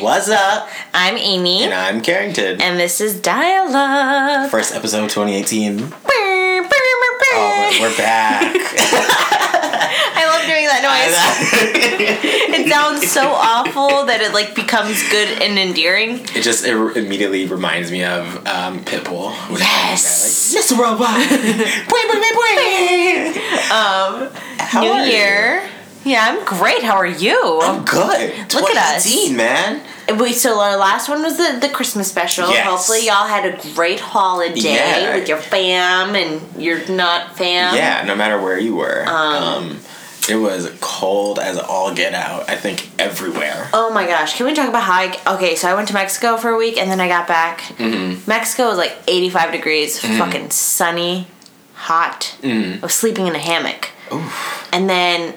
What's 0.00 0.28
up? 0.28 0.68
I'm 0.94 1.16
Aimee. 1.16 1.64
And 1.64 1.74
I'm 1.74 2.00
Carrington. 2.00 2.62
And 2.62 2.78
this 2.78 3.00
is 3.00 3.20
Dial 3.20 3.74
Up. 3.74 4.48
First 4.48 4.72
episode 4.72 5.04
of 5.04 5.10
2018. 5.10 5.92
Oh, 7.40 7.78
we're 7.80 7.96
back. 7.96 8.54
I 8.54 10.24
love 10.28 10.46
doing 10.46 10.66
that 10.66 10.82
noise. 10.86 12.54
it 12.60 12.70
sounds 12.70 13.10
so 13.10 13.28
awful 13.28 14.06
that 14.06 14.20
it 14.20 14.32
like 14.32 14.54
becomes 14.54 15.02
good 15.10 15.42
and 15.42 15.58
endearing. 15.58 16.20
it 16.20 16.42
just 16.42 16.64
it 16.64 16.76
immediately 16.96 17.46
reminds 17.46 17.90
me 17.90 18.04
of 18.04 18.46
um, 18.46 18.84
Pitbull. 18.84 19.32
Yes. 19.58 20.54
like, 20.54 20.64
Mr. 20.64 20.78
Robot. 20.78 21.08
Um, 23.72 24.30
How 24.58 24.82
New 24.82 24.90
are 24.90 25.06
you? 25.06 25.77
Yeah, 26.08 26.24
I'm 26.26 26.42
great. 26.46 26.82
How 26.82 26.96
are 26.96 27.06
you? 27.06 27.60
I'm 27.62 27.84
good. 27.84 28.30
Look 28.54 28.70
at 28.70 28.96
us. 28.96 29.04
2018, 29.04 29.36
man. 29.36 29.82
Wait, 30.18 30.36
so 30.36 30.58
our 30.58 30.78
last 30.78 31.06
one 31.10 31.22
was 31.22 31.36
the, 31.36 31.58
the 31.60 31.68
Christmas 31.68 32.08
special. 32.08 32.48
Yes. 32.48 32.66
Hopefully, 32.66 33.04
y'all 33.06 33.26
had 33.26 33.44
a 33.44 33.74
great 33.74 34.00
holiday 34.00 34.58
Yeah. 34.58 35.16
with 35.16 35.28
your 35.28 35.36
fam 35.36 36.14
and 36.14 36.40
your 36.62 36.88
not 36.88 37.36
fam. 37.36 37.74
Yeah, 37.74 38.04
no 38.06 38.16
matter 38.16 38.40
where 38.40 38.58
you 38.58 38.74
were. 38.74 39.04
Um, 39.06 39.80
it 40.30 40.36
was 40.36 40.74
cold 40.80 41.38
as 41.38 41.58
all 41.58 41.94
get 41.94 42.14
out. 42.14 42.48
I 42.48 42.56
think 42.56 42.88
everywhere. 42.98 43.68
Oh 43.74 43.92
my 43.92 44.06
gosh, 44.06 44.34
can 44.38 44.46
we 44.46 44.54
talk 44.54 44.70
about 44.70 44.84
how 44.84 44.94
I. 44.94 45.34
Okay, 45.34 45.56
so 45.56 45.68
I 45.68 45.74
went 45.74 45.88
to 45.88 45.94
Mexico 45.94 46.38
for 46.38 46.48
a 46.48 46.56
week 46.56 46.78
and 46.78 46.90
then 46.90 47.00
I 47.00 47.08
got 47.08 47.28
back. 47.28 47.60
Mm-hmm. 47.76 48.26
Mexico 48.26 48.68
was 48.68 48.78
like 48.78 48.96
85 49.06 49.52
degrees, 49.52 50.00
fucking 50.00 50.50
sunny, 50.52 51.26
hot. 51.74 52.34
Mm. 52.40 52.78
I 52.78 52.80
was 52.80 52.94
sleeping 52.94 53.26
in 53.26 53.34
a 53.34 53.38
hammock. 53.38 53.90
And 54.72 54.88
then 54.88 55.34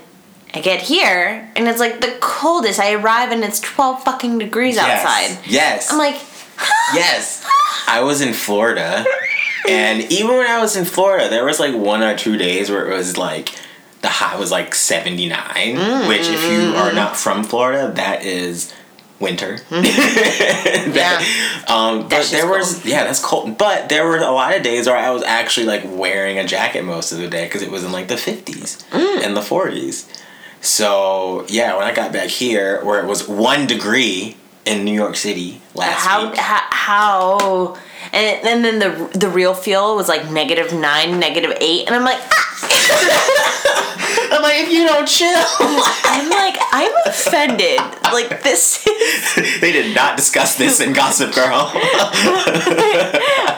I 0.53 0.59
get 0.61 0.81
here 0.81 1.49
and 1.55 1.67
it's 1.67 1.79
like 1.79 2.01
the 2.01 2.17
coldest. 2.19 2.79
I 2.79 2.93
arrive 2.93 3.31
and 3.31 3.43
it's 3.43 3.59
12 3.61 4.03
fucking 4.03 4.37
degrees 4.39 4.75
Yes. 4.75 5.05
outside. 5.05 5.49
Yes. 5.49 5.91
I'm 5.91 5.97
like, 5.97 6.19
Yes. 6.93 7.43
I 7.87 8.01
was 8.01 8.21
in 8.21 8.33
Florida, 8.33 9.03
and 9.67 10.01
even 10.11 10.29
when 10.37 10.45
I 10.45 10.59
was 10.59 10.75
in 10.75 10.85
Florida, 10.85 11.27
there 11.29 11.43
was 11.43 11.59
like 11.59 11.73
one 11.75 12.03
or 12.03 12.15
two 12.15 12.37
days 12.37 12.69
where 12.69 12.89
it 12.89 12.95
was 12.95 13.17
like 13.17 13.49
the 14.01 14.09
high 14.09 14.37
was 14.37 14.51
like 14.51 14.75
79, 14.75 16.07
which, 16.07 16.27
if 16.27 16.43
you 16.51 16.75
are 16.75 16.91
not 16.93 17.15
from 17.17 17.43
Florida, 17.43 17.91
that 17.95 18.23
is 18.23 18.73
winter. 19.19 19.57
That- 19.69 21.63
Um, 21.67 22.07
but 22.09 22.25
there 22.31 22.47
was 22.47 22.73
cold. 22.73 22.85
yeah, 22.85 23.03
that's 23.05 23.23
cold. 23.23 23.57
But 23.57 23.89
there 23.89 24.05
were 24.05 24.17
a 24.17 24.31
lot 24.31 24.55
of 24.55 24.63
days 24.63 24.87
where 24.87 24.97
I 24.97 25.09
was 25.11 25.23
actually 25.23 25.65
like 25.67 25.83
wearing 25.85 26.37
a 26.37 26.45
jacket 26.45 26.83
most 26.83 27.11
of 27.11 27.19
the 27.19 27.27
day 27.27 27.45
because 27.45 27.61
it 27.61 27.71
was 27.71 27.83
in 27.83 27.91
like 27.91 28.07
the 28.07 28.15
50s 28.15 28.83
Mm. 28.89 29.23
and 29.25 29.37
the 29.37 29.41
40s. 29.41 30.05
So 30.61 31.45
yeah, 31.47 31.75
when 31.75 31.85
I 31.85 31.93
got 31.93 32.13
back 32.13 32.29
here, 32.29 32.83
where 32.85 33.03
it 33.03 33.07
was 33.07 33.27
one 33.27 33.67
degree 33.67 34.37
in 34.65 34.85
New 34.85 34.93
York 34.93 35.15
City 35.15 35.61
last 35.73 36.05
how, 36.05 36.29
week. 36.29 36.37
how, 36.37 36.67
how, 36.71 37.77
and, 38.13 38.47
and 38.47 38.65
then 38.65 38.79
the 38.79 39.17
the 39.17 39.29
real 39.29 39.53
feel 39.53 39.95
was 39.95 40.07
like 40.07 40.29
negative 40.31 40.73
nine, 40.73 41.19
negative 41.19 41.55
eight, 41.61 41.85
and 41.87 41.95
I'm 41.95 42.03
like, 42.03 42.19
ah! 42.19 42.47
I'm 44.33 44.41
like, 44.41 44.55
if 44.59 44.71
you 44.71 44.85
don't 44.87 45.07
chill. 45.07 45.43
I'm 45.59 46.29
like, 46.29 46.57
I'm 46.71 46.91
offended. 47.05 47.79
Like 48.11 48.41
this 48.43 48.83
they 49.61 49.71
did 49.71 49.95
not 49.95 50.17
discuss 50.17 50.55
this 50.57 50.79
in 50.81 50.93
Gossip 50.93 51.33
Girl. 51.33 51.71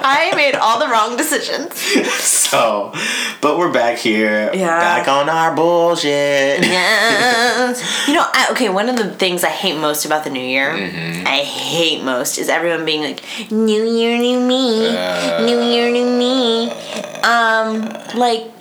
I 0.05 0.31
made 0.35 0.55
all 0.55 0.79
the 0.79 0.87
wrong 0.87 1.17
decisions. 1.17 1.75
so, 2.21 2.91
but 3.41 3.57
we're 3.57 3.71
back 3.71 3.97
here, 3.97 4.51
Yeah. 4.53 4.79
back 4.79 5.07
on 5.07 5.29
our 5.29 5.55
bullshit. 5.55 6.61
Yes. 6.61 7.81
You 8.07 8.15
know, 8.15 8.25
I, 8.25 8.47
okay, 8.51 8.69
one 8.69 8.89
of 8.89 8.97
the 8.97 9.09
things 9.11 9.43
I 9.43 9.49
hate 9.49 9.77
most 9.79 10.05
about 10.05 10.23
the 10.25 10.29
new 10.29 10.41
year, 10.43 10.71
I 10.71 11.39
hate 11.39 12.03
most, 12.03 12.37
is 12.37 12.49
everyone 12.49 12.83
being 12.85 13.01
like, 13.01 13.23
New 13.49 13.83
Year, 13.83 14.17
new 14.17 14.32
me. 14.39 14.91
new 15.45 15.61
Year, 15.61 15.91
new 15.91 16.05
me. 16.05 16.71
Um, 17.23 17.89
like, 18.15 18.51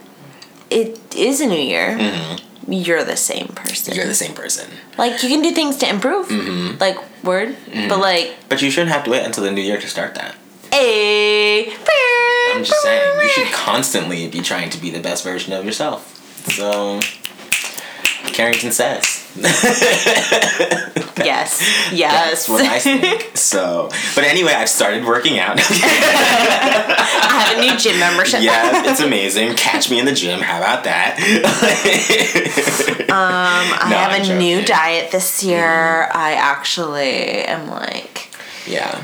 it 0.70 0.98
is 1.14 1.40
a 1.40 1.46
new 1.46 1.54
year. 1.54 1.96
Mm-hmm. 1.98 2.72
You're 2.72 3.04
the 3.04 3.16
same 3.16 3.48
person. 3.48 3.94
You're 3.94 4.06
the 4.06 4.14
same 4.14 4.34
person. 4.34 4.70
Like, 4.96 5.22
you 5.22 5.28
can 5.28 5.42
do 5.42 5.52
things 5.52 5.76
to 5.78 5.88
improve. 5.88 6.28
Mm-hmm. 6.28 6.78
Like, 6.78 6.96
word. 7.24 7.56
Mm-hmm. 7.66 7.88
But, 7.88 7.98
like, 7.98 8.36
But 8.48 8.62
you 8.62 8.70
shouldn't 8.70 8.92
have 8.92 9.04
to 9.04 9.10
wait 9.10 9.24
until 9.24 9.44
the 9.44 9.50
new 9.50 9.60
year 9.60 9.80
to 9.80 9.88
start 9.88 10.14
that. 10.14 10.36
a. 10.72 11.74
I'm 12.54 12.64
just 12.64 12.82
saying, 12.82 13.20
you 13.20 13.28
should 13.28 13.52
constantly 13.52 14.28
be 14.28 14.40
trying 14.40 14.70
to 14.70 14.78
be 14.80 14.90
the 14.90 15.00
best 15.00 15.24
version 15.24 15.52
of 15.52 15.64
yourself. 15.64 16.16
So, 16.50 17.00
Carrington 18.32 18.72
says. 18.72 19.21
Yes. 21.24 21.60
Yes. 21.92 22.46
That's 22.46 22.48
what 22.48 22.62
I 22.64 22.78
think. 22.78 23.36
So, 23.36 23.90
but 24.14 24.24
anyway, 24.24 24.52
I've 24.54 24.68
started 24.70 25.04
working 25.04 25.38
out. 25.38 25.58
I 25.60 27.44
have 27.50 27.58
a 27.58 27.60
new 27.60 27.76
gym 27.78 27.98
membership. 28.00 28.40
yeah, 28.42 28.70
it's 28.90 29.00
amazing. 29.00 29.54
Catch 29.56 29.90
me 29.90 29.98
in 29.98 30.06
the 30.06 30.12
gym. 30.14 30.40
How 30.40 30.56
about 30.56 30.84
that? 30.84 31.18
um, 33.10 33.14
I 33.14 33.88
No, 33.90 33.96
have 33.96 34.12
I'm 34.22 34.30
a 34.30 34.38
new 34.38 34.64
diet 34.64 35.10
this 35.12 35.42
year. 35.44 36.08
I 36.14 36.32
actually 36.32 37.44
am 37.44 37.68
like. 37.68 38.30
yeah. 38.66 39.02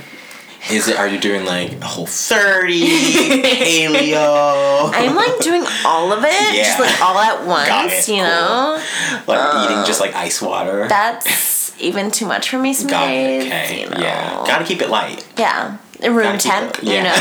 Is 0.70 0.88
it? 0.88 0.98
Are 0.98 1.08
you 1.08 1.18
doing 1.18 1.44
like 1.46 1.72
a 1.80 1.86
whole 1.86 2.06
thirty 2.06 2.82
paleo? 2.82 4.90
I'm 4.92 5.14
like 5.16 5.38
doing 5.40 5.64
all 5.84 6.12
of 6.12 6.22
it, 6.24 6.54
Yeah. 6.54 6.64
just 6.64 6.80
like 6.80 7.00
all 7.00 7.16
at 7.18 7.46
once, 7.46 7.68
Got 7.68 7.86
it. 7.90 8.08
you 8.08 8.16
Cool. 8.16 8.24
know? 8.24 8.82
like 9.26 9.54
uh, 9.54 9.64
eating 9.64 9.84
just 9.86 10.00
like 10.00 10.14
ice 10.14 10.42
water. 10.42 10.86
That's 10.88 11.72
even 11.80 12.10
too 12.10 12.26
much 12.26 12.50
for 12.50 12.58
me 12.58 12.74
some 12.74 12.88
Got 12.88 13.06
days. 13.06 13.44
it. 13.44 13.46
Okay. 13.48 13.80
You 13.82 13.90
know? 13.90 14.00
Yeah. 14.00 14.44
Gotta 14.46 14.64
keep 14.64 14.82
it 14.82 14.90
light. 14.90 15.26
Yeah. 15.38 15.78
Room 16.02 16.38
temp, 16.38 16.82
you 16.82 16.92
yeah. 16.92 17.04
know? 17.04 17.14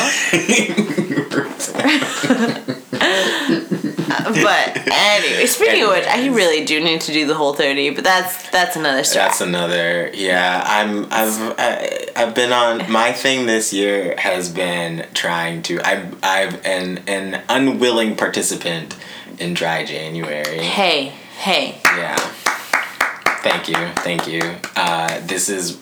Uh, 4.09 4.33
but 4.41 4.87
anyway, 4.87 5.45
speaking 5.45 5.83
of 5.83 5.89
which, 5.89 6.07
I 6.07 6.27
really 6.29 6.63
do 6.65 6.79
need 6.79 7.01
to 7.01 7.11
do 7.13 7.27
the 7.27 7.35
whole 7.35 7.53
30, 7.53 7.91
but 7.91 8.03
that's 8.03 8.49
that's 8.49 8.75
another 8.75 9.03
story. 9.03 9.25
That's 9.25 9.41
another. 9.41 10.09
Yeah, 10.13 10.63
I'm. 10.65 11.05
I've. 11.11 11.55
I, 11.57 12.07
I've 12.15 12.33
been 12.33 12.51
on. 12.53 12.89
My 12.91 13.11
thing 13.11 13.45
this 13.45 13.73
year 13.73 14.15
has 14.17 14.49
been 14.49 15.05
trying 15.13 15.61
to. 15.63 15.79
I've. 15.85 16.17
I've 16.23 16.65
an 16.65 17.03
an 17.07 17.43
unwilling 17.49 18.15
participant 18.15 18.95
in 19.39 19.53
Dry 19.53 19.85
January. 19.85 20.59
hey, 20.59 21.09
hey. 21.37 21.79
Yeah. 21.85 22.17
Thank 23.41 23.69
you. 23.69 23.75
Thank 24.03 24.27
you. 24.27 24.41
Uh, 24.75 25.19
this 25.25 25.49
is. 25.49 25.77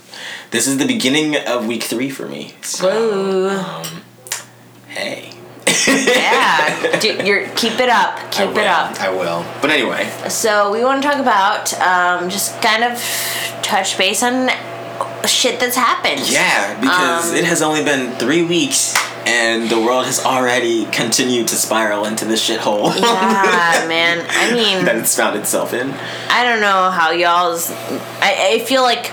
This 0.51 0.67
is 0.67 0.77
the 0.77 0.85
beginning 0.85 1.35
of 1.35 1.67
week 1.67 1.83
three 1.83 2.09
for 2.09 2.27
me. 2.27 2.53
So, 2.61 3.49
um, 3.49 3.85
hey. 4.87 5.33
Yeah. 5.87 6.99
do, 6.99 7.25
you're, 7.25 7.49
keep 7.49 7.79
it 7.79 7.89
up. 7.89 8.17
Keep 8.31 8.49
will. 8.49 8.57
it 8.59 8.67
up. 8.67 8.99
I 9.01 9.09
will. 9.09 9.45
But 9.61 9.71
anyway. 9.71 10.09
So 10.29 10.71
we 10.71 10.83
want 10.83 11.01
to 11.01 11.07
talk 11.07 11.19
about 11.19 11.73
um, 11.81 12.29
just 12.29 12.61
kind 12.61 12.83
of 12.83 12.97
touch 13.61 13.97
base 13.97 14.23
on 14.23 14.49
shit 15.25 15.59
that's 15.59 15.75
happened. 15.75 16.21
Yeah, 16.29 16.79
because 16.79 17.31
Um, 17.31 17.35
it 17.37 17.45
has 17.45 17.61
only 17.61 17.83
been 17.83 18.11
three 18.17 18.43
weeks 18.43 18.95
and 19.25 19.69
the 19.69 19.79
world 19.79 20.05
has 20.05 20.23
already 20.23 20.85
continued 20.85 21.47
to 21.47 21.55
spiral 21.55 22.05
into 22.05 22.25
this 22.25 22.47
shithole 22.47 22.93
Yeah, 22.95 23.85
man. 23.87 24.25
I 24.29 24.53
mean, 24.53 24.85
that 24.85 24.95
it's 24.97 25.15
found 25.15 25.35
itself 25.37 25.73
in. 25.73 25.91
I 26.29 26.43
don't 26.43 26.61
know 26.61 26.91
how 26.91 27.11
y'all's. 27.11 27.71
I, 27.71 28.53
I 28.53 28.59
feel 28.65 28.83
like 28.83 29.11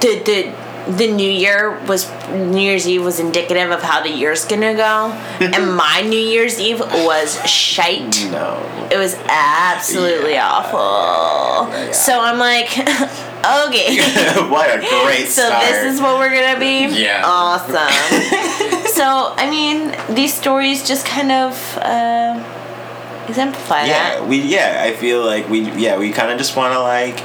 the 0.00 0.22
the 0.24 0.61
the 0.88 1.10
New 1.12 1.28
Year 1.30 1.78
was 1.86 2.10
New 2.30 2.60
Year's 2.60 2.86
Eve 2.88 3.04
was 3.04 3.20
indicative 3.20 3.70
of 3.70 3.82
how 3.82 4.02
the 4.02 4.10
year's 4.10 4.44
gonna 4.44 4.74
go, 4.74 5.10
and 5.40 5.76
my 5.76 6.02
New 6.02 6.18
Year's 6.18 6.58
Eve 6.58 6.80
was 6.80 7.40
shite. 7.48 8.28
No. 8.30 8.88
It 8.90 8.96
was 8.98 9.14
absolutely 9.28 10.32
Yeah. 10.32 10.48
awful. 10.50 11.72
Yeah. 11.72 11.92
So 11.92 12.18
I'm 12.20 12.38
like, 12.38 12.70
okay. 12.78 13.96
what 14.50 14.70
a 14.74 14.78
great 14.80 15.28
So 15.28 15.46
start. 15.46 15.64
this 15.64 15.94
is 15.94 16.00
what 16.00 16.18
we're 16.18 16.30
gonna 16.34 16.58
be. 16.58 16.86
Yeah. 17.02 17.22
Awesome. 17.24 18.86
so 18.88 19.34
I 19.36 19.48
mean, 19.50 19.94
these 20.14 20.34
stories 20.34 20.86
just 20.86 21.06
kind 21.06 21.30
of 21.32 21.78
uh, 21.78 23.24
exemplify 23.28 23.84
yeah, 23.84 24.16
that. 24.18 24.26
we 24.28 24.40
yeah, 24.40 24.82
I 24.84 24.94
feel 24.94 25.24
like 25.24 25.48
we 25.48 25.70
yeah, 25.72 25.96
we 25.98 26.10
kind 26.12 26.30
of 26.32 26.38
just 26.38 26.56
want 26.56 26.72
to 26.74 26.80
like 26.80 27.20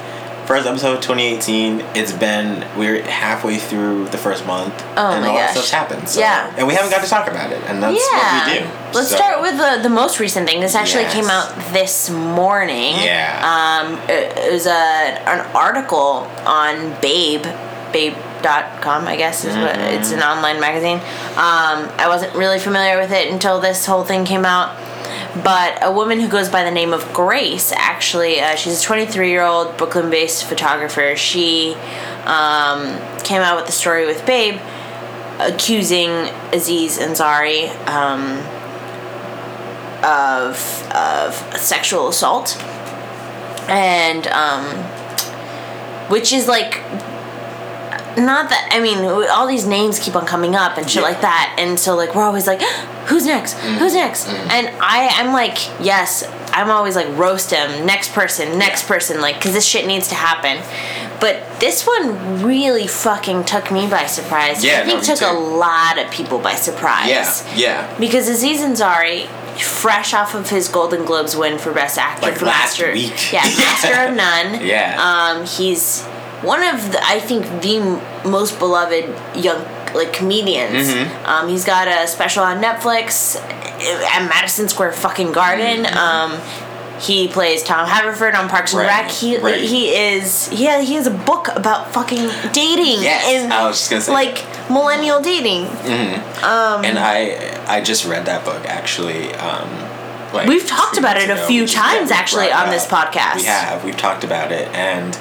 first 0.48 0.66
episode 0.66 0.96
of 0.96 1.02
2018. 1.02 1.82
It's 1.96 2.14
been 2.14 2.66
we're 2.78 3.02
halfway 3.04 3.58
through 3.58 4.06
the 4.10 4.18
first 4.18 4.46
month 4.48 4.74
Oh 4.96 5.12
and 5.12 5.22
my 5.22 5.28
all 5.30 5.36
that 5.36 5.48
gosh. 5.48 5.66
stuff's 5.66 5.72
happened. 5.72 6.08
So, 6.10 6.20
Yeah. 6.22 6.54
And 6.58 6.66
we 6.68 6.74
haven't 6.74 6.90
got 6.92 7.04
to 7.04 7.10
talk 7.10 7.28
about 7.30 7.52
it 7.52 7.62
and 7.68 7.84
that's 7.84 8.00
yeah. 8.12 8.48
what 8.48 8.54
we 8.54 8.60
do. 8.60 8.66
Let's 8.98 9.10
So, 9.10 9.16
start 9.18 9.42
with 9.42 9.58
the, 9.58 9.84
the 9.84 9.94
most 9.94 10.20
recent 10.20 10.48
thing. 10.48 10.62
This 10.62 10.74
actually 10.74 11.04
Yes. 11.04 11.14
came 11.14 11.26
out 11.30 11.54
this 11.74 12.10
morning. 12.10 12.96
Yeah. 12.96 13.84
Um, 13.84 13.98
it, 14.10 14.38
it 14.38 14.52
was 14.54 14.66
a 14.68 14.72
an 14.72 15.40
article 15.56 16.26
on 16.46 16.96
Babe, 17.02 17.44
Babe.com, 17.92 19.08
I 19.08 19.16
guess 19.18 19.44
is 19.44 19.56
what 19.58 19.76
Mm-hmm. 19.76 19.96
it's 20.00 20.12
an 20.12 20.22
online 20.22 20.60
magazine. 20.62 20.98
Um, 21.36 21.90
I 22.00 22.06
wasn't 22.08 22.34
really 22.36 22.60
familiar 22.60 22.98
with 22.98 23.12
it 23.12 23.32
until 23.32 23.60
this 23.60 23.86
whole 23.86 24.04
thing 24.06 24.24
came 24.24 24.46
out. 24.46 24.70
But 25.44 25.80
a 25.84 25.92
woman 25.92 26.20
who 26.20 26.28
goes 26.28 26.50
by 26.50 26.64
the 26.64 26.72
name 26.72 26.94
of 26.94 27.14
Grace, 27.14 27.72
actually, 27.72 28.40
uh, 28.40 28.56
she's 28.56 28.80
a 28.80 28.84
23 28.84 29.30
year 29.30 29.44
old 29.44 29.78
Brooklyn 29.78 30.10
based 30.10 30.46
photographer. 30.46 31.16
She 31.16 31.76
um, 32.26 33.00
came 33.24 33.42
out 33.42 33.58
with 33.58 33.66
the 33.66 33.72
story 33.72 34.06
with 34.06 34.26
Babe 34.26 34.60
accusing 35.40 36.10
Aziz 36.52 36.98
Ansari 36.98 37.70
um, 37.88 38.38
of, 40.04 40.92
of 40.94 41.34
sexual 41.60 42.10
assault. 42.10 42.58
And, 43.70 44.28
um, 44.28 44.64
which 46.10 46.32
is 46.32 46.48
like, 46.48 46.82
not 48.18 48.50
that, 48.50 48.70
I 48.72 48.80
mean, 48.80 48.98
all 49.30 49.48
these 49.48 49.66
names 49.66 50.00
keep 50.00 50.16
on 50.16 50.26
coming 50.26 50.56
up 50.56 50.78
and 50.78 50.90
shit 50.90 51.02
Yeah. 51.02 51.10
like 51.10 51.22
that. 51.22 51.56
And 51.60 51.80
so, 51.80 51.96
like, 51.96 52.16
we're 52.16 52.24
always 52.24 52.48
like, 52.48 52.62
who's 53.08 53.26
next? 53.26 53.54
Who's 53.60 53.94
next? 53.94 54.28
And 54.28 54.70
I, 54.82 55.10
I'm 55.16 55.34
like, 55.34 55.58
yes, 55.80 56.24
I'm 56.52 56.70
always 56.72 56.96
like, 56.96 57.08
roast 57.18 57.52
him, 57.52 57.86
next 57.86 58.14
person, 58.14 58.58
next 58.58 58.84
Yeah. 58.84 58.88
person, 58.88 59.22
like, 59.22 59.36
because 59.36 59.54
this 59.54 59.66
shit 59.66 59.86
needs 59.86 60.08
to 60.10 60.16
happen. 60.16 60.64
But 61.20 61.60
this 61.60 61.88
one 61.88 62.44
really 62.44 62.86
fucking 62.88 63.46
took 63.46 63.72
me 63.72 63.88
by 63.88 64.06
surprise. 64.06 64.64
Yeah, 64.64 64.82
I 64.82 64.86
think 64.86 65.08
no, 65.08 65.16
took 65.16 65.22
a 65.22 65.34
lot 65.34 65.98
of 65.98 66.12
people 66.12 66.38
by 66.38 66.54
surprise. 66.54 67.10
Yeah, 67.10 67.56
yeah. 67.56 68.00
Because 68.00 68.28
Aziz 68.28 68.62
Ansari, 68.62 69.26
fresh 69.60 70.14
off 70.14 70.36
of 70.36 70.48
his 70.52 70.68
Golden 70.68 71.06
Globes 71.06 71.36
win 71.36 71.58
for 71.58 71.72
Best 71.74 71.98
Actor 71.98 72.22
Like 72.22 72.36
for 72.38 72.46
last 72.46 72.80
Master, 72.80 72.94
week. 72.94 73.34
yeah, 73.34 73.42
Master 73.42 73.94
of 74.10 74.16
None. 74.16 74.64
Yeah. 74.64 75.00
Um, 75.40 75.46
he's 75.48 76.06
one 76.42 76.64
of 76.64 76.92
the, 76.92 77.00
I 77.04 77.20
think 77.20 77.46
the 77.62 77.80
most 78.28 78.60
beloved 78.60 79.06
young 79.38 79.66
like 79.96 80.14
comedians. 80.14 80.90
Mm-hmm. 80.90 81.26
Um, 81.26 81.50
he's 81.50 81.66
got 81.66 81.88
a 81.88 82.08
special 82.08 82.44
on 82.44 82.62
Netflix 82.62 83.36
at 83.38 84.28
Madison 84.28 84.68
Square 84.68 84.94
fucking 84.94 85.32
Garden. 85.32 85.86
Mm-hmm. 85.86 85.98
Um, 85.98 86.68
he 87.00 87.28
plays 87.28 87.64
Tom 87.64 87.88
Haverford 87.88 88.34
on 88.34 88.50
Parks 88.50 88.74
and 88.74 88.82
Right, 88.82 89.04
Rec. 89.04 89.12
He 89.12 89.38
right. 89.38 89.62
he 89.62 89.90
is 89.90 90.50
yeah 90.52 90.82
he 90.82 90.96
has 90.96 91.06
a 91.06 91.12
book 91.12 91.48
about 91.56 91.94
fucking 91.94 92.28
dating 92.54 93.04
Yes, 93.04 93.44
and 93.44 93.54
I 93.54 93.68
was 93.68 93.78
just 93.78 93.90
gonna 93.92 94.02
say 94.02 94.12
like 94.12 94.44
millennial 94.70 95.22
dating. 95.22 95.66
and 96.84 96.98
I 96.98 97.64
I 97.68 97.82
just 97.82 98.06
read 98.06 98.26
that 98.26 98.46
book 98.46 98.66
actually. 98.66 99.34
Um, 99.36 99.70
like 100.34 100.48
We've 100.48 100.68
talked 100.68 100.98
about 100.98 101.18
it 101.18 101.30
a 101.30 101.38
few 101.38 101.66
times, 101.66 102.10
we 102.10 102.16
actually, 102.16 102.52
on 102.52 102.70
this 102.70 102.86
podcast. 102.86 103.38
We 103.38 103.44
have. 103.46 103.84
We've 103.86 103.96
talked 103.96 104.24
about 104.24 104.52
it, 104.52 104.68
and 104.76 105.18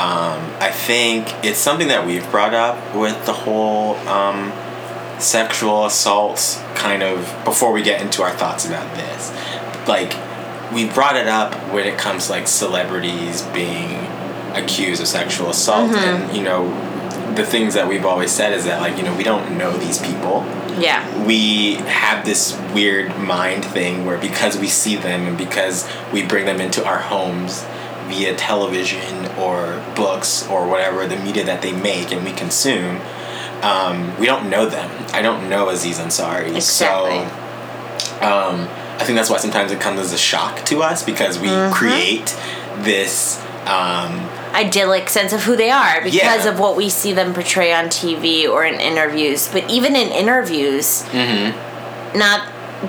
um, 0.00 0.40
I 0.60 0.70
think 0.72 1.28
it's 1.44 1.58
something 1.58 1.88
that 1.88 2.06
we've 2.06 2.28
brought 2.30 2.54
up 2.54 2.76
with 2.96 3.26
the 3.26 3.32
whole 3.34 3.96
um, 4.08 4.50
sexual 5.20 5.84
assault 5.86 6.62
kind 6.74 7.02
of 7.02 7.16
before 7.44 7.72
we 7.72 7.82
get 7.82 8.00
into 8.00 8.22
our 8.22 8.30
thoughts 8.32 8.64
about 8.66 8.94
this. 8.96 9.30
Like 9.86 10.14
we 10.72 10.88
brought 10.88 11.16
it 11.16 11.26
up 11.28 11.54
when 11.72 11.86
it 11.86 11.98
comes 11.98 12.26
to 12.26 12.32
like 12.32 12.46
celebrities 12.48 13.42
being 13.52 13.90
accused 14.54 15.00
of 15.02 15.08
sexual 15.08 15.50
assault, 15.50 15.90
Mm-hmm. 15.90 16.22
and 16.24 16.36
you 16.36 16.42
know 16.42 16.70
the 17.34 17.44
things 17.44 17.74
that 17.74 17.86
we've 17.86 18.04
always 18.06 18.30
said 18.32 18.52
is 18.52 18.64
that 18.64 18.80
like 18.80 18.96
you 18.96 19.02
know 19.04 19.14
we 19.16 19.22
don't 19.22 19.56
know 19.56 19.70
these 19.76 19.98
people 20.00 20.44
Yeah. 20.80 21.00
we 21.24 21.74
have 21.74 22.24
this 22.24 22.58
weird 22.74 23.16
mind 23.18 23.64
thing 23.64 24.04
where 24.04 24.18
because 24.18 24.58
we 24.58 24.66
see 24.66 24.96
them 24.96 25.26
and 25.28 25.38
because 25.38 25.88
we 26.12 26.24
bring 26.24 26.44
them 26.46 26.60
into 26.60 26.84
our 26.84 26.98
homes 26.98 27.64
via 28.10 28.34
television 28.34 29.26
or 29.38 29.82
books 29.96 30.46
or 30.48 30.68
whatever 30.68 31.06
the 31.06 31.16
media 31.16 31.44
that 31.44 31.62
they 31.62 31.72
make 31.72 32.12
and 32.12 32.24
we 32.24 32.32
consume, 32.32 33.00
um, 33.62 34.18
we 34.18 34.26
don't 34.26 34.50
know 34.50 34.66
them. 34.68 34.90
I 35.14 35.22
don't 35.22 35.48
know 35.48 35.68
Aziz 35.70 35.98
Ansari. 35.98 36.54
Exactly. 36.56 37.20
So 37.20 38.26
um, 38.26 38.68
I 38.98 39.04
think 39.04 39.16
that's 39.16 39.30
why 39.30 39.38
sometimes 39.38 39.72
it 39.72 39.80
comes 39.80 40.00
as 40.00 40.12
a 40.12 40.18
shock 40.18 40.64
to 40.66 40.82
us 40.82 41.02
because 41.02 41.38
we 41.38 41.48
Mm-hmm. 41.48 41.72
create 41.72 42.36
this. 42.84 43.40
Um, 43.66 44.28
idyllic 44.54 45.08
sense 45.08 45.32
of 45.32 45.42
who 45.44 45.54
they 45.54 45.70
are 45.70 46.00
because 46.02 46.14
Yeah. 46.44 46.48
of 46.50 46.58
what 46.58 46.74
we 46.76 46.88
see 46.90 47.12
them 47.12 47.32
portray 47.34 47.72
on 47.72 47.84
TV 47.86 48.48
or 48.48 48.64
in 48.64 48.80
interviews. 48.80 49.48
But 49.52 49.70
even 49.70 49.94
in 49.94 50.08
interviews, 50.08 51.02
Mm-hmm. 51.12 52.18
not 52.18 52.40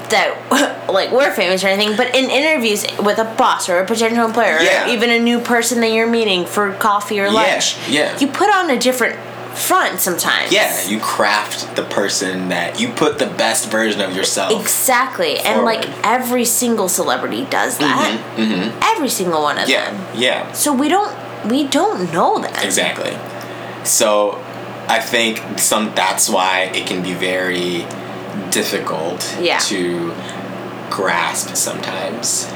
that 0.09 0.87
like 0.91 1.11
we're 1.11 1.31
famous 1.33 1.63
or 1.63 1.67
anything, 1.67 1.95
but 1.97 2.15
in 2.15 2.29
interviews 2.29 2.85
with 2.99 3.17
a 3.19 3.25
boss 3.37 3.69
or 3.69 3.79
a 3.79 3.85
potential 3.85 4.25
employer, 4.25 4.59
Yeah. 4.61 4.85
or 4.85 4.89
even 4.89 5.09
a 5.09 5.19
new 5.19 5.39
person 5.39 5.81
that 5.81 5.91
you're 5.91 6.07
meeting 6.09 6.45
for 6.45 6.73
coffee 6.73 7.19
or 7.19 7.29
lunch, 7.31 7.77
yeah. 7.89 8.17
you 8.19 8.27
put 8.27 8.49
on 8.49 8.69
a 8.69 8.79
different 8.79 9.17
front 9.57 9.99
sometimes. 9.99 10.49
yeah, 10.51 10.87
you 10.87 10.97
craft 10.99 11.75
the 11.75 11.83
person 11.83 12.47
that 12.49 12.79
you 12.79 12.87
put 12.87 13.19
the 13.19 13.25
best 13.27 13.69
version 13.69 13.99
of 13.99 14.15
yourself. 14.15 14.59
Exactly, 14.61 15.39
and 15.39 15.63
like 15.65 15.85
every 16.05 16.45
single 16.45 16.87
celebrity 16.87 17.45
does 17.49 17.77
that. 17.79 18.17
Every 18.95 19.09
single 19.09 19.41
one 19.41 19.57
of 19.57 19.67
Mm-hmm, 19.67 19.71
yeah, 19.71 19.91
them. 19.91 20.17
yeah. 20.21 20.51
So 20.53 20.71
we 20.73 20.87
don't 20.87 21.13
we 21.49 21.67
don't 21.67 22.13
know 22.13 22.39
them. 22.39 22.53
Exactly. 22.63 23.11
So 23.85 24.41
I 24.87 24.99
think 25.01 25.59
some 25.59 25.93
that's 25.95 26.29
why 26.29 26.71
it 26.73 26.87
can 26.87 27.03
be 27.03 27.13
very 27.13 27.85
difficult 28.51 29.37
Yeah. 29.41 29.57
to 29.59 30.13
grasp 30.89 31.55
sometimes 31.55 32.47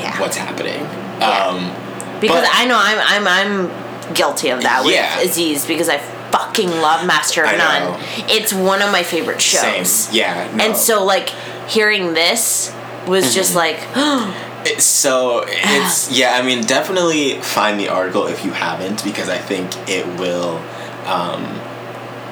Yeah. 0.00 0.18
what's 0.20 0.36
happening. 0.36 0.86
Yeah. 1.20 1.46
Um 1.46 1.72
Because 2.20 2.42
But- 2.46 2.50
I 2.60 2.64
know 2.66 2.78
I'm 2.78 2.98
I'm 3.14 3.26
I'm 3.28 4.14
guilty 4.14 4.50
of 4.50 4.62
that 4.62 4.84
with 4.84 4.94
Yeah. 4.94 5.18
Aziz 5.20 5.64
because 5.66 5.88
I 5.88 5.98
fucking 6.30 6.70
love 6.80 7.04
Master 7.06 7.44
of 7.44 7.56
None. 7.58 7.98
It's 8.28 8.52
one 8.52 8.80
of 8.82 8.90
my 8.92 9.02
favorite 9.02 9.40
shows. 9.42 9.90
same. 9.90 10.14
Yeah. 10.14 10.48
No. 10.54 10.64
And 10.64 10.76
so 10.76 11.04
like 11.04 11.28
hearing 11.68 12.14
this 12.14 12.72
was 13.06 13.24
Mm-hmm. 13.24 13.34
just 13.34 13.54
like 13.54 13.78
It's 14.64 14.84
so 14.84 15.44
it's 15.48 16.08
yeah 16.20 16.38
i 16.38 16.42
mean 16.42 16.60
definitely 16.62 17.40
find 17.40 17.80
the 17.80 17.88
article 17.88 18.28
if 18.28 18.44
you 18.44 18.52
haven't 18.52 19.02
because 19.02 19.28
i 19.28 19.36
think 19.50 19.66
it 19.88 20.06
will 20.20 20.60
um, 21.06 21.42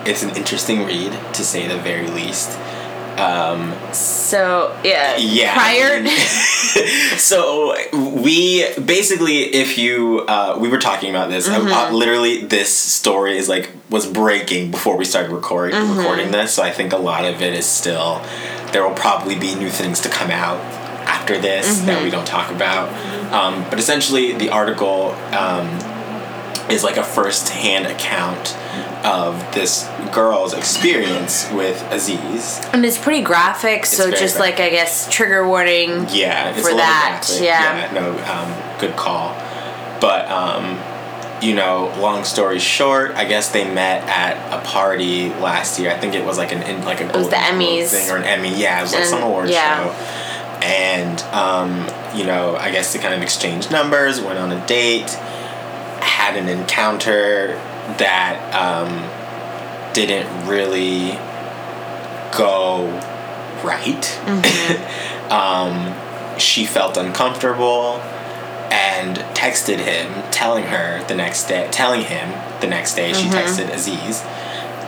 it's 0.06 0.22
an 0.22 0.30
interesting 0.36 0.84
read 0.84 1.12
to 1.34 1.42
say 1.44 1.66
the 1.66 1.76
very 1.78 2.06
least 2.06 2.50
um, 3.20 3.74
so 3.92 4.76
yeah. 4.84 5.16
yeah 5.16 5.54
Prior 5.54 6.06
so 7.18 7.74
we 8.22 8.66
basically 8.78 9.38
if 9.54 9.76
you 9.78 10.20
uh, 10.28 10.56
we 10.60 10.68
were 10.68 10.78
talking 10.78 11.10
about 11.10 11.28
this 11.30 11.48
uh, 11.48 11.58
Mm-hmm. 11.60 11.68
uh, 11.72 11.90
literally 11.96 12.44
this 12.44 12.72
story 12.72 13.36
is 13.36 13.48
like 13.48 13.70
was 13.90 14.06
breaking 14.06 14.70
before 14.70 14.96
we 14.96 15.04
started 15.04 15.30
recording 15.32 15.76
Mm-hmm. 15.76 15.98
recording 15.98 16.30
this 16.30 16.54
so 16.54 16.62
i 16.62 16.70
think 16.70 16.92
a 16.92 16.96
lot 16.96 17.24
of 17.24 17.42
it 17.42 17.52
is 17.54 17.66
still 17.66 18.22
there 18.72 18.82
will 18.86 18.94
probably 18.96 19.36
be 19.38 19.54
new 19.54 19.68
things 19.70 20.00
to 20.00 20.08
come 20.08 20.30
out 20.30 20.58
after 21.06 21.38
this 21.40 21.66
Mm-hmm. 21.78 21.86
that 21.86 22.02
we 22.02 22.10
don't 22.10 22.26
talk 22.26 22.50
about 22.50 22.88
um, 23.32 23.64
but 23.70 23.78
essentially 23.78 24.32
the 24.32 24.48
article 24.50 25.10
um, 25.36 25.66
is 26.70 26.82
like 26.84 26.96
a 26.96 27.04
first-hand 27.04 27.86
account 27.86 28.56
of 29.04 29.54
this 29.54 29.88
girl's 30.12 30.52
experience 30.52 31.50
with 31.52 31.80
aziz 31.90 32.60
and 32.72 32.84
it's 32.84 32.98
pretty 32.98 33.22
graphic, 33.22 33.86
so 33.86 34.10
just 34.10 34.36
graphic. 34.36 34.58
like 34.58 34.60
I 34.60 34.70
guess 34.70 35.08
trigger 35.10 35.46
warning. 35.46 36.06
Yeah, 36.10 36.50
it's 36.50 36.66
for 36.68 36.74
that, 36.74 37.24
graphic. 37.26 37.44
yeah. 37.44 37.90
no, 37.92 38.10
um, 38.10 38.80
good 38.80 38.96
call. 38.96 39.34
But 40.00 40.30
um, 40.30 40.78
you 41.42 41.54
know, 41.54 41.92
long 42.00 42.24
story 42.24 42.58
short, 42.58 43.12
I 43.12 43.24
guess 43.24 43.50
they 43.50 43.64
met 43.64 44.04
at 44.08 44.36
a 44.52 44.64
party 44.66 45.30
last 45.30 45.78
year. 45.78 45.90
I 45.90 45.98
think 45.98 46.14
it 46.14 46.24
was 46.24 46.38
like 46.38 46.52
an 46.52 46.62
in, 46.62 46.84
like 46.84 47.00
a 47.00 47.06
was 47.06 47.28
the 47.28 47.36
Emmys. 47.36 47.88
thing 47.88 48.10
or 48.10 48.16
an 48.16 48.24
Emmy. 48.24 48.54
Yeah, 48.60 48.78
it 48.78 48.82
was 48.82 48.92
like 48.92 49.02
And- 49.02 49.10
some 49.10 49.22
award 49.22 49.48
yeah. 49.50 49.84
show. 49.84 50.16
And 50.62 51.20
um, 51.34 51.88
you 52.18 52.24
know, 52.26 52.56
I 52.56 52.70
guess 52.70 52.92
they 52.92 52.98
kind 52.98 53.14
of 53.14 53.22
exchanged 53.22 53.70
numbers, 53.70 54.20
went 54.20 54.38
on 54.38 54.52
a 54.52 54.66
date, 54.66 55.10
had 55.10 56.36
an 56.36 56.48
encounter 56.48 57.58
that 57.98 58.38
um, 58.54 59.92
didn't 59.92 60.28
really 60.48 61.18
go 62.36 62.86
right. 63.64 64.02
Mm-hmm. 64.24 65.32
um, 65.32 66.38
she 66.38 66.64
felt 66.64 66.96
uncomfortable 66.96 68.00
and 68.72 69.16
texted 69.34 69.78
him, 69.78 70.12
telling 70.30 70.64
her 70.64 71.04
the 71.08 71.14
next 71.14 71.46
day, 71.48 71.68
telling 71.72 72.02
him 72.04 72.30
the 72.60 72.66
next 72.68 72.94
day, 72.94 73.10
Mm-hmm. 73.12 73.30
she 73.30 73.36
texted 73.36 73.72
Aziz, 73.74 74.22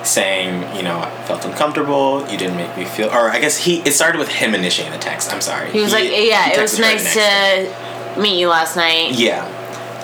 saying, 0.08 0.76
you 0.76 0.82
know, 0.82 0.98
I 0.98 1.10
felt 1.24 1.44
uncomfortable. 1.44 2.20
You 2.30 2.38
didn't 2.38 2.56
make 2.56 2.76
me 2.76 2.84
feel, 2.84 3.08
or 3.08 3.30
I 3.30 3.40
guess 3.40 3.56
he. 3.58 3.80
It 3.80 3.92
started 3.92 4.18
with 4.18 4.28
him 4.28 4.54
initiating 4.54 4.92
the 4.92 4.98
text. 4.98 5.32
I'm 5.32 5.40
sorry. 5.40 5.70
He 5.70 5.80
was 5.80 5.92
like, 5.92 6.04
yeah, 6.10 6.50
it 6.52 6.60
was 6.60 6.72
texted 6.74 6.76
her 6.78 6.82
the 6.82 6.82
nice 6.82 7.04
next 7.04 7.14
day. 7.14 7.74
to 8.14 8.20
meet 8.20 8.38
you 8.38 8.48
last 8.48 8.76
night. 8.76 9.12
Yeah. 9.12 9.44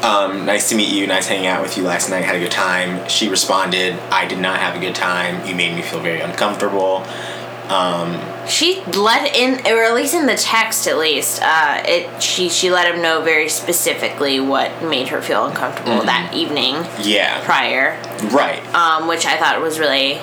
Um, 0.03 0.47
nice 0.47 0.69
to 0.69 0.77
meet 0.77 0.91
you. 0.93 1.07
Nice 1.07 1.27
hanging 1.27 1.47
out 1.47 1.61
with 1.63 1.77
you 1.77 1.83
last 1.83 2.09
night. 2.09 2.25
Had 2.25 2.37
a 2.37 2.41
good 2.41 2.53
time. 2.53 3.09
She 3.09 3.29
responded, 3.29 3.95
I 4.11 4.27
did 4.27 4.39
not 4.39 4.61
have 4.61 4.77
a 4.77 4.79
good 4.79 4.95
time. 4.95 5.45
You 5.47 5.55
made 5.55 5.75
me 5.75 5.83
feel 5.83 6.01
very 6.01 6.21
uncomfortable. 6.21 7.05
She 8.49 8.81
let 8.97 9.37
in, 9.37 9.61
or 9.67 9.83
at 9.85 9.95
least 9.95 10.15
in 10.15 10.25
the 10.27 10.37
text, 10.37 10.87
at 10.89 10.97
least, 10.97 11.43
uh, 11.43 11.83
it 11.85 12.23
she 12.23 12.49
she 12.49 12.71
let 12.71 12.93
him 12.93 13.03
know 13.03 13.21
very 13.21 13.51
specifically 13.51 14.41
what 14.41 14.83
made 14.83 15.09
her 15.09 15.21
feel 15.21 15.45
uncomfortable 15.45 15.93
Mm-hmm. 15.99 16.07
that 16.07 16.33
evening 16.35 16.77
Yeah. 17.03 17.45
prior, 17.45 18.01
Right. 18.31 18.65
um, 18.75 19.07
which 19.07 19.27
I 19.27 19.37
thought 19.37 19.61
was 19.61 19.79
really, 19.79 20.19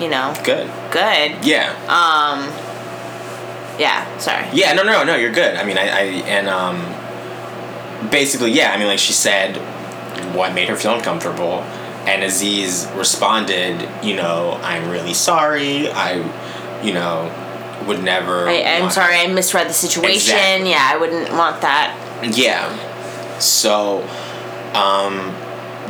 you 0.00 0.08
know, 0.08 0.34
Good. 0.42 0.68
good. 0.90 1.44
Yeah. 1.44 1.70
Um, 1.86 2.50
Yeah, 3.78 4.04
sorry. 4.18 4.46
Yeah, 4.52 4.72
no, 4.72 4.82
no, 4.82 5.04
no, 5.04 5.14
you're 5.14 5.30
good. 5.32 5.54
I 5.56 5.62
mean, 5.64 5.78
I, 5.78 5.88
I 5.88 6.02
and 6.26 6.48
um, 6.48 6.76
basically, 8.10 8.52
yeah. 8.52 8.72
I 8.72 8.78
mean, 8.78 8.86
like 8.86 8.98
she 8.98 9.12
said, 9.12 9.56
what 10.34 10.54
made 10.54 10.68
her 10.68 10.76
feel 10.76 10.94
uncomfortable, 10.94 11.60
and 12.06 12.22
Aziz 12.22 12.88
responded, 12.94 13.88
you 14.02 14.16
know, 14.16 14.58
I'm 14.62 14.88
really 14.90 15.14
sorry. 15.14 15.90
I, 15.90 16.14
you 16.82 16.94
know, 16.94 17.32
would 17.86 18.02
never. 18.02 18.48
I, 18.48 18.62
I'm 18.62 18.82
want- 18.82 18.94
sorry, 18.94 19.16
I 19.16 19.26
misread 19.26 19.68
the 19.68 19.72
situation. 19.74 20.14
Exactly. 20.14 20.70
Yeah, 20.70 20.90
I 20.92 20.96
wouldn't 20.96 21.32
want 21.32 21.60
that. 21.62 21.96
Yeah. 22.36 23.38
So, 23.38 24.02
um, 24.74 25.34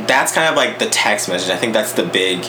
that's 0.07 0.31
kind 0.33 0.49
of 0.49 0.55
like 0.55 0.79
the 0.79 0.87
text 0.87 1.29
message. 1.29 1.49
I 1.49 1.57
think 1.57 1.73
that's 1.73 1.93
the 1.93 2.03
big 2.03 2.45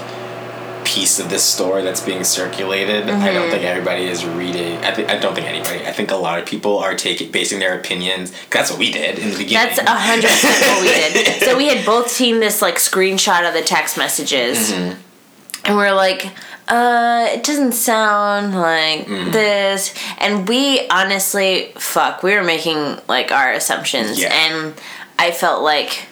piece 0.95 1.19
of 1.19 1.31
this 1.31 1.43
story 1.45 1.83
that's 1.83 2.01
being 2.11 2.25
circulated. 2.25 3.09
I 3.09 3.13
Mm-hmm. 3.13 3.35
don't 3.37 3.51
think 3.51 3.65
everybody 3.65 4.05
is 4.05 4.25
reading. 4.25 4.79
I, 4.85 4.91
th- 4.93 5.09
I 5.09 5.17
don't 5.19 5.35
think 5.35 5.47
anybody. 5.47 5.81
I 5.87 5.93
think 5.93 6.11
a 6.11 6.17
lot 6.17 6.39
of 6.39 6.45
people 6.47 6.79
are 6.79 6.95
taking 6.95 7.31
basing 7.31 7.59
their 7.61 7.79
opinions. 7.79 8.33
That's 8.51 8.71
what 8.71 8.79
we 8.79 8.91
did 8.93 9.19
in 9.19 9.31
the 9.31 9.37
beginning. 9.39 9.69
That's 9.69 9.79
a 9.79 9.91
hundred 10.09 10.29
percent 10.31 10.61
what 10.71 10.81
we 10.83 10.89
did. 11.23 11.43
So 11.43 11.57
we 11.57 11.69
had 11.69 11.85
both 11.87 12.09
seen 12.11 12.41
this 12.41 12.61
like 12.63 12.77
screenshot 12.77 13.47
of 13.49 13.55
the 13.55 13.63
text 13.63 13.97
messages, 13.97 14.71
Mm-hmm. 14.73 15.01
and 15.67 15.77
we 15.77 15.83
are 15.85 15.95
like, 15.95 16.27
uh, 16.69 17.27
it 17.35 17.43
doesn't 17.45 17.73
sound 17.73 18.55
like 18.55 19.07
Mm-hmm. 19.07 19.31
this. 19.31 19.95
And 20.19 20.49
we 20.49 20.87
honestly, 20.89 21.73
fuck, 21.77 22.23
we 22.23 22.35
were 22.37 22.45
making 22.45 22.99
like 23.09 23.33
our 23.33 23.53
assumptions, 23.53 24.21
Yeah. 24.21 24.33
and 24.33 24.75
I 25.19 25.31
felt 25.31 25.63
like 25.63 26.07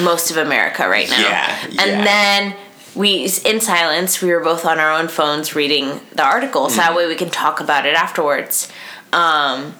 most 0.00 0.30
of 0.30 0.36
America 0.36 0.88
right 0.88 1.08
now. 1.10 1.20
Yeah, 1.20 1.66
And 1.66 1.74
yeah. 1.74 2.04
then 2.04 2.56
we, 2.94 3.24
in 3.44 3.60
silence, 3.60 4.20
we 4.20 4.30
were 4.32 4.40
both 4.40 4.64
on 4.66 4.78
our 4.78 4.92
own 4.92 5.08
phones 5.08 5.54
reading 5.54 6.00
the 6.14 6.24
article, 6.24 6.68
so 6.68 6.80
Mm-hmm. 6.80 6.88
that 6.88 6.96
way 6.96 7.06
we 7.06 7.14
can 7.14 7.30
talk 7.30 7.60
about 7.60 7.86
it 7.86 7.94
afterwards. 7.94 8.68
Um, 9.12 9.74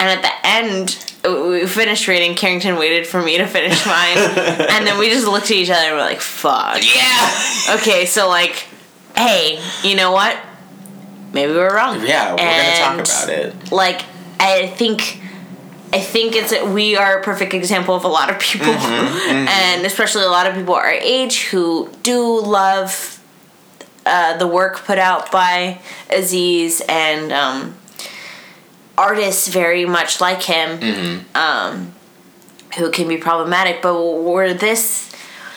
and 0.00 0.08
at 0.10 0.22
the 0.22 0.46
end, 0.46 1.04
we 1.24 1.66
finished 1.66 2.06
reading. 2.08 2.34
Carrington 2.34 2.76
waited 2.76 3.06
for 3.06 3.20
me 3.22 3.38
to 3.38 3.46
finish 3.46 3.84
mine, 3.86 4.16
and 4.18 4.86
then 4.86 4.98
we 4.98 5.10
just 5.10 5.26
looked 5.26 5.46
at 5.46 5.52
each 5.56 5.70
other 5.70 5.86
and 5.88 5.94
we're 5.96 6.00
like, 6.00 6.20
"Fuck." 6.20 6.82
yeah. 6.94 7.76
Okay, 7.76 8.06
so 8.06 8.28
like, 8.28 8.66
hey, 9.16 9.60
you 9.82 9.96
know 9.96 10.12
what? 10.12 10.36
Maybe 11.32 11.52
we're 11.52 11.74
wrong. 11.74 12.00
Yeah, 12.06 12.32
we're 12.34 12.40
And, 12.40 12.78
gonna 12.96 13.02
talk 13.04 13.24
about 13.24 13.28
it. 13.36 13.72
Like, 13.72 14.02
I 14.40 14.68
think. 14.68 15.20
I 15.92 16.00
think 16.00 16.34
it's 16.36 16.52
we 16.74 16.96
are 16.96 17.18
a 17.20 17.22
perfect 17.22 17.54
example 17.54 17.94
of 17.94 18.04
a 18.04 18.08
lot 18.08 18.30
of 18.30 18.38
people, 18.38 18.66
Mm-hmm, 18.72 19.48
and 19.48 19.86
especially 19.86 20.24
a 20.24 20.28
lot 20.28 20.46
of 20.46 20.54
people 20.54 20.74
our 20.74 20.90
age 20.90 21.44
who 21.44 21.90
do 22.02 22.40
love 22.40 23.22
uh, 24.06 24.36
the 24.38 24.46
work 24.46 24.84
put 24.84 24.98
out 24.98 25.30
by 25.30 25.80
Aziz 26.10 26.82
and 26.88 27.32
um, 27.32 27.76
artists 28.96 29.48
very 29.48 29.84
much 29.84 30.20
like 30.20 30.42
him, 30.42 30.78
Mm-hmm. 30.80 31.36
um, 31.36 31.92
who 32.76 32.90
can 32.90 33.08
be 33.08 33.16
problematic. 33.16 33.80
But 33.82 34.00
where 34.02 34.52
this, 34.54 35.10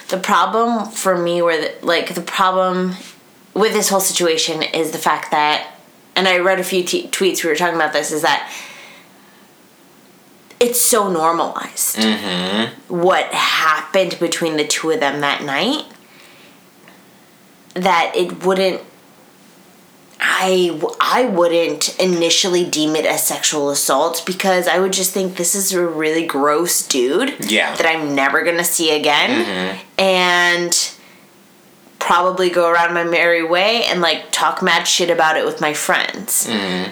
the 0.09 0.17
problem 0.17 0.89
for 0.91 1.17
me, 1.17 1.41
where 1.41 1.61
the, 1.61 1.85
like 1.85 2.13
the 2.15 2.21
problem 2.21 2.95
with 3.53 3.73
this 3.73 3.89
whole 3.89 3.99
situation 3.99 4.61
is 4.63 4.91
the 4.91 4.97
fact 4.97 5.31
that, 5.31 5.75
and 6.15 6.27
I 6.27 6.37
read 6.39 6.59
a 6.59 6.63
few 6.63 6.83
t- 6.83 7.07
tweets 7.07 7.43
we 7.43 7.49
were 7.49 7.55
talking 7.55 7.75
about 7.75 7.93
this, 7.93 8.11
is 8.11 8.21
that 8.21 8.49
it's 10.61 10.79
so 10.79 11.11
normalized. 11.11 11.97
Mm-hmm. 11.97 12.95
What 12.95 13.25
happened 13.33 14.17
between 14.19 14.55
the 14.57 14.65
two 14.67 14.91
of 14.91 14.99
them 14.99 15.19
that 15.21 15.43
night 15.43 15.85
that 17.73 18.13
it 18.15 18.45
wouldn't 18.45 18.81
I, 20.23 20.79
I 21.01 21.25
wouldn't 21.25 21.97
initially 21.99 22.63
deem 22.63 22.95
it 22.95 23.05
as 23.07 23.25
sexual 23.25 23.71
assault 23.71 24.21
because 24.25 24.67
I 24.67 24.77
would 24.77 24.93
just 24.93 25.13
think 25.13 25.35
this 25.35 25.55
is 25.55 25.73
a 25.73 25.83
really 25.85 26.27
gross 26.27 26.87
dude 26.87 27.35
Yeah. 27.49 27.75
that 27.75 27.87
I'm 27.87 28.13
never 28.13 28.43
gonna 28.43 28.63
see 28.63 28.95
again. 28.95 29.45
Mm-hmm. 29.45 29.79
And 29.99 30.91
probably 31.97 32.49
go 32.51 32.69
around 32.69 32.93
my 32.93 33.03
merry 33.03 33.43
way 33.43 33.83
and 33.85 33.99
like 34.01 34.31
talk 34.31 34.61
mad 34.61 34.83
shit 34.83 35.09
about 35.09 35.37
it 35.37 35.45
with 35.45 35.59
my 35.59 35.73
friends. 35.73 36.47
Mm-hmm. 36.47 36.91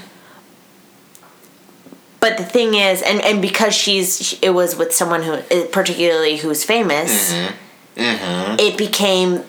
But 2.20 2.38
the 2.38 2.44
thing 2.44 2.74
is, 2.74 3.02
and, 3.02 3.22
and 3.22 3.42
because 3.42 3.74
she's, 3.74 4.38
it 4.42 4.50
was 4.50 4.76
with 4.76 4.94
someone 4.94 5.24
who, 5.24 5.34
eh, 5.50 5.68
particularly 5.72 6.38
who's 6.38 6.64
famous, 6.66 7.32
mm-hmm. 7.32 8.02
Mm-hmm. 8.02 8.56
it 8.60 8.78
became 8.78 9.44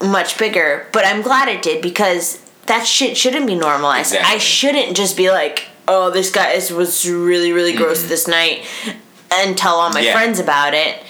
much 0.00 0.38
bigger. 0.38 0.86
But 0.92 1.06
I'm 1.06 1.22
glad 1.22 1.48
it 1.48 1.62
did 1.62 1.80
because 1.82 2.38
that 2.66 2.86
shit 2.86 3.16
shouldn't 3.16 3.46
be 3.46 3.54
normalized. 3.54 4.12
Exactly. 4.12 4.34
I 4.34 4.38
shouldn't 4.38 4.96
just 4.96 5.16
be 5.16 5.30
like, 5.30 5.66
oh, 5.88 6.10
this 6.10 6.30
guy 6.30 6.52
is, 6.52 6.70
was 6.70 7.08
really, 7.08 7.52
really 7.52 7.74
gross 7.74 8.00
mm-hmm. 8.00 8.08
this 8.08 8.28
night 8.28 8.66
and 9.32 9.56
tell 9.56 9.76
all 9.76 9.90
my 9.90 10.00
Yeah. 10.00 10.12
friends 10.12 10.38
about 10.38 10.74
it. 10.74 11.02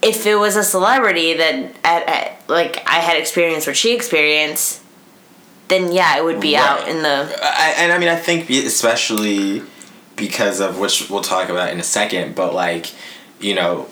If 0.00 0.26
it 0.26 0.36
was 0.36 0.56
a 0.56 0.62
celebrity 0.62 1.34
that, 1.34 1.54
at, 1.84 2.08
at, 2.08 2.48
like, 2.48 2.82
I 2.86 2.96
had 3.00 3.16
experienced 3.18 3.66
what 3.66 3.76
she 3.76 3.94
experienced, 3.94 4.80
then 5.68 5.92
yeah, 5.92 6.16
it 6.16 6.24
would 6.24 6.40
be 6.40 6.54
Right. 6.54 6.64
out 6.64 6.88
in 6.88 7.02
the. 7.02 7.38
I, 7.42 7.74
and 7.78 7.92
I 7.92 7.98
mean, 7.98 8.08
I 8.08 8.16
think 8.16 8.48
especially 8.48 9.62
because 10.18 10.60
of 10.60 10.78
which 10.78 11.08
we'll 11.08 11.22
talk 11.22 11.48
about 11.48 11.70
in 11.70 11.80
a 11.80 11.84
second, 11.84 12.34
but 12.34 12.52
like, 12.52 12.92
you 13.40 13.54
know, 13.54 13.88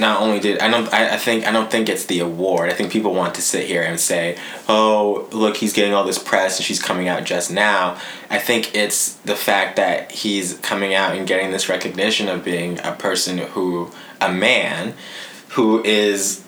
not 0.00 0.22
only 0.22 0.40
did 0.40 0.58
I 0.60 0.68
don't 0.68 0.92
I, 0.92 1.14
I 1.14 1.16
think 1.16 1.46
I 1.46 1.52
don't 1.52 1.70
think 1.70 1.88
it's 1.88 2.06
the 2.06 2.20
award. 2.20 2.70
I 2.70 2.74
think 2.74 2.90
people 2.92 3.14
want 3.14 3.34
to 3.36 3.42
sit 3.42 3.66
here 3.66 3.82
and 3.82 4.00
say, 4.00 4.38
"Oh, 4.68 5.28
look, 5.32 5.56
he's 5.58 5.72
getting 5.72 5.92
all 5.92 6.04
this 6.04 6.18
press 6.18 6.58
and 6.58 6.64
she's 6.64 6.80
coming 6.80 7.08
out 7.08 7.24
just 7.24 7.50
now." 7.50 8.00
I 8.30 8.38
think 8.38 8.74
it's 8.74 9.14
the 9.16 9.36
fact 9.36 9.76
that 9.76 10.10
he's 10.12 10.54
coming 10.58 10.94
out 10.94 11.16
and 11.16 11.26
getting 11.26 11.50
this 11.50 11.68
recognition 11.68 12.28
of 12.28 12.44
being 12.44 12.78
a 12.80 12.92
person 12.92 13.38
who 13.38 13.90
a 14.20 14.32
man 14.32 14.94
who 15.50 15.82
is 15.84 16.44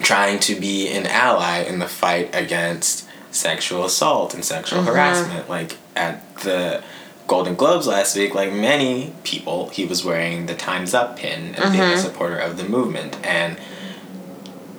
trying 0.00 0.38
to 0.40 0.58
be 0.58 0.88
an 0.88 1.06
ally 1.06 1.62
in 1.62 1.78
the 1.78 1.88
fight 1.88 2.34
against 2.34 3.06
sexual 3.30 3.84
assault 3.84 4.34
and 4.34 4.44
sexual 4.44 4.80
mm-hmm. 4.80 4.88
harassment. 4.88 5.50
Like 5.50 5.76
at 5.94 6.38
the 6.38 6.82
Golden 7.30 7.54
Globes 7.54 7.86
last 7.86 8.16
week, 8.16 8.34
like 8.34 8.52
many 8.52 9.12
people, 9.22 9.68
he 9.68 9.86
was 9.86 10.04
wearing 10.04 10.46
the 10.46 10.54
Time's 10.56 10.94
Up 10.94 11.16
pin 11.16 11.54
and 11.54 11.72
being 11.72 11.84
a 11.84 11.96
supporter 11.96 12.36
of 12.36 12.56
the 12.56 12.64
movement. 12.64 13.24
And 13.24 13.56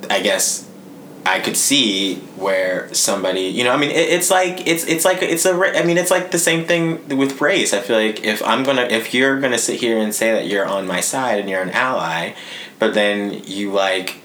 I 0.10 0.22
guess 0.22 0.70
I 1.26 1.40
could 1.40 1.56
see 1.56 2.16
where 2.36 2.94
somebody, 2.94 3.44
you 3.44 3.64
know, 3.64 3.72
I 3.72 3.78
mean, 3.78 3.92
it, 3.92 4.10
it's 4.10 4.30
like 4.30 4.68
it's 4.68 4.86
it's 4.86 5.06
like 5.06 5.22
it's 5.22 5.46
a. 5.46 5.54
I 5.54 5.86
mean, 5.86 5.98
it's 5.98 6.12
like 6.12 6.32
the 6.32 6.38
same 6.38 6.66
thing 6.66 7.18
with 7.18 7.40
race. 7.40 7.74
I 7.74 7.80
feel 7.80 7.96
like 7.96 8.26
if 8.26 8.44
I'm 8.46 8.66
gonna, 8.66 8.84
if 8.84 9.14
you're 9.14 9.40
gonna 9.40 9.58
sit 9.58 9.80
here 9.80 9.98
and 9.98 10.14
say 10.14 10.34
that 10.34 10.48
you're 10.48 10.66
on 10.66 10.86
my 10.86 11.00
side 11.00 11.40
and 11.40 11.50
you're 11.50 11.62
an 11.62 11.70
ally, 11.70 12.34
but 12.80 12.94
then 12.94 13.46
you 13.46 13.72
like 13.72 14.18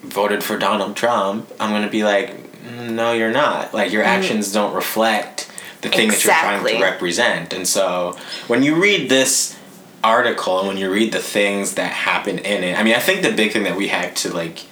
voted 0.00 0.42
for 0.42 0.56
Donald 0.56 0.96
Trump, 0.96 1.52
I'm 1.60 1.72
gonna 1.72 1.90
be 1.90 2.04
like, 2.04 2.54
"Mm, 2.62 2.92
no, 2.92 3.12
you're 3.12 3.32
not. 3.32 3.74
Like 3.74 3.92
your 3.92 4.02
actions 4.02 4.50
don't 4.50 4.72
reflect 4.72 5.45
the 5.82 5.88
thing 5.88 6.08
that 6.08 6.24
you're 6.24 6.32
trying 6.32 6.64
to 6.64 6.82
represent. 6.82 7.52
And 7.52 7.66
so 7.66 8.16
when 8.46 8.62
you 8.62 8.80
read 8.80 9.08
this 9.08 9.58
article 10.02 10.58
and 10.58 10.68
when 10.68 10.76
you 10.76 10.90
read 10.90 11.12
the 11.12 11.20
things 11.20 11.74
that 11.74 11.92
happen 11.92 12.38
in 12.38 12.64
it, 12.64 12.78
I 12.78 12.82
mean, 12.82 12.94
I 12.94 13.00
think 13.00 13.22
the 13.22 13.32
big 13.32 13.52
thing 13.52 13.64
that 13.64 13.76
we 13.76 13.88
had 13.88 14.16
to 14.16 14.32
like, 14.32 14.64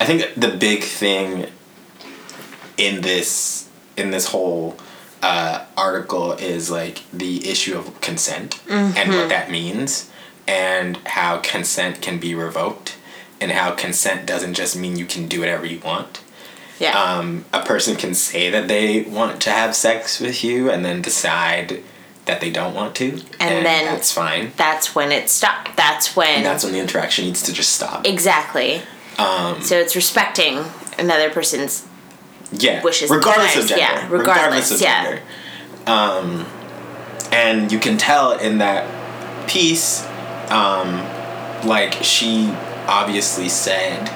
I 0.00 0.04
think 0.06 0.34
the 0.36 0.48
big 0.56 0.82
thing 0.82 1.46
in 2.76 3.02
this 3.02 3.68
in 3.96 4.10
this 4.10 4.28
whole 4.28 4.76
uh, 5.22 5.64
article 5.76 6.32
is 6.32 6.70
like 6.70 7.02
the 7.12 7.48
issue 7.48 7.76
of 7.78 8.00
consent 8.00 8.60
and 8.68 9.12
what 9.12 9.28
that 9.28 9.50
means 9.50 10.10
and 10.48 10.96
how 11.06 11.38
consent 11.38 12.00
can 12.00 12.18
be 12.18 12.34
revoked 12.34 12.96
and 13.40 13.52
how 13.52 13.70
consent 13.72 14.26
doesn't 14.26 14.54
just 14.54 14.76
mean 14.76 14.96
you 14.96 15.06
can 15.06 15.28
do 15.28 15.40
whatever 15.40 15.64
you 15.66 15.78
want 15.80 16.21
Yeah. 16.82 17.00
um, 17.00 17.44
a 17.52 17.62
person 17.64 17.94
can 17.96 18.12
say 18.12 18.50
that 18.50 18.66
they 18.66 19.02
want 19.02 19.40
to 19.42 19.50
have 19.50 19.76
sex 19.76 20.18
with 20.20 20.42
you 20.42 20.68
and 20.68 20.84
then 20.84 21.00
decide 21.00 21.80
that 22.24 22.40
they 22.40 22.50
don't 22.50 22.74
want 22.74 22.94
to 22.96 23.20
and, 23.40 23.64
then- 23.64 23.84
that's 23.86 24.10
fine 24.12 24.50
that's 24.56 24.94
when 24.94 25.12
it 25.12 25.28
stopped. 25.28 25.76
That's 25.76 26.14
when. 26.16 26.36
and 26.38 26.44
that's 26.46 26.64
when 26.64 26.72
the 26.72 26.80
interaction 26.80 27.24
needs 27.26 27.42
to 27.44 27.52
just 27.52 27.72
stop 27.72 28.04
exactly. 28.06 28.82
um, 29.18 29.60
So 29.62 29.76
it's 29.78 29.94
respecting 29.96 30.64
another 30.98 31.30
person's. 31.30 31.86
yeah 32.52 32.82
wishes 32.82 33.10
regardless 33.10 33.56
of 33.56 33.66
gender 33.68 33.80
yeah, 33.80 34.08
regardless, 34.10 34.70
of 34.72 34.80
yeah. 34.80 35.04
gender 35.04 35.22
um, 35.86 36.46
and 37.32 37.70
you 37.72 37.78
can 37.78 37.96
tell 37.96 38.32
in 38.38 38.58
that 38.58 38.84
piece 39.48 40.04
um, 40.50 40.88
like 41.66 41.92
she 42.02 42.50
obviously 42.88 43.48
said 43.48 44.10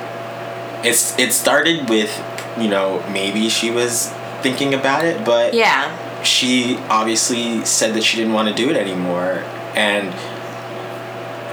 it's 0.84 1.16
it 1.18 1.32
started 1.32 1.88
with 1.88 2.10
you 2.58 2.68
know 2.68 3.04
maybe 3.12 3.48
she 3.48 3.70
was 3.70 4.10
thinking 4.42 4.74
about 4.74 5.04
it 5.04 5.24
but 5.24 5.54
Yeah. 5.54 6.22
she 6.22 6.76
obviously 6.88 7.64
said 7.64 7.94
that 7.94 8.02
she 8.04 8.16
didn't 8.16 8.32
want 8.32 8.48
to 8.48 8.54
do 8.54 8.70
it 8.70 8.76
anymore 8.76 9.42
and 9.74 10.08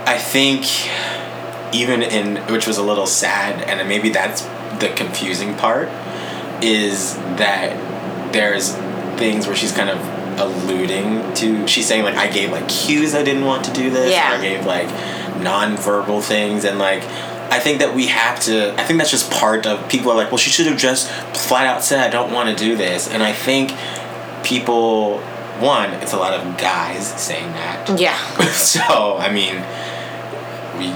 i 0.08 0.18
think 0.18 0.66
even 1.74 2.02
in 2.04 2.38
which 2.54 2.68
was 2.68 2.78
a 2.78 2.84
little 2.84 3.08
sad 3.08 3.62
and 3.64 3.88
maybe 3.88 4.10
that's 4.10 4.42
the 4.80 4.92
confusing 4.96 5.56
part 5.56 5.88
is 6.62 7.16
that 7.38 8.32
there's 8.34 8.74
things 9.18 9.48
where 9.48 9.56
she's 9.56 9.72
kind 9.72 9.90
of 9.90 10.00
alluding 10.40 11.34
to. 11.36 11.68
She's 11.68 11.88
saying 11.88 12.04
like 12.04 12.16
I 12.16 12.28
gave 12.32 12.52
like 12.52 12.68
cues 12.68 13.14
I 13.14 13.24
didn't 13.24 13.46
want 13.46 13.66
to 13.66 13.74
do 13.74 13.90
this. 13.90 14.12
Yeah. 14.12 14.32
Or 14.34 14.40
I 14.40 14.42
gave 14.42 14.66
like 14.66 14.88
non-verbal 15.42 16.22
things 16.22 16.66
and 16.66 16.80
like. 16.80 17.04
I 17.52 17.60
think 17.60 17.80
that 17.80 17.94
we 17.96 18.08
have 18.08 18.40
to. 18.42 18.74
I 18.80 18.84
think 18.84 18.98
that's 19.00 19.12
just 19.12 19.30
part 19.32 19.66
of 19.66 19.88
people 19.90 20.12
are 20.12 20.16
like, 20.16 20.30
well, 20.32 20.38
she 20.38 20.50
should 20.50 20.66
have 20.66 20.78
just 20.78 21.10
flat 21.36 21.66
out 21.68 21.84
said, 21.84 22.00
I 22.00 22.10
don't 22.10 22.32
want 22.34 22.50
to 22.50 22.56
do 22.56 22.76
this. 22.76 23.08
And 23.10 23.22
I 23.22 23.32
think 23.34 23.72
people, 24.44 25.20
one, 25.60 25.92
it's 26.02 26.14
a 26.14 26.18
lot 26.18 26.34
of 26.34 26.58
guys 26.58 27.08
saying 27.22 27.52
that. 27.54 28.00
Yeah. 28.00 28.18
so 28.52 29.18
I 29.18 29.32
mean, 29.32 29.56
we 30.80 30.94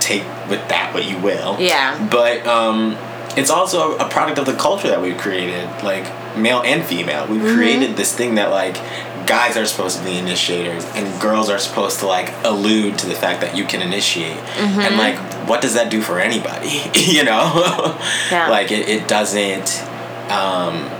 take 0.00 0.22
with 0.48 0.66
that 0.68 0.92
what 0.94 1.04
you 1.04 1.18
will. 1.18 1.56
Yeah. 1.60 2.08
But 2.10 2.46
um, 2.46 2.96
it's 3.36 3.50
also 3.50 3.96
a 3.98 4.08
product 4.08 4.38
of 4.38 4.46
the 4.46 4.54
culture 4.54 4.88
that 4.88 5.02
we've 5.02 5.18
created, 5.18 5.68
like 5.82 6.04
male 6.36 6.62
and 6.62 6.84
female. 6.84 7.26
We've 7.26 7.40
Mm-hmm. 7.40 7.56
created 7.56 7.96
this 7.96 8.14
thing 8.14 8.36
that 8.36 8.50
like 8.50 8.76
guys 9.30 9.56
are 9.56 9.64
supposed 9.64 9.96
to 9.96 10.04
be 10.04 10.18
initiators 10.18 10.84
and 10.96 11.20
girls 11.20 11.48
are 11.48 11.58
supposed 11.58 12.00
to 12.00 12.06
like 12.06 12.34
allude 12.44 12.98
to 12.98 13.06
the 13.06 13.14
fact 13.14 13.40
that 13.40 13.56
you 13.56 13.64
can 13.64 13.80
initiate. 13.80 14.36
Mm-hmm. 14.36 14.80
And 14.80 14.96
like, 14.96 15.48
what 15.48 15.62
does 15.62 15.74
that 15.74 15.88
do 15.88 16.02
for 16.02 16.18
anybody? 16.18 16.82
you 17.00 17.22
know? 17.22 17.96
Yeah. 18.30 18.48
like 18.50 18.72
it, 18.72 18.88
it 18.88 19.06
doesn't. 19.06 19.82
Um, 20.32 20.90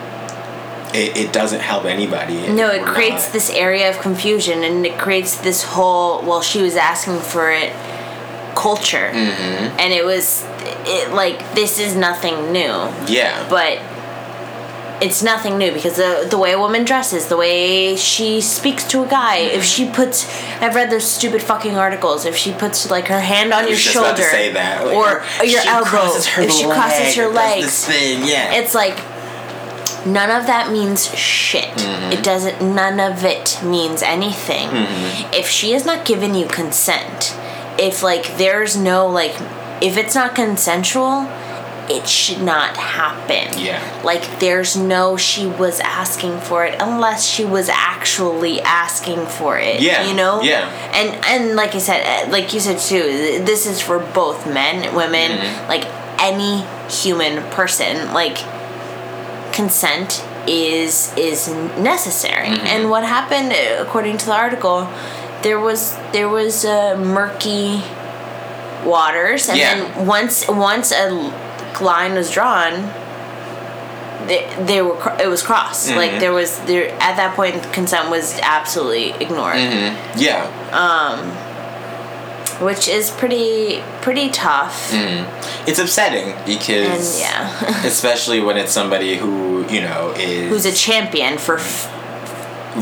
it, 0.95 1.17
it 1.17 1.33
doesn't 1.33 1.61
help 1.61 1.85
anybody. 1.85 2.53
No, 2.53 2.71
it 2.71 2.85
creates 2.85 3.27
not- 3.27 3.33
this 3.33 3.51
area 3.51 3.91
of 3.91 3.99
confusion 3.99 4.63
and 4.63 4.87
it 4.87 4.97
creates 4.97 5.37
this 5.41 5.65
whole, 5.65 6.23
well, 6.23 6.41
she 6.41 6.63
was 6.63 6.77
asking 6.77 7.19
for 7.19 7.51
it 7.51 7.73
culture. 8.55 9.11
Mm-hmm. 9.13 9.81
And 9.81 9.93
it 9.93 10.05
was, 10.05 10.45
it 10.87 11.13
like, 11.13 11.55
this 11.55 11.81
is 11.81 11.97
nothing 11.97 12.53
new. 12.53 12.77
Yeah. 13.09 13.49
But 13.49 13.79
it's 15.01 15.23
nothing 15.23 15.59
new 15.59 15.73
because 15.73 15.97
the, 15.97 16.27
the 16.29 16.37
way 16.37 16.53
a 16.53 16.59
woman 16.59 16.85
dresses, 16.85 17.29
the 17.29 17.37
way 17.37 17.97
she 17.97 18.41
speaks 18.41 18.85
to 18.85 19.03
a 19.03 19.09
guy, 19.09 19.37
if 19.39 19.65
she 19.65 19.89
puts, 19.89 20.29
I've 20.61 20.75
read 20.75 20.91
those 20.91 21.11
stupid 21.11 21.43
fucking 21.43 21.77
articles, 21.77 22.25
if 22.25 22.37
she 22.37 22.53
puts 22.53 22.91
like 22.91 23.09
her 23.09 23.21
hand 23.21 23.53
on 23.53 23.67
your 23.67 23.77
shoulder 23.77 24.09
about 24.09 24.17
to 24.17 24.23
say 24.25 24.53
that. 24.53 24.87
Like, 24.87 24.97
or 24.97 25.45
your 25.45 25.63
she 25.63 25.69
elbow, 25.69 25.89
crosses 25.89 26.27
her 26.27 26.43
if 26.43 26.53
she 26.53 26.65
crosses 26.65 27.01
leg 27.01 27.17
her 27.17 27.29
legs, 27.29 27.87
thing, 27.87 28.27
yeah. 28.27 28.55
it's 28.55 28.75
like 28.75 28.97
none 30.07 30.31
of 30.31 30.47
that 30.47 30.71
means 30.71 31.15
shit. 31.15 31.65
Mm-hmm. 31.65 32.13
It 32.13 32.25
doesn't. 32.25 32.75
None 32.75 33.01
of 33.01 33.25
it 33.25 33.61
means 33.63 34.03
anything. 34.03 34.69
Mm-hmm. 34.69 35.35
If 35.35 35.49
she 35.49 35.73
has 35.73 35.85
not 35.85 36.05
given 36.05 36.35
you 36.35 36.47
consent, 36.47 37.37
if 37.79 38.03
like 38.03 38.37
there's 38.37 38.77
no 38.77 39.07
like, 39.07 39.35
if 39.83 39.97
it's 39.97 40.15
not 40.15 40.35
consensual, 40.35 41.29
it 41.91 42.09
should 42.09 42.41
not 42.43 42.77
happen. 42.77 43.47
Yeah. 43.59 43.81
Like 44.05 44.23
there's 44.39 44.77
no 44.77 45.17
she 45.17 45.47
was 45.47 45.81
asking 45.81 46.41
for 46.41 46.65
it 46.65 46.75
unless 46.81 47.27
she 47.27 47.45
was 47.45 47.69
actually 47.69 48.61
asking 48.63 49.27
for 49.27 49.59
it. 49.59 49.81
Yeah, 49.81 50.07
You 50.09 50.15
know. 50.15 50.41
yeah. 50.43 50.69
And 50.99 51.09
and 51.33 51.57
like 51.57 51.75
I 51.75 51.79
said, 51.79 52.01
uh, 52.07 52.31
like 52.31 52.55
you 52.55 52.61
said 52.61 52.79
too, 52.79 53.03
this 53.45 53.67
is 53.67 53.81
for 53.81 53.99
both 53.99 54.47
men, 54.47 54.95
women, 54.95 55.31
Mm-hmm. 55.33 55.69
like 55.69 55.85
any 56.31 56.65
human 56.89 57.43
person. 57.51 58.13
Like 58.13 58.39
consent 59.53 60.25
is 60.47 61.13
is 61.17 61.49
necessary. 61.79 62.49
Mm-hmm. 62.49 62.67
And 62.73 62.91
what 62.91 63.05
happened, 63.05 63.53
uh, 63.53 63.83
according 63.85 64.17
to 64.19 64.27
the 64.27 64.35
article, 64.47 64.89
there 65.43 65.59
was 65.61 65.97
there 66.13 66.29
was 66.29 66.65
uh, 66.65 66.97
murky 66.97 67.83
waters, 68.85 69.49
and 69.49 69.59
Yeah. 69.59 69.75
then 69.75 70.07
once 70.07 70.47
once 70.49 70.93
a 70.93 71.07
line 71.81 72.15
was 72.15 72.31
drawn. 72.31 72.93
They, 74.27 74.47
they 74.65 74.83
were 74.83 74.97
it 75.19 75.29
was 75.29 75.43
crossed 75.43 75.89
Mm-hmm. 75.89 75.97
like 75.99 76.21
there 76.21 76.33
was 76.33 76.59
there 76.61 76.91
at 77.01 77.17
that 77.17 77.35
point 77.35 77.55
consent 77.73 78.11
was 78.11 78.39
absolutely 78.43 79.11
ignored 79.13 79.57
yeah. 80.17 80.45
Um 80.73 81.27
which 82.65 82.87
is 82.87 83.11
pretty 83.11 83.83
pretty 84.03 84.29
tough 84.29 84.91
It's 85.67 85.79
upsetting 85.79 86.29
and 86.33 86.45
because, 86.47 87.19
yeah 87.19 87.83
especially 87.87 88.41
when 88.41 88.59
it's 88.59 88.73
somebody 88.73 89.17
who 89.17 89.67
you 89.69 89.81
know 89.81 90.13
is 90.19 90.51
who's 90.51 90.67
a 90.67 90.73
champion 90.73 91.39
for 91.39 91.57
f- 91.57 91.91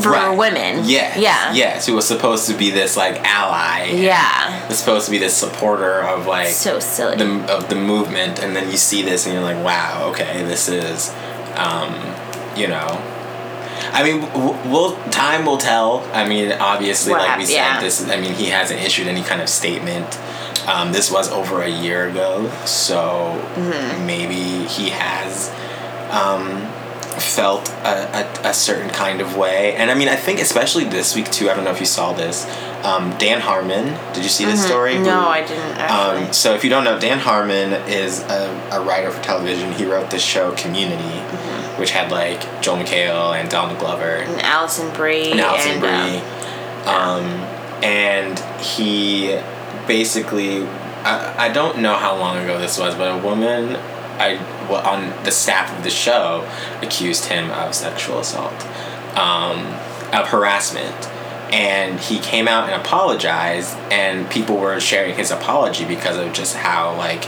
for 0.01 0.11
Right. 0.11 0.37
women 0.37 0.83
Yes. 0.85 1.17
yeah 1.17 1.51
Yes. 1.53 1.85
Who 1.87 1.95
was 1.95 2.07
supposed 2.07 2.47
to 2.47 2.53
be 2.53 2.69
this 2.69 2.95
like 2.95 3.15
ally. 3.23 3.85
yeah 3.91 4.67
Was 4.67 4.77
supposed 4.79 5.05
to 5.05 5.11
be 5.11 5.17
this 5.17 5.35
supporter 5.35 6.01
of 6.01 6.27
like 6.27 6.47
so 6.47 6.79
silly 6.79 7.17
the 7.17 7.53
of 7.53 7.69
the 7.69 7.75
movement, 7.75 8.39
and 8.39 8.55
then 8.55 8.69
you 8.71 8.77
see 8.77 9.01
this, 9.01 9.25
and 9.25 9.33
you're 9.33 9.43
like, 9.43 9.63
wow, 9.63 10.07
okay, 10.11 10.43
this 10.43 10.67
is, 10.69 11.11
um, 11.55 11.93
you 12.55 12.67
know. 12.67 13.01
I 13.91 14.03
mean, 14.03 14.21
w- 14.21 14.55
will 14.69 14.91
time 15.09 15.45
will 15.45 15.57
tell. 15.57 16.05
I 16.13 16.27
mean, 16.27 16.51
obviously, 16.51 17.13
like 17.13 17.37
we 17.39 17.45
said, 17.45 17.53
yeah. 17.55 17.81
this. 17.81 18.07
I 18.07 18.17
mean, 18.21 18.33
he 18.33 18.47
hasn't 18.47 18.81
issued 18.81 19.07
any 19.07 19.23
kind 19.23 19.41
of 19.41 19.49
statement. 19.49 20.19
Um, 20.67 20.91
this 20.91 21.09
was 21.09 21.31
over 21.31 21.61
a 21.63 21.69
year 21.69 22.07
ago, 22.07 22.51
so 22.65 23.41
Mm-hmm. 23.55 24.05
maybe 24.05 24.67
he 24.67 24.89
has 24.89 25.49
um, 26.11 26.67
felt 27.21 27.69
a, 27.69 28.19
a, 28.45 28.49
a 28.49 28.53
certain 28.53 28.89
kind 28.89 29.21
of 29.21 29.35
way. 29.37 29.75
And 29.75 29.89
I 29.91 29.95
mean, 29.95 30.07
I 30.09 30.15
think 30.15 30.39
especially 30.39 30.85
this 30.85 31.15
week 31.15 31.29
too. 31.31 31.49
I 31.49 31.55
don't 31.55 31.63
know 31.63 31.71
if 31.71 31.79
you 31.79 31.85
saw 31.85 32.13
this. 32.13 32.45
Um, 32.83 33.15
Dan 33.17 33.41
Harmon. 33.41 33.97
Did 34.13 34.23
you 34.23 34.29
see 34.29 34.45
this 34.45 34.65
story? 34.65 34.93
Mm-hmm. 34.93 35.03
no 35.03 35.27
i 35.27 35.41
didn't 35.41 35.77
actually 35.77 36.27
um, 36.27 36.33
so 36.33 36.53
if 36.53 36.63
you 36.63 36.69
don't 36.69 36.83
know, 36.85 36.97
Dan 36.99 37.19
Harmon 37.19 37.73
is 37.89 38.21
a, 38.23 38.69
a 38.71 38.81
writer 38.81 39.11
for 39.11 39.21
television. 39.21 39.73
He 39.73 39.85
wrote 39.85 40.09
this 40.11 40.23
show 40.23 40.51
Community, 40.55 41.03
Mm-hmm. 41.03 41.79
which 41.79 41.91
had 41.91 42.11
like 42.11 42.39
Joel 42.61 42.77
McHale 42.77 43.37
and 43.39 43.49
Donald 43.49 43.79
Glover 43.79 44.03
and 44.17 44.41
Alison 44.41 44.91
Brie 44.93 45.31
and 45.31 45.39
Alison 45.41 45.71
and, 45.71 45.81
Brie. 45.81 46.89
um, 46.89 47.25
Um, 47.25 47.25
and 47.83 48.39
he 48.61 49.39
basically, 49.87 50.63
I, 51.03 51.47
I 51.47 51.49
don't 51.49 51.79
know 51.79 51.95
how 51.95 52.15
long 52.17 52.37
ago 52.37 52.57
this 52.59 52.77
was, 52.79 52.95
but 52.95 53.11
a 53.19 53.21
woman 53.23 53.77
I 54.19 54.35
well, 54.69 54.85
on 54.85 55.23
the 55.23 55.31
staff 55.31 55.75
of 55.77 55.83
the 55.83 55.89
show 55.89 56.49
accused 56.81 57.25
him 57.25 57.49
of 57.51 57.73
sexual 57.73 58.19
assault, 58.19 58.53
um, 59.17 59.65
of 60.13 60.27
harassment. 60.27 61.09
And 61.51 61.99
he 61.99 62.19
came 62.19 62.47
out 62.47 62.69
and 62.69 62.79
apologized, 62.79 63.75
and 63.91 64.29
people 64.29 64.57
were 64.57 64.79
sharing 64.79 65.15
his 65.15 65.31
apology 65.31 65.83
because 65.83 66.17
of 66.17 66.31
just 66.31 66.55
how 66.55 66.95
like 66.95 67.27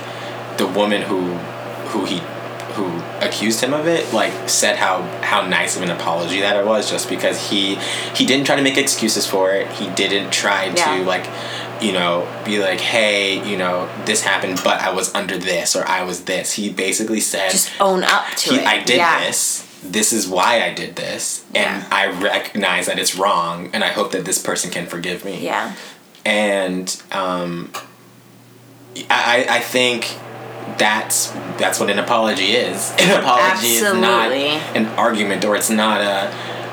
the 0.58 0.68
woman 0.68 1.02
who 1.02 1.34
who 1.90 2.06
he 2.06 2.22
who 2.76 3.02
accused 3.20 3.60
him 3.62 3.74
of 3.74 3.86
it 3.86 4.14
like 4.14 4.32
said 4.48 4.78
how 4.78 5.02
how 5.22 5.42
nice 5.46 5.76
of 5.76 5.82
an 5.82 5.90
apology 5.92 6.40
that 6.40 6.56
it 6.56 6.66
was 6.66 6.90
just 6.90 7.10
because 7.10 7.50
he 7.50 7.76
he 8.16 8.26
didn't 8.26 8.46
try 8.46 8.56
to 8.56 8.62
make 8.62 8.78
excuses 8.78 9.28
for 9.28 9.52
it 9.52 9.68
he 9.74 9.90
didn't 9.90 10.32
try 10.32 10.66
Yeah. 10.66 10.98
to 10.98 11.04
like 11.04 11.26
you 11.82 11.92
know 11.92 12.28
be 12.46 12.60
like 12.60 12.80
hey 12.80 13.48
you 13.50 13.58
know 13.58 13.90
this 14.06 14.24
happened 14.24 14.60
but 14.64 14.80
i 14.82 14.92
was 14.92 15.14
under 15.16 15.38
this 15.38 15.76
or 15.76 15.86
i 15.88 16.04
was 16.04 16.26
this 16.26 16.54
he 16.54 16.70
basically 16.72 17.20
said 17.20 17.50
just 17.50 17.72
own 17.82 18.04
up 18.04 18.26
to 18.36 18.52
he, 18.52 18.58
it 18.58 18.66
i 18.66 18.84
did 18.84 18.98
yeah. 18.98 19.20
this 19.26 19.68
this 19.84 20.14
is 20.14 20.28
why 20.28 20.64
i 20.64 20.72
did 20.74 20.96
this 20.96 21.44
Yeah. 21.54 21.84
and 21.84 21.94
i 21.94 22.06
recognize 22.22 22.86
that 22.86 23.00
it's 23.00 23.16
wrong 23.16 23.70
and 23.74 23.84
i 23.84 23.88
hope 23.88 24.12
that 24.12 24.26
this 24.26 24.42
person 24.42 24.70
can 24.70 24.86
forgive 24.86 25.26
me 25.26 25.44
yeah 25.44 25.74
and 26.24 27.02
um, 27.12 27.72
I, 29.10 29.46
I 29.50 29.60
think 29.60 30.18
that's 30.78 31.32
that's 31.58 31.80
what 31.80 31.90
an 31.90 32.00
apology 32.00 32.52
is. 32.52 32.92
An 33.00 33.20
apology 33.20 33.68
is 33.68 33.82
not 33.82 34.32
an 34.32 34.86
argument, 34.98 35.46
or 35.46 35.56
it's 35.56 35.70
not 35.70 36.02
a 36.02 36.32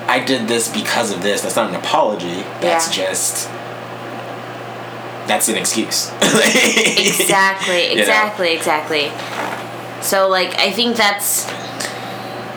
I 0.09 0.25
did 0.25 0.49
this 0.49 0.73
because 0.73 1.13
of 1.13 1.23
this. 1.23 1.43
That's 1.43 1.57
not 1.57 1.71
an 1.71 1.77
apology. 1.77 2.43
That's 2.61 2.97
Yeah. 2.97 3.07
just 3.07 3.51
that's 5.29 5.49
an 5.49 5.57
excuse. 5.57 6.11
exactly 6.23 7.91
You 7.91 7.95
know? 7.97 8.01
exactly 8.03 8.53
exactly 8.55 9.13
so 10.03 10.29
like 10.29 10.59
i 10.59 10.71
think 10.73 10.97
that's 10.97 11.47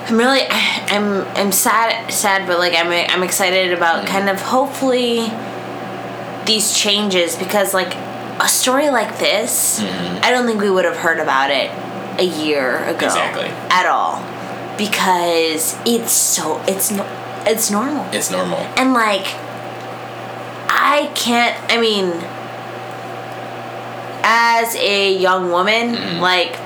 i'm 0.10 0.18
really 0.18 0.42
i'm 0.50 1.22
i'm 1.38 1.52
sad 1.52 2.12
sad 2.12 2.48
but 2.48 2.58
like 2.60 2.74
i'm 2.74 2.88
i'm 2.88 3.24
excited 3.24 3.74
about 3.74 4.06
mm. 4.06 4.08
kind 4.08 4.30
of 4.30 4.42
hopefully 4.42 5.30
these 6.46 6.74
changes 6.76 7.36
because 7.36 7.74
like 7.74 7.94
a 8.40 8.48
story 8.48 8.90
like 8.90 9.20
this 9.20 9.80
mm-hmm. 9.82 10.24
i 10.24 10.32
don't 10.32 10.46
think 10.48 10.60
we 10.62 10.70
would 10.72 10.86
have 10.86 10.98
heard 10.98 11.20
about 11.20 11.52
it 11.52 11.70
a 12.20 12.24
year 12.44 12.78
ago 12.86 13.06
Exactly. 13.06 13.46
at 13.70 13.86
all 13.86 14.18
because 14.78 15.78
it's 15.86 16.12
so 16.12 16.62
it's 16.68 16.92
no, 16.92 17.06
it's 17.46 17.70
normal 17.72 18.06
It's 18.12 18.32
normal. 18.32 18.58
and 18.78 18.94
like, 18.94 19.28
I 20.70 21.12
can't, 21.16 21.56
I 21.72 21.80
mean, 21.80 22.08
as 24.24 24.76
a 24.76 25.14
young 25.18 25.50
woman, 25.52 25.96
Mm-hmm. 25.96 26.20
like, 26.20 26.58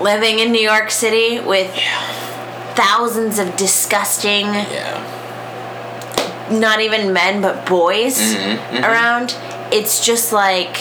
living 0.00 0.38
in 0.40 0.52
New 0.52 0.60
York 0.60 0.90
City 0.90 1.38
with 1.40 1.70
thousands 2.74 3.38
of 3.38 3.56
disgusting, 3.56 4.46
Yeah. 4.46 4.98
not 6.50 6.80
even 6.80 7.12
men, 7.12 7.40
but 7.40 7.66
boys 7.66 8.18
Mm-hmm, 8.18 8.84
around, 8.84 9.34
it's 9.70 10.04
just 10.04 10.32
like, 10.32 10.76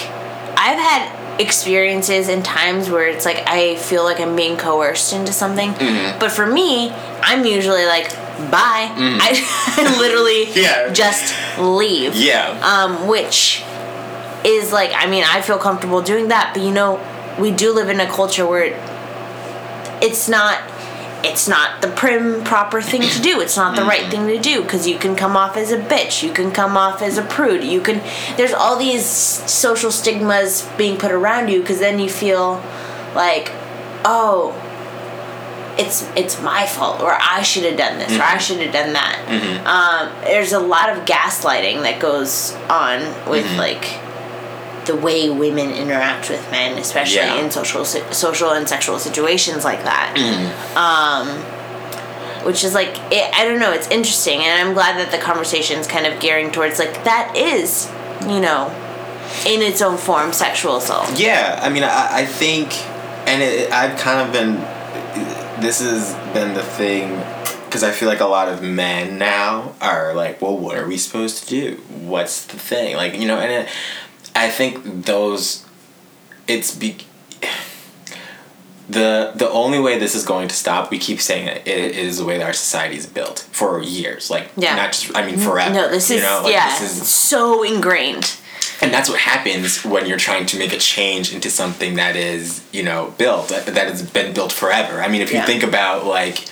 I've 0.58 0.80
had 0.80 1.18
experiences 1.40 2.28
and 2.30 2.44
times 2.46 2.90
where 2.90 3.08
it's 3.08 3.26
like 3.26 3.42
I 3.48 3.76
feel 3.78 4.04
like 4.04 4.20
I'm 4.20 4.36
being 4.36 4.58
coerced 4.58 5.14
into 5.14 5.32
something. 5.34 5.72
Mm-hmm. 5.74 6.20
But 6.20 6.32
for 6.32 6.46
me, 6.46 6.92
I'm 7.22 7.46
usually 7.46 7.86
like, 7.86 8.10
bye. 8.52 8.92
I, 8.94 9.74
I 9.78 9.98
literally 10.00 10.46
Mm-hmm. 10.48 10.60
Yeah. 10.60 10.92
just 10.94 11.34
leave. 11.60 12.16
Yeah. 12.16 12.50
Um, 12.62 13.08
which 13.08 13.64
is 14.46 14.72
like, 14.72 14.92
I 14.94 15.10
mean, 15.10 15.24
I 15.26 15.42
feel 15.42 15.58
comfortable 15.58 16.02
doing 16.02 16.30
that, 16.30 16.54
but 16.54 16.64
you 16.64 16.72
know, 16.72 17.00
we 17.40 17.52
do 17.52 17.74
live 17.74 17.90
in 17.90 18.00
a 18.00 18.08
culture 18.08 18.46
where 18.46 18.78
it's 20.02 20.28
not. 20.28 20.62
It's 21.24 21.48
not 21.48 21.84
the 21.84 21.88
prim 21.88 22.44
proper 22.44 22.82
thing 22.82 23.04
to 23.04 23.22
do. 23.22 23.42
It's 23.42 23.56
not 23.56 23.76
the 23.76 23.84
right 23.84 24.10
thing 24.10 24.26
to 24.26 24.40
do 24.40 24.64
because 24.64 24.88
you 24.88 24.98
can 24.98 25.16
come 25.16 25.38
off 25.38 25.56
as 25.56 25.72
a 25.72 25.78
bitch. 25.78 26.24
You 26.24 26.34
can 26.34 26.50
come 26.50 26.76
off 26.76 27.04
as 27.04 27.20
a 27.20 27.22
prude. 27.22 27.64
You 27.64 27.80
can. 27.80 28.02
There's 28.38 28.54
all 28.54 28.76
these 28.76 29.06
social 29.06 29.92
stigmas 29.92 30.68
being 30.80 30.98
put 30.98 31.12
around 31.12 31.50
you 31.50 31.62
because 31.62 31.78
then 31.78 32.00
you 32.00 32.10
feel 32.10 32.56
like, 33.14 33.52
oh, 34.04 34.60
it's 35.78 36.10
it's 36.16 36.42
my 36.42 36.66
fault 36.66 37.02
or 37.02 37.16
I 37.20 37.42
should 37.44 37.64
have 37.64 37.78
done 37.78 37.98
this 37.98 38.18
or 38.18 38.22
I 38.22 38.26
mm-hmm. 38.26 38.40
should 38.40 38.60
have 38.62 38.74
done 38.74 38.94
that. 38.94 39.26
Mm-hmm. 39.28 39.68
Um, 39.68 40.24
there's 40.24 40.54
a 40.54 40.60
lot 40.60 40.90
of 40.90 41.06
gaslighting 41.06 41.82
that 41.84 42.00
goes 42.00 42.54
on 42.70 43.02
with 43.30 43.46
mm-hmm. 43.46 43.58
like 43.58 43.84
the 44.92 45.00
way 45.08 45.30
women 45.30 45.70
interact 45.84 46.30
with 46.30 46.44
men, 46.52 46.78
especially 46.78 47.18
Yeah. 47.28 47.42
in 47.42 47.52
social 47.52 47.84
social 47.86 48.52
and 48.58 48.68
sexual 48.68 48.98
situations 49.00 49.64
like 49.64 49.84
that. 49.92 50.10
Um, 50.76 51.28
which 52.46 52.64
is 52.64 52.74
like 52.74 52.94
it, 53.12 53.26
I 53.40 53.46
don't 53.46 53.60
know. 53.60 53.72
It's 53.72 53.88
interesting, 53.90 54.40
and 54.42 54.54
I'm 54.68 54.74
glad 54.74 54.94
that 55.00 55.12
the 55.12 55.18
conversation's 55.30 55.86
kind 55.88 56.06
of 56.08 56.20
gearing 56.20 56.52
towards 56.52 56.80
like 56.80 57.04
that 57.04 57.36
is, 57.38 57.90
you 58.34 58.40
know, 58.48 58.62
in 59.46 59.62
its 59.62 59.82
own 59.82 59.98
form, 59.98 60.34
sexual 60.34 60.78
assault. 60.78 61.20
Yeah, 61.20 61.60
I 61.62 61.70
mean, 61.70 61.84
I, 61.84 62.22
I 62.22 62.26
think, 62.26 62.68
and 63.28 63.42
it, 63.44 63.72
I've 63.72 63.98
kind 64.00 64.20
of 64.26 64.34
been, 64.34 64.56
this 65.62 65.80
has 65.82 66.16
been 66.34 66.54
the 66.56 66.64
thing, 66.64 67.16
because 67.66 67.84
I 67.84 67.92
feel 67.92 68.10
like 68.10 68.22
a 68.22 68.26
lot 68.26 68.48
of 68.50 68.62
men 68.64 69.20
now 69.20 69.76
are 69.80 70.14
like, 70.16 70.42
well, 70.42 70.58
what 70.58 70.76
are 70.78 70.88
we 70.88 70.98
supposed 70.98 71.44
to 71.44 71.46
do? 71.48 71.76
What's 72.14 72.44
the 72.46 72.58
thing? 72.58 72.96
Like, 72.96 73.14
you 73.18 73.28
know, 73.28 73.38
and 73.40 73.52
it, 73.52 73.70
I 74.36 74.50
think 74.50 75.06
those, 75.06 75.66
it's 76.48 76.74
be, 76.76 76.98
the 78.90 79.32
the 79.36 79.50
only 79.50 79.80
way 79.80 79.98
this 80.00 80.16
is 80.16 80.26
going 80.26 80.48
to 80.50 80.56
stop, 80.56 80.92
we 80.92 80.98
keep 80.98 81.22
saying 81.22 81.48
it, 81.48 81.68
it 81.68 81.96
is 81.96 82.18
the 82.18 82.26
way 82.26 82.38
that 82.38 82.44
our 82.46 82.54
society 82.54 82.98
is 82.98 83.06
built 83.06 83.48
for 83.52 83.82
years. 83.82 84.30
Like, 84.30 84.50
Yeah. 84.58 84.76
not 84.76 84.92
just, 84.94 85.16
I 85.16 85.26
mean, 85.26 85.38
forever. 85.38 85.74
No, 85.74 85.90
this 85.90 86.10
you 86.10 86.18
is 86.18 86.24
know? 86.24 86.42
Like, 86.44 86.54
yeah, 86.54 86.78
This 86.80 87.02
is, 87.02 87.08
so 87.10 87.64
ingrained. 87.64 88.36
and 88.82 88.94
that's 88.94 89.08
what 89.10 89.20
happens 89.20 89.86
when 89.86 90.06
you're 90.08 90.18
trying 90.18 90.46
to 90.48 90.58
make 90.58 90.74
a 90.74 90.78
change 90.78 91.34
into 91.34 91.50
something 91.50 91.96
that 91.96 92.16
is, 92.16 92.64
you 92.74 92.84
know, 92.84 93.14
built, 93.18 93.50
that 93.50 93.66
that 93.68 93.88
has 93.88 94.02
been 94.02 94.34
built 94.34 94.52
forever. 94.52 95.02
I 95.02 95.08
mean, 95.08 95.22
if 95.22 95.32
you 95.32 95.38
Yeah. 95.38 95.46
think 95.46 95.64
about, 95.64 96.06
like, 96.06 96.46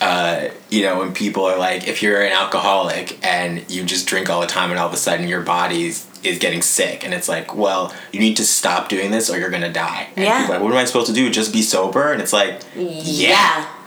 uh, 0.00 0.48
you 0.70 0.82
know, 0.82 0.98
when 0.98 1.12
people 1.12 1.44
are 1.44 1.58
like, 1.58 1.88
if 1.88 2.02
you're 2.02 2.22
an 2.22 2.32
alcoholic 2.32 3.18
and 3.26 3.68
you 3.70 3.82
just 3.84 4.06
drink 4.06 4.30
all 4.30 4.40
the 4.40 4.46
time 4.46 4.70
and 4.70 4.78
all 4.78 4.86
of 4.88 4.94
a 4.94 4.96
sudden 4.96 5.26
your 5.28 5.42
body's 5.42 6.06
is 6.22 6.38
getting 6.38 6.60
sick 6.60 7.04
and 7.04 7.14
it's 7.14 7.28
like 7.28 7.54
well 7.54 7.94
you 8.12 8.20
need 8.20 8.36
to 8.36 8.44
stop 8.44 8.88
doing 8.90 9.10
this 9.10 9.30
or 9.30 9.38
you're 9.38 9.48
gonna 9.50 9.72
die 9.72 10.06
and 10.16 10.24
Yeah. 10.26 10.46
like 10.48 10.60
what 10.60 10.70
am 10.70 10.76
i 10.78 10.84
supposed 10.84 11.06
to 11.06 11.14
do 11.14 11.30
just 11.30 11.50
be 11.52 11.62
sober 11.62 12.12
and 12.12 12.20
it's 12.20 12.32
like 12.32 12.60
Yeah. 12.76 13.66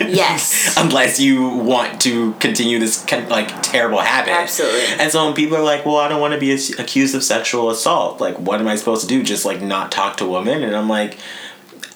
yes. 0.00 0.74
unless 0.76 1.18
you 1.20 1.48
want 1.48 2.00
to 2.02 2.32
continue 2.34 2.78
this 2.78 3.04
kind 3.04 3.22
of, 3.24 3.30
like 3.30 3.62
terrible 3.62 3.98
habit. 3.98 4.32
Absolutely. 4.32 4.80
And 4.98 5.10
so 5.10 5.24
when 5.24 5.34
people 5.34 5.56
are 5.56 5.62
like, 5.62 5.86
"Well, 5.86 5.96
I 5.96 6.08
don't 6.08 6.20
want 6.20 6.34
to 6.34 6.40
be 6.40 6.52
ac- 6.52 6.74
accused 6.78 7.14
of 7.14 7.22
sexual 7.24 7.70
assault," 7.70 8.20
like, 8.20 8.38
what 8.38 8.60
am 8.60 8.68
I 8.68 8.76
supposed 8.76 9.02
to 9.02 9.06
do? 9.08 9.22
Just 9.22 9.44
like 9.44 9.62
not 9.62 9.90
talk 9.90 10.16
to 10.18 10.26
women? 10.26 10.62
And 10.62 10.76
I'm 10.76 10.88
like, 10.88 11.16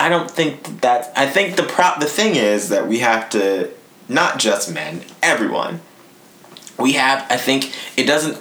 I 0.01 0.09
don't 0.09 0.31
think 0.31 0.81
that. 0.81 1.13
I 1.17 1.27
think 1.27 1.57
the 1.57 1.63
pro- 1.65 1.99
the 1.99 2.07
thing 2.07 2.37
is 2.37 2.69
that 2.71 2.89
we 2.89 3.01
have 3.01 3.29
to 3.31 3.71
not 4.09 4.39
just 4.39 4.73
men, 4.73 5.03
everyone. 5.23 5.81
We 6.79 6.93
have. 6.93 7.27
I 7.31 7.37
think 7.37 7.73
it 7.97 8.05
doesn't. 8.07 8.39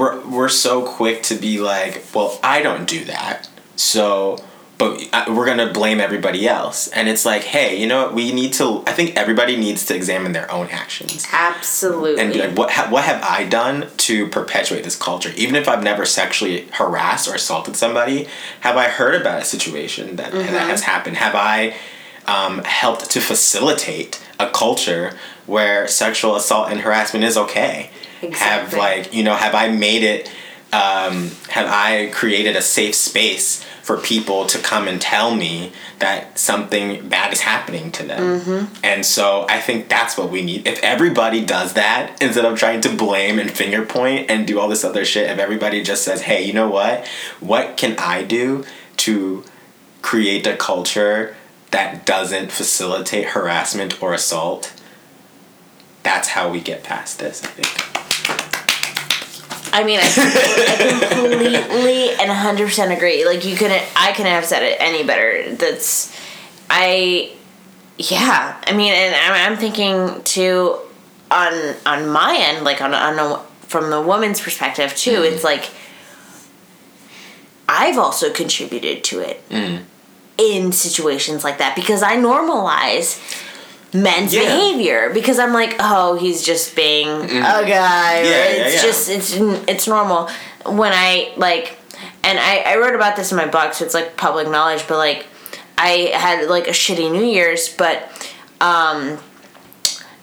We're 0.00 0.18
we're 0.26 0.48
so 0.48 0.82
quick 0.82 1.22
to 1.24 1.34
be 1.34 1.60
like, 1.60 2.02
well, 2.14 2.38
I 2.42 2.62
don't 2.62 2.88
do 2.88 3.04
that, 3.04 3.48
so. 3.76 4.42
But 4.78 5.06
uh, 5.12 5.26
we're 5.28 5.44
gonna 5.44 5.70
blame 5.74 6.00
everybody 6.00 6.48
else, 6.48 6.88
and 6.88 7.06
it's 7.06 7.26
like, 7.26 7.42
hey, 7.42 7.78
you 7.78 7.86
know 7.86 8.04
what? 8.04 8.14
We 8.14 8.32
need 8.32 8.54
to. 8.54 8.82
I 8.86 8.92
think 8.92 9.14
everybody 9.14 9.54
needs 9.58 9.84
to 9.86 9.94
examine 9.94 10.32
their 10.32 10.50
own 10.50 10.68
actions 10.70 11.26
Absolutely. 11.30 12.18
and 12.18 12.32
be 12.32 12.38
like, 12.38 12.56
what 12.56 12.70
ha- 12.70 12.88
what 12.88 13.04
have 13.04 13.22
I 13.22 13.44
done 13.44 13.88
to 14.08 14.26
perpetuate 14.28 14.84
this 14.84 14.96
culture? 14.96 15.32
Even 15.36 15.54
if 15.54 15.68
I've 15.68 15.82
never 15.82 16.06
sexually 16.06 16.66
harassed 16.72 17.28
or 17.28 17.34
assaulted 17.34 17.76
somebody, 17.76 18.26
have 18.60 18.78
I 18.78 18.88
heard 18.88 19.14
about 19.20 19.42
a 19.42 19.44
situation 19.44 20.16
that 20.16 20.32
that 20.32 20.70
has 20.70 20.84
happened? 20.84 21.18
Have 21.18 21.34
I 21.34 21.74
um, 22.26 22.64
helped 22.64 23.10
to 23.10 23.20
facilitate 23.20 24.24
a 24.38 24.48
culture 24.48 25.12
where 25.44 25.86
sexual 25.88 26.36
assault 26.36 26.70
and 26.70 26.80
harassment 26.80 27.22
is 27.22 27.36
okay? 27.36 27.90
Have 28.32 28.74
like 28.74 29.14
you 29.14 29.22
know 29.22 29.34
have 29.34 29.54
I 29.54 29.68
made 29.68 30.02
it? 30.02 30.30
Um, 30.72 31.32
have 31.48 31.66
I 31.68 32.10
created 32.12 32.54
a 32.54 32.62
safe 32.62 32.94
space 32.94 33.64
for 33.82 33.96
people 33.96 34.46
to 34.46 34.58
come 34.58 34.86
and 34.86 35.00
tell 35.00 35.34
me 35.34 35.72
that 35.98 36.38
something 36.38 37.08
bad 37.08 37.32
is 37.32 37.40
happening 37.40 37.90
to 37.90 38.04
them? 38.04 38.22
And 38.84 39.04
so 39.04 39.46
I 39.48 39.60
think 39.60 39.88
that's 39.88 40.16
what 40.16 40.30
we 40.30 40.42
need. 40.42 40.68
If 40.68 40.80
everybody 40.84 41.44
does 41.44 41.72
that, 41.72 42.22
instead 42.22 42.44
of 42.44 42.56
trying 42.56 42.82
to 42.82 42.88
blame 42.96 43.40
and 43.40 43.50
finger 43.50 43.84
point 43.84 44.30
and 44.30 44.46
do 44.46 44.60
all 44.60 44.68
this 44.68 44.84
other 44.84 45.04
shit, 45.04 45.28
if 45.28 45.40
everybody 45.40 45.82
just 45.82 46.04
says, 46.04 46.22
hey, 46.22 46.44
you 46.44 46.52
know 46.52 46.70
what? 46.70 47.04
What 47.40 47.76
can 47.76 47.98
I 47.98 48.22
do 48.22 48.64
to 48.98 49.42
create 50.02 50.46
a 50.46 50.56
culture 50.56 51.34
that 51.72 52.06
doesn't 52.06 52.52
facilitate 52.52 53.30
harassment 53.30 54.00
or 54.00 54.14
assault? 54.14 54.72
That's 56.04 56.28
how 56.28 56.48
we 56.48 56.60
get 56.60 56.84
past 56.84 57.18
this, 57.18 57.42
I 57.42 57.48
think. 57.48 57.89
I 59.72 59.84
mean, 59.84 60.00
I, 60.00 60.04
I 60.04 61.08
completely 61.14 62.10
and 62.12 62.30
hundred 62.30 62.66
percent 62.66 62.92
agree. 62.92 63.24
Like 63.24 63.44
you 63.44 63.56
couldn't, 63.56 63.82
I 63.96 64.12
couldn't 64.12 64.32
have 64.32 64.44
said 64.44 64.62
it 64.62 64.76
any 64.80 65.04
better. 65.04 65.54
That's, 65.54 66.16
I, 66.68 67.32
yeah. 67.98 68.60
I 68.66 68.72
mean, 68.72 68.92
and 68.92 69.14
I'm, 69.14 69.52
I'm 69.52 69.58
thinking 69.58 70.22
too, 70.24 70.78
on 71.30 71.74
on 71.86 72.08
my 72.08 72.36
end, 72.38 72.64
like 72.64 72.80
on 72.80 72.94
on 72.94 73.18
a, 73.18 73.38
from 73.62 73.90
the 73.90 74.00
woman's 74.00 74.40
perspective 74.40 74.94
too. 74.96 75.20
Mm. 75.20 75.32
It's 75.32 75.44
like, 75.44 75.70
I've 77.68 77.98
also 77.98 78.32
contributed 78.32 79.04
to 79.04 79.20
it 79.20 79.48
mm. 79.48 79.84
in 80.38 80.72
situations 80.72 81.44
like 81.44 81.58
that 81.58 81.76
because 81.76 82.02
I 82.02 82.16
normalize 82.16 83.20
men's 83.92 84.32
Yeah. 84.32 84.42
behavior 84.42 85.10
because 85.12 85.38
I'm 85.38 85.52
like, 85.52 85.76
oh, 85.78 86.16
he's 86.16 86.42
just 86.42 86.76
being 86.76 87.06
mm-hmm. 87.06 87.36
a 87.36 87.66
guy. 87.66 88.22
Yeah, 88.22 88.44
it's 88.44 88.76
yeah. 88.76 88.82
just 88.82 89.10
it's 89.10 89.34
it's 89.68 89.86
normal. 89.86 90.28
When 90.66 90.92
I 90.92 91.32
like, 91.36 91.78
and 92.22 92.38
I 92.38 92.58
I 92.58 92.76
wrote 92.76 92.94
about 92.94 93.16
this 93.16 93.30
in 93.32 93.36
my 93.36 93.46
book, 93.46 93.74
so 93.74 93.84
it's 93.84 93.94
like 93.94 94.16
public 94.16 94.48
knowledge. 94.48 94.86
But 94.86 94.98
like, 94.98 95.26
I 95.78 96.12
had 96.14 96.48
like 96.48 96.68
a 96.68 96.72
shitty 96.72 97.10
New 97.10 97.24
Year's, 97.24 97.68
but 97.68 98.08
um, 98.60 99.18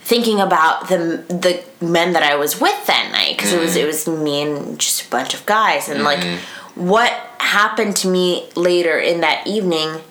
thinking 0.02 0.40
about 0.40 0.88
the 0.88 1.26
the 1.28 1.64
men 1.86 2.14
that 2.14 2.24
I 2.24 2.36
was 2.36 2.62
with 2.62 2.86
that 2.88 3.10
night 3.12 3.36
because 3.36 3.54
it 3.54 3.60
was 3.60 3.72
mm-hmm. 3.72 3.80
it 3.80 3.86
was 3.86 4.08
me 4.08 4.42
and 4.42 4.80
just 4.80 5.08
a 5.08 5.10
bunch 5.10 5.34
of 5.34 5.46
guys, 5.46 5.90
and 5.90 6.04
like 6.04 6.20
mm-hmm. 6.20 6.88
what 6.88 7.12
happened 7.40 7.96
to 7.98 8.08
me 8.08 8.50
later 8.56 8.98
in 8.98 9.22
that 9.22 9.46
evening 9.48 10.02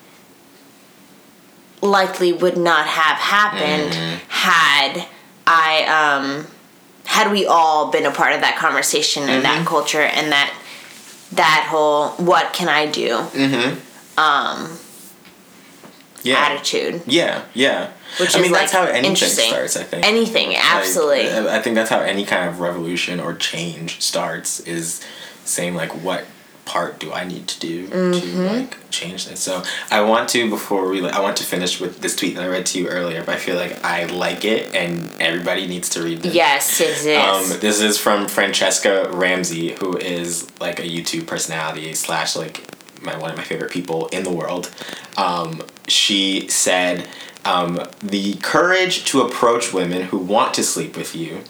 likely 1.81 2.33
would 2.33 2.57
not 2.57 2.87
have 2.87 3.17
happened 3.17 3.93
mm-hmm. 3.93 4.17
had 4.29 5.05
I 5.45 5.83
um 5.85 6.47
had 7.05 7.31
we 7.31 7.45
all 7.45 7.91
been 7.91 8.05
a 8.05 8.11
part 8.11 8.33
of 8.33 8.41
that 8.41 8.57
conversation 8.57 9.23
and 9.29 9.43
that 9.45 9.57
mm-hmm. 9.57 9.67
culture 9.67 10.01
and 10.01 10.31
that 10.31 10.53
that 11.31 11.67
whole 11.69 12.09
what 12.23 12.53
can 12.53 12.69
I 12.69 12.85
do 12.85 13.09
mm-hmm. 13.09 14.19
um, 14.19 14.77
Yeah. 16.23 16.35
attitude. 16.35 17.01
Yeah, 17.05 17.43
yeah. 17.53 17.91
Which 18.19 18.35
I 18.35 18.41
mean, 18.41 18.51
that's 18.51 18.73
like, 18.73 18.87
how 18.87 18.91
anything 18.91 19.15
starts. 19.15 19.75
I 19.75 19.83
think 19.83 20.05
Anything, 20.05 20.55
absolutely. 20.55 21.29
I 21.29 21.57
I 21.57 21.61
think 21.61 21.75
that's 21.75 21.89
how 21.89 21.99
any 21.99 22.25
kind 22.25 22.49
of 22.49 22.59
revolution 22.59 23.19
or 23.19 23.33
change 23.33 24.01
starts. 24.01 24.61
Is 24.61 25.01
saying 25.43 25.75
like, 25.75 25.91
what 25.91 26.25
part 26.67 26.99
do 26.99 27.11
I 27.11 27.23
need 27.23 27.47
to 27.47 27.59
do 27.59 27.87
Mm-hmm. 27.87 28.19
to 28.19 28.51
like 28.59 28.77
change 28.91 29.25
this? 29.27 29.39
So 29.39 29.63
I 29.89 30.01
want 30.01 30.29
to 30.29 30.49
before 30.49 30.87
we. 30.89 31.07
I 31.07 31.19
want 31.21 31.37
to 31.37 31.43
finish 31.43 31.79
with 31.79 32.01
this 32.01 32.15
tweet 32.15 32.35
that 32.35 32.43
I 32.43 32.47
read 32.47 32.65
to 32.67 32.79
you 32.79 32.87
earlier, 32.89 33.23
but 33.23 33.35
I 33.35 33.37
feel 33.37 33.55
like 33.55 33.83
I 33.83 34.05
like 34.05 34.45
it 34.45 34.75
and 34.75 35.09
everybody 35.19 35.65
needs 35.67 35.89
to 35.89 36.03
read 36.03 36.21
this. 36.21 36.33
yes, 36.35 36.79
it 36.81 37.05
is. 37.05 37.05
Um, 37.53 37.59
this 37.59 37.79
is 37.81 37.97
from 37.97 38.27
Franchesca 38.27 39.11
Ramsey, 39.13 39.73
who 39.79 39.97
is 39.97 40.47
like 40.59 40.79
a 40.79 40.87
YouTube 40.95 41.25
personality 41.27 41.93
slash 41.93 42.35
like 42.35 42.55
my 43.01 43.15
one 43.17 43.31
of 43.31 43.37
my 43.37 43.43
favorite 43.43 43.71
people 43.71 44.07
in 44.07 44.23
the 44.23 44.31
world. 44.31 44.71
Um, 45.17 45.61
she 45.87 46.47
said, 46.49 47.07
um, 47.45 47.79
"The 48.03 48.35
courage 48.41 49.05
to 49.05 49.21
approach 49.21 49.71
women 49.73 50.01
who 50.09 50.17
want 50.17 50.53
to 50.55 50.63
sleep 50.63 50.97
with 50.97 51.15
you, 51.15 51.43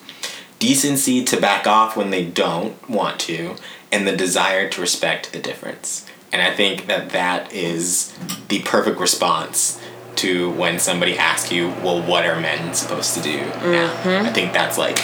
decency 0.59 1.23
to 1.23 1.39
back 1.39 1.65
off 1.67 1.95
when 1.95 2.09
they 2.09 2.25
don't 2.25 2.73
want 2.89 3.19
to, 3.21 3.55
and 3.91 4.07
the 4.07 4.15
desire 4.15 4.69
to 4.69 4.81
respect 4.81 5.31
the 5.31 5.39
difference." 5.39 6.05
And 6.31 6.41
I 6.41 6.53
think 6.53 6.87
that 6.87 7.11
that 7.11 7.53
is 7.53 8.13
the 8.49 8.59
perfect 8.59 8.99
response 8.99 9.81
to 10.17 10.51
when 10.51 10.79
somebody 10.79 11.17
asks 11.17 11.51
you, 11.51 11.69
well, 11.83 12.01
what 12.01 12.25
are 12.25 12.39
men 12.39 12.73
supposed 12.73 13.13
to 13.15 13.21
do 13.21 13.37
now? 13.39 13.93
I 14.23 14.31
think 14.33 14.51
that's 14.51 14.77
like 14.77 14.99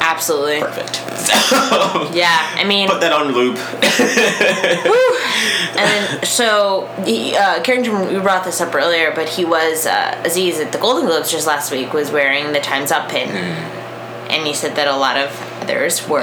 Absolutely. 0.00 0.60
perfect. 0.60 1.02
So, 1.26 2.10
Yeah, 2.12 2.38
I 2.54 2.64
mean, 2.64 2.88
put 2.88 3.00
that 3.00 3.12
on 3.12 3.32
loop. 3.32 3.56
and 5.76 5.90
then 5.90 6.24
so 6.24 6.84
uh, 6.86 7.62
Carrington, 7.62 8.12
we 8.12 8.20
brought 8.20 8.44
this 8.44 8.60
up 8.60 8.74
earlier, 8.74 9.12
but 9.14 9.28
he 9.28 9.44
was 9.44 9.86
uh, 9.86 10.22
Aziz 10.24 10.60
at 10.60 10.72
the 10.72 10.78
Golden 10.78 11.06
Globes 11.06 11.30
just 11.30 11.46
last 11.46 11.72
week 11.72 11.92
was 11.92 12.10
wearing 12.10 12.52
the 12.52 12.60
Times 12.60 12.92
Up 12.92 13.08
pin, 13.10 13.28
and 13.28 14.46
he 14.46 14.54
said 14.54 14.76
that 14.76 14.86
a 14.88 14.96
lot 14.96 15.16
of 15.16 15.30
others 15.70 16.06
were, 16.08 16.20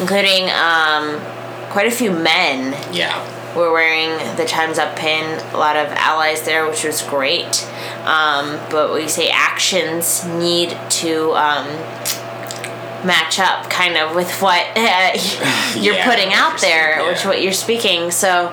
including 0.00 0.44
um, 0.50 1.20
quite 1.70 1.86
a 1.86 1.90
few 1.90 2.10
men 2.10 2.72
yeah. 2.92 3.14
were 3.56 3.72
wearing 3.72 4.10
the 4.36 4.44
Times 4.44 4.78
Up 4.78 4.96
pin. 4.96 5.40
A 5.54 5.56
lot 5.56 5.76
of 5.76 5.88
allies 5.92 6.42
there, 6.42 6.68
which 6.68 6.84
was 6.84 7.02
great. 7.02 7.64
Um, 8.04 8.58
but 8.70 8.92
we 8.92 9.08
say 9.08 9.30
actions 9.30 10.24
need 10.26 10.76
to 11.02 11.32
um, 11.34 11.66
match 13.06 13.38
up, 13.38 13.68
kind 13.70 13.96
of, 13.96 14.14
with 14.14 14.30
what 14.42 14.64
uh, 14.76 15.12
you're 15.78 15.94
Yeah, 15.94 16.10
putting 16.10 16.32
out 16.32 16.60
there, 16.60 17.00
yeah. 17.00 17.08
which 17.08 17.24
what 17.24 17.42
you're 17.42 17.52
speaking. 17.52 18.10
So, 18.10 18.48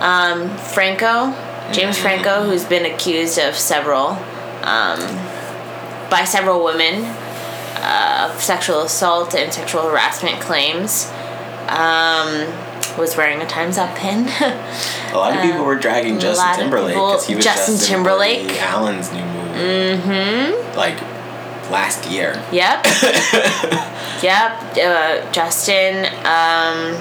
um, 0.00 0.48
Franco, 0.58 1.32
James 1.72 1.96
Mm-hmm. 1.96 2.02
Franco, 2.02 2.44
who's 2.44 2.64
been 2.64 2.86
accused 2.86 3.38
of 3.38 3.54
several, 3.56 4.10
um, 4.62 5.00
by 6.10 6.24
several 6.24 6.64
women, 6.64 7.02
uh, 7.80 8.30
of 8.32 8.42
sexual 8.42 8.82
assault 8.82 9.34
and 9.34 9.52
sexual 9.52 9.82
harassment 9.82 10.40
claims. 10.40 11.10
Um, 11.68 12.52
was 12.98 13.16
wearing 13.16 13.40
a 13.40 13.46
Times 13.46 13.78
Up 13.78 13.96
pin. 13.96 14.26
A 15.12 15.16
lot 15.16 15.36
of 15.36 15.42
people 15.42 15.64
were 15.64 15.76
dragging 15.76 16.18
Justin 16.18 16.56
Timberlake 16.56 16.94
because 16.94 17.26
he 17.26 17.36
was 17.36 17.44
Justin 17.44 17.76
Justin 17.76 17.96
Timberlake. 17.96 18.38
Timberlake, 18.38 18.62
Allen's 18.62 19.12
new 19.12 19.24
movie. 19.24 20.02
Mm-hmm. 20.02 20.76
Like 20.76 21.00
last 21.70 22.10
year. 22.10 22.42
Yep. 22.52 22.84
yep. 24.22 24.76
Uh, 24.76 25.32
Justin. 25.32 26.06
Um, 26.26 27.00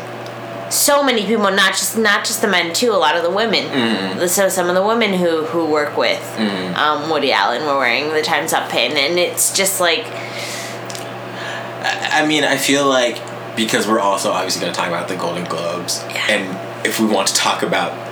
so 0.69 1.01
many 1.01 1.25
people, 1.25 1.49
not 1.51 1.73
just 1.73 1.97
not 1.97 2.25
just 2.25 2.41
the 2.41 2.47
men 2.47 2.73
too. 2.73 2.91
A 2.91 2.99
lot 2.99 3.15
of 3.15 3.23
the 3.23 3.29
women. 3.29 3.65
Mm-hmm. 3.65 4.27
So 4.27 4.49
some 4.49 4.67
of 4.67 4.75
the 4.75 4.85
women 4.85 5.13
who 5.13 5.45
who 5.45 5.65
work 5.65 5.97
with 5.97 6.21
um, 6.77 7.09
Woody 7.09 7.31
Allen 7.31 7.65
were 7.65 7.77
wearing 7.77 8.13
the 8.13 8.21
Times 8.21 8.53
Up 8.53 8.69
pin, 8.69 8.97
and 8.97 9.17
it's 9.17 9.53
just 9.53 9.79
like 9.79 10.05
I 12.13 12.25
mean, 12.27 12.43
I 12.43 12.57
feel 12.57 12.85
like 12.87 13.21
because 13.55 13.87
we're 13.87 13.99
also 13.99 14.31
obviously 14.31 14.61
going 14.61 14.73
to 14.73 14.77
talk 14.77 14.87
about 14.89 15.07
the 15.07 15.15
Golden 15.15 15.43
Globes, 15.45 16.03
Yeah. 16.09 16.27
and 16.29 16.85
if 16.85 16.99
we 16.99 17.07
want 17.07 17.27
to 17.29 17.33
talk 17.35 17.63
about 17.63 18.05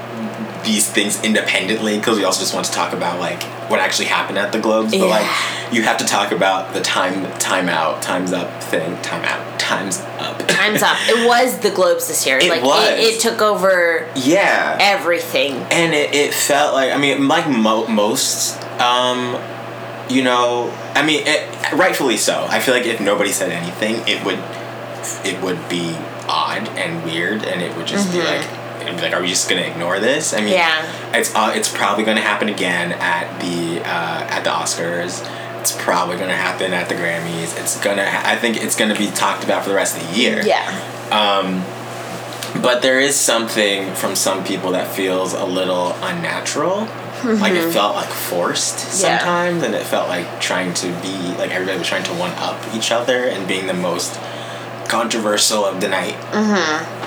these 0.66 0.90
things 0.90 1.24
independently, 1.24 1.98
because 1.98 2.18
we 2.18 2.24
also 2.24 2.40
just 2.42 2.54
want 2.56 2.66
to 2.66 2.72
talk 2.72 2.94
about 2.94 3.20
like 3.20 3.44
what 3.70 3.80
actually 3.80 4.06
happened 4.08 4.40
at 4.40 4.52
the 4.52 4.60
Globes, 4.60 4.92
but 4.92 5.00
Yeah. 5.08 5.20
like 5.20 5.74
you 5.74 5.84
have 5.84 5.98
to 5.98 6.06
talk 6.06 6.32
about 6.32 6.74
the 6.74 6.82
time 6.82 7.32
time 7.38 7.70
out, 7.70 8.02
times 8.02 8.34
up 8.34 8.64
thing, 8.64 9.00
time 9.04 9.24
out, 9.26 9.60
times 9.60 10.00
up. 10.20 10.36
Times 10.56 10.82
Up. 10.82 10.98
It 11.08 11.28
was 11.28 11.60
the 11.60 11.70
Globes 11.70 12.08
this 12.08 12.26
year. 12.26 12.40
It 12.40 12.50
like 12.50 12.64
was. 12.64 12.90
It, 12.90 13.00
it 13.16 13.20
took 13.20 13.42
over 13.42 14.10
yeah. 14.16 14.78
everything. 14.80 15.54
and 15.70 15.94
it, 15.94 16.16
it 16.16 16.34
felt 16.34 16.74
like 16.74 16.92
I 16.92 16.98
mean 16.98 17.28
like 17.28 17.48
mo- 17.48 17.88
most 17.88 18.60
um 18.80 19.36
you 20.10 20.24
know 20.24 20.72
I 20.94 21.06
mean 21.06 21.24
it, 21.26 21.72
rightfully 21.74 22.18
so 22.18 22.46
I 22.50 22.60
feel 22.60 22.74
like 22.74 22.86
if 22.86 23.00
nobody 23.02 23.32
said 23.32 23.52
anything 23.52 23.96
it 24.08 24.24
would 24.26 24.40
it 25.26 25.42
would 25.42 25.68
be 25.70 25.96
odd 26.28 26.68
and 26.78 27.04
weird 27.04 27.44
and 27.44 27.62
it 27.62 27.76
would 27.78 27.88
just 27.88 28.12
be 28.12 28.20
like 28.20 28.46
it'd 28.82 28.96
be 28.98 29.02
like 29.02 29.14
are 29.14 29.22
we 29.22 29.28
just 29.30 29.50
gonna 29.50 29.62
ignore 29.62 30.00
this 30.00 30.34
I 30.34 30.42
mean 30.42 30.54
Yeah. 30.54 31.16
it's 31.18 31.34
uh, 31.36 31.52
it's 31.56 31.72
probably 31.76 32.04
gonna 32.04 32.22
happen 32.22 32.50
again 32.50 32.92
at 32.94 33.40
the 33.40 33.82
uh, 33.82 34.28
at 34.36 34.44
the 34.44 34.50
Oscars 34.50 35.24
it's 35.60 35.76
probably 35.82 36.18
gonna 36.18 36.36
happen 36.36 36.74
at 36.74 36.88
the 36.90 36.96
Grammys 36.96 37.60
it's 37.60 37.80
gonna 37.82 38.10
ha- 38.10 38.24
I 38.26 38.36
think 38.36 38.58
it's 38.64 38.76
gonna 38.76 38.96
be 38.98 39.08
talked 39.12 39.44
about 39.44 39.64
for 39.64 39.70
the 39.70 39.76
rest 39.76 39.98
of 39.98 40.08
the 40.08 40.14
year 40.20 40.42
Yeah. 40.46 40.70
but 42.62 42.82
there 42.82 43.00
is 43.00 43.16
something 43.16 43.94
from 43.96 44.16
some 44.16 44.44
people 44.44 44.72
that 44.72 44.88
feels 44.96 45.34
a 45.34 45.46
little 45.46 45.94
unnatural. 46.02 46.88
Like 47.26 47.54
it 47.54 47.72
felt 47.74 47.96
like 47.96 48.10
forced 48.10 48.78
Yeah. 49.02 49.18
sometimes, 49.20 49.64
and 49.64 49.74
it 49.76 49.84
felt 49.86 50.08
like 50.10 50.40
trying 50.40 50.74
to 50.76 50.88
be 51.02 51.16
like 51.38 51.52
everybody 51.52 51.78
was 51.80 51.88
trying 51.88 52.04
to 52.06 52.14
one 52.14 52.32
up 52.34 52.60
each 52.76 52.92
other 52.92 53.26
and 53.26 53.48
being 53.48 53.68
the 53.68 53.74
most 53.74 54.20
controversial 54.88 55.66
of 55.66 55.82
the 55.82 55.88
night. 55.88 56.16
Mm-hmm. 56.32 57.02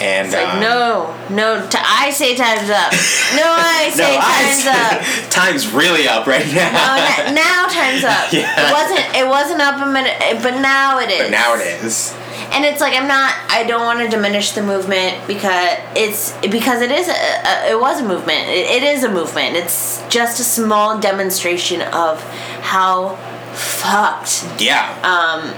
And 0.00 0.26
It's 0.26 0.36
like 0.36 0.46
um, 0.54 0.60
no, 0.60 1.16
no. 1.30 1.66
T- 1.68 1.78
I 1.80 2.10
say 2.10 2.36
times 2.36 2.68
up. 2.68 2.92
No, 3.34 3.48
I 3.48 3.88
no, 3.88 3.94
say 3.96 4.16
I 4.20 4.44
times 4.44 4.64
say- 4.64 5.24
up. 5.24 5.30
time's 5.30 5.72
really 5.72 6.06
up 6.06 6.26
right 6.26 6.44
now. 6.52 6.68
Oh, 6.68 7.24
na- 7.24 7.32
now 7.32 7.66
times 7.66 8.04
up. 8.04 8.28
Yeah. 8.32 8.68
It 8.68 8.72
wasn't. 8.72 9.16
It 9.16 9.26
wasn't 9.26 9.60
up 9.62 9.80
a 9.80 9.90
minute, 9.90 10.42
but 10.42 10.60
now 10.60 10.98
it 11.00 11.10
is. 11.10 11.22
but 11.22 11.30
now 11.30 11.54
it 11.54 11.66
is. 11.82 12.14
And 12.52 12.64
it's 12.64 12.80
like 12.80 12.94
I'm 12.94 13.08
not. 13.08 13.34
I 13.48 13.64
don't 13.64 13.82
want 13.82 14.00
to 14.00 14.08
diminish 14.08 14.52
the 14.52 14.62
movement 14.62 15.26
because 15.26 15.78
it's 15.94 16.32
because 16.48 16.80
it 16.80 16.90
is. 16.90 17.08
A, 17.08 17.12
a, 17.12 17.72
it 17.72 17.80
was 17.80 18.00
a 18.00 18.04
movement. 18.04 18.48
It, 18.48 18.66
it 18.70 18.82
is 18.82 19.04
a 19.04 19.10
movement. 19.10 19.56
It's 19.56 20.02
just 20.08 20.40
a 20.40 20.44
small 20.44 20.98
demonstration 21.00 21.82
of 21.82 22.22
how 22.62 23.16
fucked 23.56 24.60
Yeah. 24.60 24.92
Um, 25.02 25.54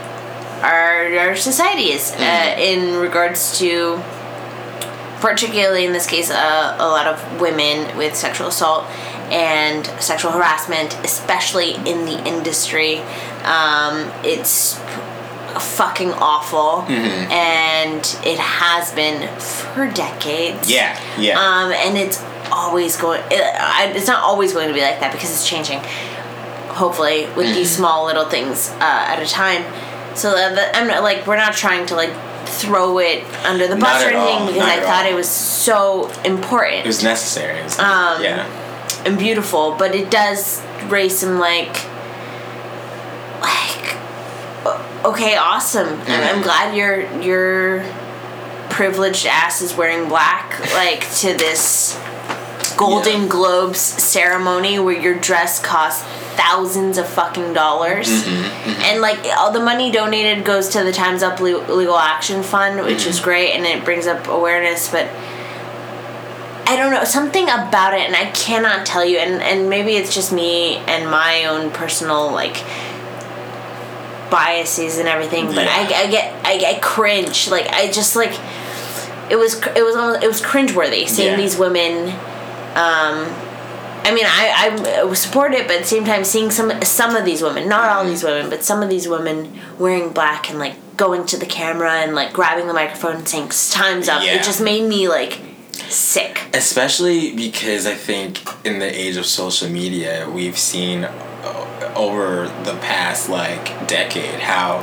our 0.63 1.19
our 1.19 1.37
society 1.37 1.93
is 1.93 2.13
uh, 2.13 2.55
in 2.59 2.97
regards 2.97 3.59
to 3.59 4.03
particularly 5.21 5.85
in 5.85 5.93
this 5.93 6.07
case 6.07 6.31
uh, 6.31 6.77
a 6.79 6.87
lot 6.87 7.07
of 7.07 7.41
women 7.41 7.97
with 7.97 8.15
sexual 8.15 8.49
assault 8.49 8.85
and 9.31 9.87
sexual 10.01 10.31
harassment 10.31 10.97
especially 11.05 11.75
in 11.75 12.05
the 12.07 12.25
industry 12.27 12.99
um, 13.45 14.11
it's 14.25 14.79
fucking 15.59 16.13
awful 16.13 16.83
and 16.89 18.01
it 18.25 18.39
has 18.39 18.93
been 18.93 19.29
for 19.39 19.89
decades 19.91 20.71
yeah. 20.71 20.99
Yeah. 21.19 21.39
um, 21.39 21.73
and 21.73 21.97
it's 21.99 22.23
always 22.51 22.97
going. 22.97 23.21
It, 23.31 23.41
I, 23.43 23.93
it's 23.95 24.07
not 24.07 24.23
always 24.23 24.53
going 24.55 24.69
to 24.69 24.75
be 24.75 24.81
like 24.81 25.01
that 25.01 25.13
because 25.13 25.31
it's 25.31 25.47
changing. 25.47 25.81
Hopefully, 26.75 27.27
with 27.37 27.47
these 27.55 27.69
Mm-hmm. 27.71 27.79
small 27.79 28.07
little 28.07 28.25
things 28.25 28.71
uh, 28.81 28.81
at 28.81 29.21
a 29.23 29.27
time. 29.27 29.65
So 30.17 30.33
that, 30.35 30.55
that- 30.55 30.75
I'm 30.77 30.87
not 30.89 31.03
like 31.03 31.27
we're 31.27 31.37
not 31.37 31.53
trying 31.55 31.85
to 31.87 31.95
like 31.95 32.11
throw 32.47 32.99
it 32.99 33.23
under 33.45 33.67
the 33.69 33.77
bus 33.77 34.03
or 34.03 34.07
anything 34.09 34.19
all, 34.39 34.47
because 34.47 34.61
not 34.61 34.69
I 34.79 34.81
thought 34.81 35.05
all. 35.05 35.13
it 35.13 35.15
was 35.15 35.29
so 35.29 36.09
important 36.25 36.85
it 36.85 36.87
was 36.87 37.03
necessary. 37.05 37.59
It 37.59 37.65
was- 37.65 37.79
Um, 37.79 38.23
yeah. 38.23 38.47
and 39.05 39.19
beautiful, 39.19 39.75
but 39.79 39.95
it 39.95 40.11
does 40.11 40.63
raise 40.89 41.19
some 41.19 41.39
like, 41.39 41.77
like, 43.41 43.97
okay, 45.05 45.37
awesome. 45.37 45.89
I'm, 46.07 46.37
I'm 46.37 46.43
glad 46.43 46.77
your 46.77 47.01
your 47.21 47.85
privileged 48.71 49.27
ass 49.27 49.61
is 49.63 49.75
wearing 49.75 50.09
black, 50.09 50.59
like 50.75 51.11
to 51.17 51.35
this 51.35 51.99
Golden 52.77 53.23
Yeah. 53.23 53.29
Globes 53.29 53.81
ceremony 53.81 54.79
where 54.79 54.99
your 54.99 55.15
dress 55.19 55.61
costs 55.61 56.05
thousands 56.37 56.97
of 56.97 57.09
fucking 57.09 57.53
dollars, 57.53 58.09
mm-hmm, 58.09 58.71
mm-hmm. 58.71 58.83
and 58.83 59.01
like 59.01 59.19
all 59.37 59.51
the 59.51 59.61
money 59.61 59.91
donated 59.91 60.45
goes 60.45 60.69
to 60.71 60.85
the 60.85 60.93
Times 60.93 61.23
Up 61.23 61.41
Legal 61.41 61.99
Action 61.99 62.43
Fund, 62.43 62.85
which 62.85 63.07
is 63.07 63.17
mm-hmm. 63.17 63.25
great, 63.25 63.51
and 63.53 63.67
it 63.67 63.85
brings 63.85 64.07
up 64.07 64.29
awareness, 64.29 64.89
but. 64.89 65.09
I 66.71 66.77
don't 66.77 66.93
know 66.93 67.05
something 67.05 67.45
about 67.45 67.95
it, 67.95 68.01
and 68.01 68.15
I 68.15 68.31
cannot 68.33 68.85
tell 68.85 69.03
you. 69.03 69.17
And 69.17 69.41
and 69.41 69.71
maybe 69.71 69.93
it's 69.93 70.15
just 70.15 70.35
me 70.35 70.77
and 70.77 71.11
my 71.11 71.47
own 71.47 71.71
personal 71.71 72.31
like 72.31 72.63
biases 74.31 74.99
and 74.99 75.09
everything. 75.09 75.47
But 75.47 75.65
Yeah. 75.65 75.71
I, 75.71 76.03
I 76.05 76.11
get 76.11 76.47
I, 76.47 76.75
I 76.77 76.79
cringe. 76.81 77.49
Like 77.49 77.69
I 77.69 77.91
just 77.91 78.17
like 78.17 78.39
it 79.31 79.37
was 79.37 79.55
cr- 79.55 79.71
it 79.77 79.83
was 79.83 79.95
almost, 79.97 80.23
it 80.23 80.27
was 80.29 80.41
cringeworthy 80.41 81.09
seeing 81.09 81.31
Yeah. 81.33 81.37
these 81.37 81.57
women. 81.57 82.09
Um, 82.75 83.27
I 84.05 84.13
mean, 84.15 84.25
I 84.27 85.03
I 85.03 85.13
support 85.15 85.53
it, 85.53 85.67
but 85.67 85.77
at 85.77 85.83
the 85.83 85.89
same 85.89 86.05
time, 86.05 86.25
seeing 86.25 86.51
some 86.51 86.83
some 86.83 87.15
of 87.17 87.25
these 87.25 87.43
women, 87.43 87.69
not 87.69 87.91
all 87.91 88.05
these 88.05 88.23
women, 88.23 88.49
but 88.49 88.63
some 88.65 88.83
of 88.83 88.89
these 88.89 89.07
women 89.09 89.59
wearing 89.79 90.11
black 90.11 90.49
and 90.49 90.59
like 90.59 90.77
going 90.97 91.27
to 91.27 91.37
the 91.37 91.47
camera 91.47 91.93
and 91.93 92.15
like 92.15 92.33
grabbing 92.33 92.67
the 92.67 92.73
microphone 92.73 93.17
and 93.17 93.29
saying 93.29 93.49
"Times 93.71 94.09
up," 94.09 94.23
Yeah. 94.23 94.35
it 94.37 94.45
just 94.45 94.61
made 94.63 94.83
me 94.89 95.09
like 95.09 95.41
sick. 95.89 96.41
especially 96.55 97.35
because 97.35 97.87
I 97.87 97.95
think 97.95 98.41
in 98.65 98.79
the 98.79 98.87
age 98.99 99.17
of 99.17 99.27
social 99.27 99.69
media, 99.69 100.29
we've 100.31 100.59
seen 100.59 101.05
uh, 101.05 101.11
over 101.99 102.47
the 102.65 102.79
past 102.81 103.29
like 103.29 103.87
decade 103.89 104.41
how 104.41 104.79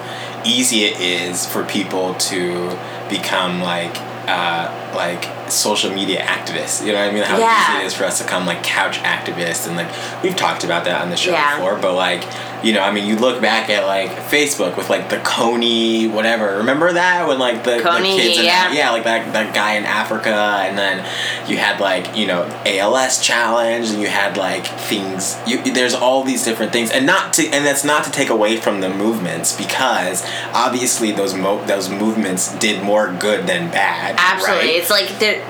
easy 0.46 0.84
it 0.84 1.00
is 1.00 1.46
for 1.46 1.64
people 1.64 2.14
to 2.16 2.78
become 3.10 3.62
like 3.62 3.96
uh, 4.28 4.85
like 4.96 5.26
social 5.52 5.92
media 5.92 6.22
activists. 6.22 6.86
You 6.86 6.94
know 6.94 7.00
what 7.00 7.10
I 7.10 7.12
mean? 7.14 7.24
How 7.24 7.38
Yeah. 7.38 7.76
easy 7.76 7.84
it 7.84 7.88
is 7.88 7.94
for 7.94 8.06
us 8.06 8.18
to 8.20 8.24
come 8.24 8.46
like 8.46 8.64
couch 8.64 8.98
activists 9.00 9.68
and 9.68 9.76
like 9.76 9.88
we've 10.24 10.36
talked 10.36 10.64
about 10.64 10.86
that 10.86 11.02
on 11.02 11.10
the 11.10 11.18
show 11.18 11.32
Yeah. 11.32 11.56
before. 11.58 11.76
But 11.76 11.94
like 11.94 12.24
you 12.64 12.74
know, 12.74 12.82
I 12.82 12.92
mean, 12.92 13.06
you 13.06 13.16
look 13.16 13.42
back 13.42 13.70
at 13.70 13.86
like 13.86 14.10
Facebook 14.10 14.76
with 14.76 14.90
like 14.90 15.10
the 15.10 15.18
Kony 15.18 16.10
whatever. 16.10 16.58
Remember 16.58 16.92
that 16.94 17.28
when 17.28 17.38
like 17.38 17.64
the, 17.64 17.78
Kony, 17.78 18.16
the 18.16 18.22
kids 18.24 18.40
in 18.40 18.46
yeah. 18.46 18.72
yeah 18.72 18.90
like 18.92 19.04
that 19.04 19.34
that 19.34 19.54
guy 19.54 19.74
in 19.74 19.86
Africa, 19.86 20.34
and 20.34 20.76
then 20.78 21.06
you 21.48 21.58
had 21.58 21.80
like 21.80 22.16
you 22.18 22.26
know 22.26 22.44
ALS 22.66 23.22
challenge, 23.22 23.90
and 23.92 24.02
you 24.02 24.08
had 24.08 24.38
like 24.38 24.66
things. 24.66 25.38
You 25.46 25.62
there's 25.74 25.94
all 25.94 26.24
these 26.24 26.44
different 26.44 26.72
things, 26.72 26.90
and 26.90 27.06
not 27.06 27.34
to 27.34 27.48
and 27.50 27.66
that's 27.66 27.84
not 27.84 28.04
to 28.06 28.12
take 28.12 28.30
away 28.30 28.58
from 28.58 28.82
the 28.82 28.90
movements 28.90 29.56
because 29.56 30.26
obviously 30.54 31.12
those 31.12 31.36
mo- 31.36 31.64
those 31.66 31.90
movements 31.90 32.56
did 32.58 32.82
more 32.84 33.12
good 33.12 33.46
than 33.46 33.70
bad. 33.70 34.16
Absolutely, 34.18 34.80
right? 34.80 34.85
It's 34.86 34.92
like 34.92 35.10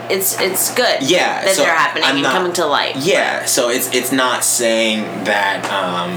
it's 0.10 0.40
it's 0.40 0.74
good. 0.76 1.02
Yeah, 1.02 1.44
that 1.44 1.56
so 1.56 1.64
they're 1.64 1.76
happening 1.76 2.04
I'm 2.06 2.16
and 2.16 2.24
not- 2.24 2.32
coming 2.34 2.54
to 2.54 2.66
light. 2.66 2.96
Yeah, 2.98 3.46
so 3.46 3.70
it's 3.70 3.94
it's 3.94 4.12
not 4.12 4.44
saying 4.44 5.02
that 5.26 5.70
um, 5.72 6.12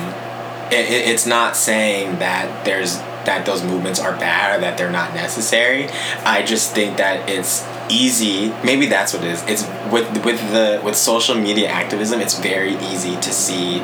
it, 0.72 0.88
it- 0.90 1.09
it's 1.11 1.26
not 1.26 1.57
saying 1.57 2.18
that 2.20 2.64
there's 2.64 2.98
that 3.24 3.44
those 3.44 3.62
movements 3.62 4.00
are 4.00 4.12
bad 4.12 4.57
or 4.57 4.61
that 4.61 4.78
they're 4.78 4.90
not 4.90 5.12
necessary. 5.14 5.88
I 6.24 6.42
just 6.42 6.72
think 6.74 6.96
that 6.98 7.28
it's 7.28 7.66
easy. 7.90 8.50
Maybe 8.64 8.87
that's 8.87 9.12
what 9.12 9.22
it 9.24 9.31
is. 9.33 9.42
It's 9.46 9.64
with 9.92 10.24
with 10.24 10.40
the 10.52 10.81
with 10.85 10.96
social 10.96 11.35
media 11.35 11.68
activism. 11.68 12.20
It's 12.20 12.38
very 12.38 12.76
easy 12.76 13.16
to 13.16 13.33
see 13.33 13.81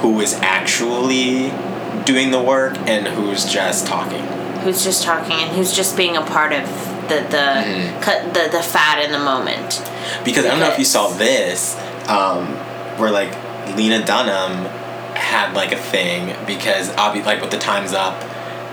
who 0.00 0.20
is 0.20 0.34
actually 0.34 1.50
doing 2.04 2.30
the 2.30 2.40
work 2.40 2.78
and 2.86 3.08
who's 3.08 3.44
just 3.44 3.86
talking. 3.86 4.22
Who's 4.62 4.82
just 4.84 5.02
talking 5.02 5.32
and 5.32 5.50
who's 5.56 5.72
just 5.74 5.96
being 5.96 6.16
a 6.16 6.22
part 6.22 6.52
of 6.52 6.64
the 7.08 7.16
the 7.28 7.36
Mm-hmm. 7.36 8.00
cut 8.00 8.34
the 8.34 8.48
the 8.50 8.62
fad 8.62 9.04
in 9.04 9.12
the 9.12 9.18
moment. 9.18 9.82
Because 10.24 10.44
I 10.44 10.48
don't 10.50 10.60
know 10.60 10.68
if 10.70 10.78
you 10.78 10.84
saw 10.84 11.08
this, 11.08 11.76
um, 12.08 12.46
where 12.98 13.10
like 13.10 13.30
Lena 13.76 14.04
Dunham 14.04 14.64
had 15.14 15.52
like 15.54 15.72
a 15.72 15.76
thing 15.76 16.34
because 16.46 16.90
obviously 16.96 17.32
like 17.34 17.40
with 17.42 17.50
the 17.50 17.58
Times 17.58 17.92
Up, 17.92 18.16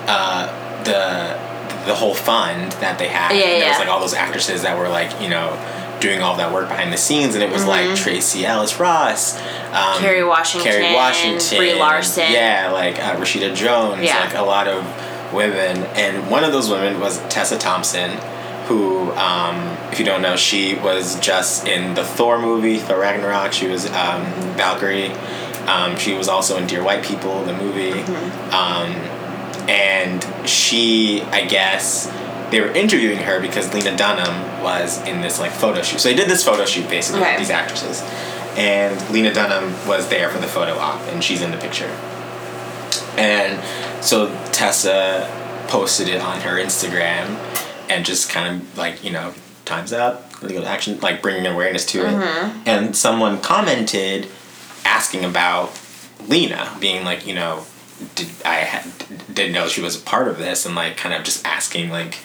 uh, 0.08 0.84
the 0.84 1.43
the 1.86 1.93
whole 1.95 2.13
fund 2.15 2.71
that 2.74 2.98
they 2.98 3.08
had, 3.08 3.32
Yeah, 3.36 3.43
and 3.43 3.62
there 3.62 3.69
was 3.69 3.80
like 3.80 3.88
all 3.89 4.00
those 4.00 4.13
actresses 4.15 4.63
that 4.63 4.78
were 4.78 4.89
like 4.89 5.21
you 5.21 5.30
know 5.30 5.56
doing 6.02 6.21
all 6.21 6.36
that 6.36 6.52
work 6.52 6.67
behind 6.67 6.91
the 6.91 6.98
scenes, 6.98 7.36
and 7.36 7.43
it 7.43 7.50
was 7.52 7.62
Mm-hmm. 7.63 7.89
like 7.89 7.95
Tracee 7.95 8.45
Ellis 8.45 8.80
Ross, 8.80 9.38
um, 9.71 10.00
Kerry 10.00 10.24
Washington, 10.24 10.69
Kerry 10.71 10.93
Washington, 10.93 11.58
Brie 11.58 11.74
Larson. 11.74 12.32
yeah, 12.32 12.69
like 12.71 13.00
uh, 13.00 13.15
Rashida 13.15 13.56
Jones, 13.56 14.04
Yeah. 14.04 14.19
like 14.19 14.36
a 14.36 14.41
lot 14.43 14.67
of 14.67 14.84
women, 15.34 15.84
and 15.96 16.30
one 16.30 16.44
of 16.44 16.52
those 16.52 16.70
women 16.70 17.00
was 17.00 17.20
Tessa 17.28 17.58
Thompson, 17.58 18.12
who, 18.68 19.12
um, 19.14 19.58
if 19.92 20.00
you 20.00 20.06
don't 20.06 20.22
know, 20.22 20.36
she 20.36 20.76
was 20.76 21.20
just 21.20 21.68
in 21.68 21.94
the 21.94 22.04
Thor 22.04 22.40
movie, 22.40 22.78
Thor 22.80 23.00
Ragnarok. 23.00 23.54
She 23.54 23.68
was 23.68 23.86
um, 23.88 24.24
Valkyrie. 24.58 25.12
Um, 25.68 25.96
she 25.98 26.14
was 26.14 26.28
also 26.28 26.58
in 26.58 26.68
Dear 26.68 26.84
White 26.84 27.04
People, 27.04 27.44
the 27.44 27.54
movie, 27.54 27.92
Mm-hmm. 27.92 28.54
um, 28.54 28.92
and 29.70 30.48
she, 30.50 31.22
I 31.24 31.46
guess. 31.46 32.12
They 32.52 32.62
were 32.62 32.70
interviewing 32.72 33.18
her 33.18 33.42
because 33.42 33.74
Lena 33.74 33.98
Dunham 33.98 34.64
was 34.64 35.02
in 35.08 35.22
this 35.22 35.40
like 35.40 35.52
photo 35.52 35.82
shoot. 35.82 36.00
So 36.00 36.10
they 36.10 36.16
did 36.16 36.30
this 36.30 36.44
photo 36.44 36.64
shoot 36.66 36.88
basically 36.88 37.22
Okay. 37.22 37.32
with 37.32 37.40
these 37.40 37.50
actresses, 37.50 38.02
and 38.56 39.10
Lena 39.10 39.34
Dunham 39.34 39.74
was 39.88 40.08
there 40.10 40.30
for 40.30 40.38
the 40.38 40.46
photo 40.48 40.78
op, 40.78 41.02
and 41.08 41.24
she's 41.24 41.42
in 41.42 41.50
the 41.50 41.58
picture. 41.58 41.90
And 43.18 43.60
so 44.06 44.28
Tessa 44.52 45.65
posted 45.68 46.08
it 46.08 46.22
on 46.22 46.41
her 46.41 46.56
Instagram 46.56 47.38
and 47.89 48.06
just 48.06 48.30
kind 48.30 48.62
of 48.62 48.78
like, 48.78 49.04
you 49.04 49.12
know, 49.12 49.34
time's 49.65 49.91
up, 49.91 50.41
legal 50.44 50.65
action, 50.65 51.00
like 51.00 51.22
bringing 51.22 51.46
awareness 51.46 51.86
to 51.88 52.06
it. 52.06 52.12
Mm-hmm. 52.12 52.63
And 52.68 52.96
someone 52.96 53.41
commented 53.41 54.28
asking 54.86 55.26
about 55.26 55.80
Lena 56.28 56.72
being 56.80 57.04
like, 57.04 57.26
you 57.26 57.34
know, 57.34 57.65
did 58.13 58.28
I 58.46 58.56
had, 58.56 59.34
didn't 59.34 59.54
know 59.54 59.68
she 59.68 59.82
was 59.82 60.00
a 60.00 60.04
part 60.04 60.28
of 60.28 60.38
this 60.38 60.65
and 60.65 60.76
like 60.76 60.98
kind 60.98 61.15
of 61.15 61.24
just 61.24 61.46
asking 61.46 61.89
like 61.89 62.15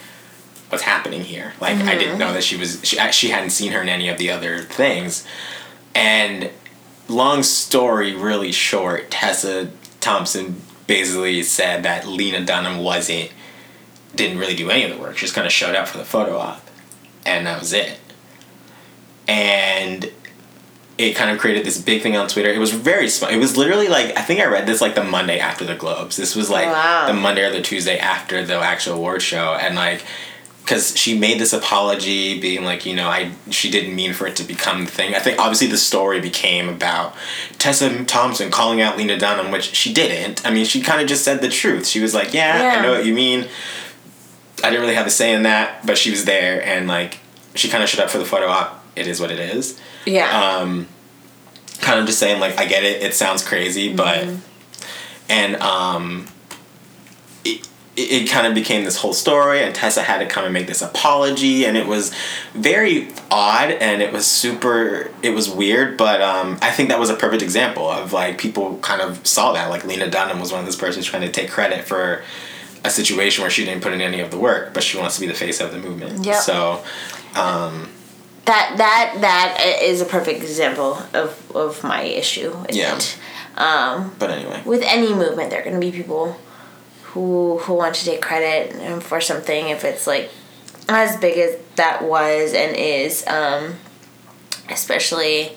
what's 0.68 0.84
happening 0.84 1.22
here. 1.22 1.54
Like 1.60 1.78
I 1.78 1.94
didn't 1.94 2.10
mm-hmm. 2.10 2.18
know 2.18 2.32
that 2.32 2.44
she 2.44 2.56
was 2.56 2.80
she 2.84 2.96
she 3.12 3.28
hadn't 3.30 3.50
seen 3.50 3.72
her 3.72 3.80
in 3.80 3.88
any 3.88 4.08
of 4.08 4.18
the 4.18 4.30
other 4.30 4.58
things. 4.58 5.26
And 5.94 6.50
long 7.08 7.42
story 7.42 8.14
really 8.14 8.52
short, 8.52 9.10
Tessa 9.10 9.70
Thompson 10.00 10.60
basically 10.90 11.40
said 11.44 11.84
that 11.84 12.04
Lena 12.04 12.44
Dunham 12.44 12.78
wasn't 12.82 13.30
didn't 14.16 14.38
really 14.38 14.56
do 14.56 14.68
any 14.70 14.82
of 14.82 14.90
the 14.90 15.00
work. 15.00 15.16
She 15.16 15.20
just 15.20 15.36
kind 15.36 15.46
of 15.46 15.52
showed 15.52 15.76
up 15.76 15.86
for 15.86 15.98
the 15.98 16.04
photo 16.04 16.36
op, 16.36 16.66
and 17.24 17.46
that 17.46 17.60
was 17.60 17.72
it. 17.72 18.00
And 19.28 20.10
it 20.98 21.14
kind 21.14 21.30
of 21.30 21.38
created 21.38 21.64
this 21.64 21.80
big 21.80 22.02
thing 22.02 22.16
on 22.16 22.26
Twitter. 22.26 22.50
It 22.50 22.58
was 22.58 22.72
very 22.72 23.08
small. 23.08 23.30
It 23.30 23.36
was 23.36 23.56
literally 23.56 23.86
like 23.86 24.16
I 24.18 24.22
think 24.22 24.40
I 24.40 24.46
read 24.46 24.66
this 24.66 24.80
like 24.80 24.96
the 24.96 25.04
Monday 25.04 25.38
after 25.38 25.64
the 25.64 25.76
Globes. 25.76 26.16
This 26.16 26.34
was 26.34 26.50
like 26.50 26.66
oh, 26.66 26.72
Wow. 26.72 27.06
the 27.06 27.14
Monday 27.14 27.44
or 27.44 27.52
the 27.52 27.62
Tuesday 27.62 27.96
after 27.96 28.44
the 28.44 28.56
actual 28.58 28.94
award 28.96 29.22
show, 29.22 29.54
and 29.54 29.76
like 29.76 30.02
because 30.62 30.96
she 30.96 31.18
made 31.18 31.40
this 31.40 31.52
apology 31.52 32.38
being 32.40 32.64
like 32.64 32.86
you 32.86 32.94
know 32.94 33.08
i 33.08 33.32
she 33.50 33.70
didn't 33.70 33.94
mean 33.94 34.12
for 34.12 34.26
it 34.26 34.36
to 34.36 34.44
become 34.44 34.84
the 34.84 34.90
thing. 34.90 35.14
I 35.14 35.18
think 35.18 35.38
obviously 35.38 35.66
the 35.66 35.76
story 35.78 36.20
became 36.20 36.68
about 36.68 37.14
tessa 37.58 38.04
thompson 38.04 38.50
calling 38.50 38.80
out 38.80 38.96
lena 38.96 39.18
dunham 39.18 39.50
which 39.50 39.74
she 39.74 39.92
didn't. 39.92 40.46
I 40.46 40.50
mean 40.50 40.64
she 40.64 40.80
kind 40.80 41.00
of 41.00 41.08
just 41.08 41.24
said 41.24 41.40
the 41.40 41.48
truth. 41.48 41.86
She 41.86 42.00
was 42.00 42.14
like 42.14 42.32
yeah, 42.34 42.62
Yeah. 42.62 42.78
i 42.78 42.82
know 42.82 42.92
what 42.92 43.04
you 43.04 43.14
mean. 43.14 43.48
I 44.62 44.68
didn't 44.70 44.82
really 44.82 44.94
have 44.94 45.06
a 45.06 45.10
say 45.10 45.32
in 45.32 45.42
that 45.44 45.84
but 45.86 45.98
she 45.98 46.10
was 46.10 46.24
there 46.24 46.62
and 46.64 46.86
like 46.86 47.18
she 47.54 47.68
kind 47.68 47.82
of 47.82 47.88
showed 47.88 48.02
up 48.04 48.10
for 48.10 48.18
the 48.18 48.24
photo 48.24 48.46
op. 48.46 48.84
It 48.96 49.06
is 49.06 49.20
what 49.20 49.30
it 49.30 49.40
is. 49.40 49.80
Yeah. 50.06 50.28
um, 50.58 50.86
kind 51.80 51.98
of 51.98 52.06
just 52.06 52.18
saying 52.18 52.38
like 52.40 52.58
I 52.58 52.66
get 52.66 52.84
it. 52.84 53.02
It 53.02 53.14
sounds 53.14 53.42
crazy, 53.46 53.92
but 53.94 54.28
and 55.28 55.56
um, 55.56 56.26
it, 57.44 57.66
it 57.96 58.30
kind 58.30 58.46
of 58.46 58.54
became 58.54 58.84
this 58.84 58.96
whole 58.96 59.12
story, 59.12 59.62
and 59.62 59.74
Tessa 59.74 60.02
had 60.02 60.18
to 60.18 60.26
come 60.26 60.44
and 60.44 60.54
make 60.54 60.66
this 60.66 60.80
apology, 60.80 61.64
and 61.64 61.76
it 61.76 61.86
was 61.86 62.14
very 62.54 63.08
odd, 63.30 63.70
and 63.70 64.00
it 64.00 64.12
was 64.12 64.26
super. 64.26 65.10
It 65.22 65.30
was 65.30 65.50
weird, 65.50 65.96
but 65.96 66.22
um, 66.22 66.58
I 66.62 66.70
think 66.70 66.88
that 66.90 67.00
was 67.00 67.10
a 67.10 67.16
perfect 67.16 67.42
example 67.42 67.88
of 67.90 68.12
like 68.12 68.38
people 68.38 68.78
kind 68.78 69.02
of 69.02 69.26
saw 69.26 69.52
that. 69.52 69.70
Like 69.70 69.84
Lena 69.84 70.08
Dunham 70.08 70.38
was 70.38 70.52
one 70.52 70.60
of 70.60 70.66
those 70.66 70.76
persons 70.76 71.04
trying 71.06 71.22
to 71.22 71.32
take 71.32 71.50
credit 71.50 71.84
for 71.84 72.22
a 72.84 72.90
situation 72.90 73.42
where 73.42 73.50
she 73.50 73.64
didn't 73.64 73.82
put 73.82 73.92
in 73.92 74.00
any 74.00 74.20
of 74.20 74.30
the 74.30 74.38
work, 74.38 74.72
but 74.72 74.82
she 74.82 74.96
wants 74.96 75.16
to 75.16 75.20
be 75.20 75.26
the 75.26 75.34
face 75.34 75.60
of 75.60 75.72
the 75.72 75.78
movement. 75.78 76.24
Yeah. 76.24 76.40
So. 76.40 76.84
Um, 77.34 77.90
that 78.46 78.74
that 78.78 79.16
that 79.20 79.80
is 79.82 80.00
a 80.00 80.04
perfect 80.04 80.42
example 80.42 80.98
of 81.12 81.52
of 81.54 81.84
my 81.84 82.02
issue. 82.02 82.56
Yeah. 82.70 82.96
it. 82.96 83.18
Um, 83.56 84.14
but 84.18 84.30
anyway. 84.30 84.62
with 84.64 84.82
any 84.82 85.12
movement, 85.12 85.50
there 85.50 85.60
are 85.60 85.62
going 85.64 85.78
to 85.78 85.80
be 85.80 85.92
people 85.92 86.40
who 87.12 87.58
who 87.58 87.74
want 87.74 87.94
to 87.96 88.04
take 88.04 88.22
credit 88.22 89.02
for 89.02 89.20
something 89.20 89.68
if 89.68 89.84
it's 89.84 90.06
like 90.06 90.30
as 90.88 91.16
big 91.16 91.38
as 91.38 91.56
that 91.76 92.04
was 92.04 92.52
and 92.54 92.76
is. 92.76 93.26
Um, 93.26 93.74
especially, 94.68 95.52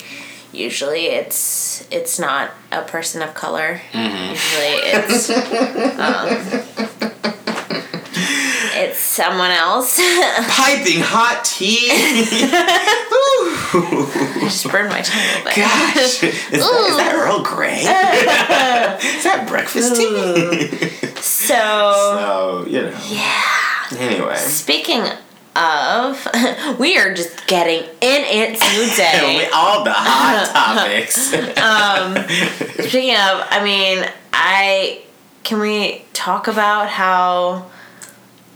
usually 0.51 1.07
it's 1.07 1.87
it's 1.91 2.19
not 2.19 2.51
a 2.71 2.81
person 2.81 3.21
of 3.21 3.33
color. 3.33 3.81
Usually 3.93 4.75
it's 4.83 5.29
um, 5.29 6.27
it's 8.75 8.99
someone 8.99 9.51
else. 9.51 9.97
piping 9.99 11.01
hot 11.01 11.45
tea. 11.45 11.89
I 13.75 14.39
just 14.41 14.69
burned 14.71 14.89
my 14.89 15.01
tongue 15.01 15.21
a 15.21 15.27
little 15.27 15.45
bit. 15.45 15.55
Gosh, 15.55 16.23
is 16.23 16.49
that, 16.49 16.87
is 16.89 16.97
that 16.97 17.13
Earl 17.15 17.43
Grey? 17.43 17.79
is 19.17 19.23
that 19.23 19.47
breakfast 19.47 19.95
tea? 19.95 21.12
So 21.47 21.56
so 22.17 22.65
you 22.67 22.82
know. 22.84 22.97
yeah. 23.10 23.51
Anyway, 23.97 24.36
Speaking 24.38 25.03
of, 25.56 26.27
we 26.79 26.97
are 26.97 27.13
just 27.13 27.45
getting 27.47 27.84
in 27.84 27.89
it 28.01 28.51
we, 28.77 28.89
today. 28.89 29.49
all 29.53 29.84
the 29.84 29.91
hot 29.93 30.49
topics. 30.53 31.34
um, 31.60 32.15
Speaking 32.88 33.15
of, 33.15 33.45
I 33.49 33.62
mean, 33.63 34.06
I 34.34 35.01
can 35.43 35.60
we 35.60 36.03
talk 36.13 36.47
about 36.47 36.89
how 36.89 37.69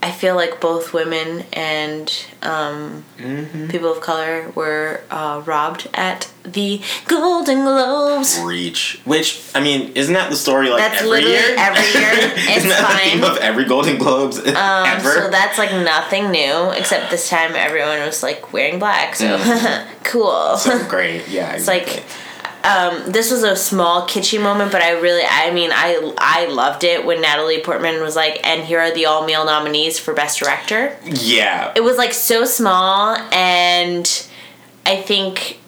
I 0.08 0.12
feel 0.12 0.36
like 0.36 0.62
both 0.62 0.93
women 0.93 1.43
and 1.54 2.08
um, 2.41 3.04
Mm-hmm. 3.17 3.67
people 3.67 3.91
of 3.91 4.00
color 4.00 4.52
were 4.56 5.02
uh, 5.10 5.41
robbed 5.46 5.89
at 5.93 6.32
the 6.43 6.82
Golden 7.08 7.63
Globes. 7.63 8.39
Reach, 8.43 9.02
which 9.06 9.41
I 9.56 9.60
mean, 9.60 9.91
isn't 9.96 10.13
that 10.13 10.30
the 10.30 10.36
story 10.38 10.70
like 10.70 10.80
That's 10.80 11.02
every 11.02 11.10
literally 11.10 11.34
year? 11.36 11.56
every 11.58 12.00
year. 12.00 12.12
It's 12.48 12.58
isn't 12.58 12.70
that 12.70 13.04
the 13.04 13.10
theme 13.10 13.24
of 13.24 13.38
every 13.38 13.65
Golden 13.65 13.98
Globes 13.98 14.38
Um, 14.48 14.86
ever? 14.96 15.12
so 15.13 15.30
that's 15.30 15.58
like 15.58 15.72
nothing 15.72 16.32
new, 16.32 16.72
except 16.72 17.10
this 17.12 17.28
time 17.28 17.51
everyone 17.55 17.99
was 18.05 18.22
like 18.24 18.53
wearing 18.53 18.78
black, 18.80 19.16
so 19.16 19.38
cool. 20.03 20.55
So 20.58 20.88
great, 20.88 21.28
yeah. 21.28 21.53
It's 21.55 21.68
like, 21.68 22.03
um, 22.68 23.11
this 23.11 23.32
was 23.32 23.43
a 23.43 23.55
small 23.55 24.07
kitschy 24.07 24.41
moment, 24.41 24.72
but 24.72 24.82
I 24.82 24.91
really, 24.91 25.24
I 25.28 25.51
mean, 25.51 25.72
I 25.74 26.13
I 26.18 26.47
loved 26.47 26.84
it 26.84 27.05
when 27.05 27.22
Natalie 27.22 27.61
Portman 27.61 28.01
was 28.01 28.15
like, 28.15 28.39
"And 28.45 28.65
here 28.65 28.80
are 28.80 28.91
the 28.91 29.05
all 29.05 29.26
male 29.26 29.45
nominees 29.45 29.97
for 29.97 30.13
best 30.13 30.39
director." 30.39 30.97
Yeah. 31.05 31.72
It 31.76 31.82
was 31.82 31.97
like 31.97 32.13
so 32.13 32.43
small, 32.45 33.15
and 33.32 34.28
I 34.86 34.97
think 34.97 35.59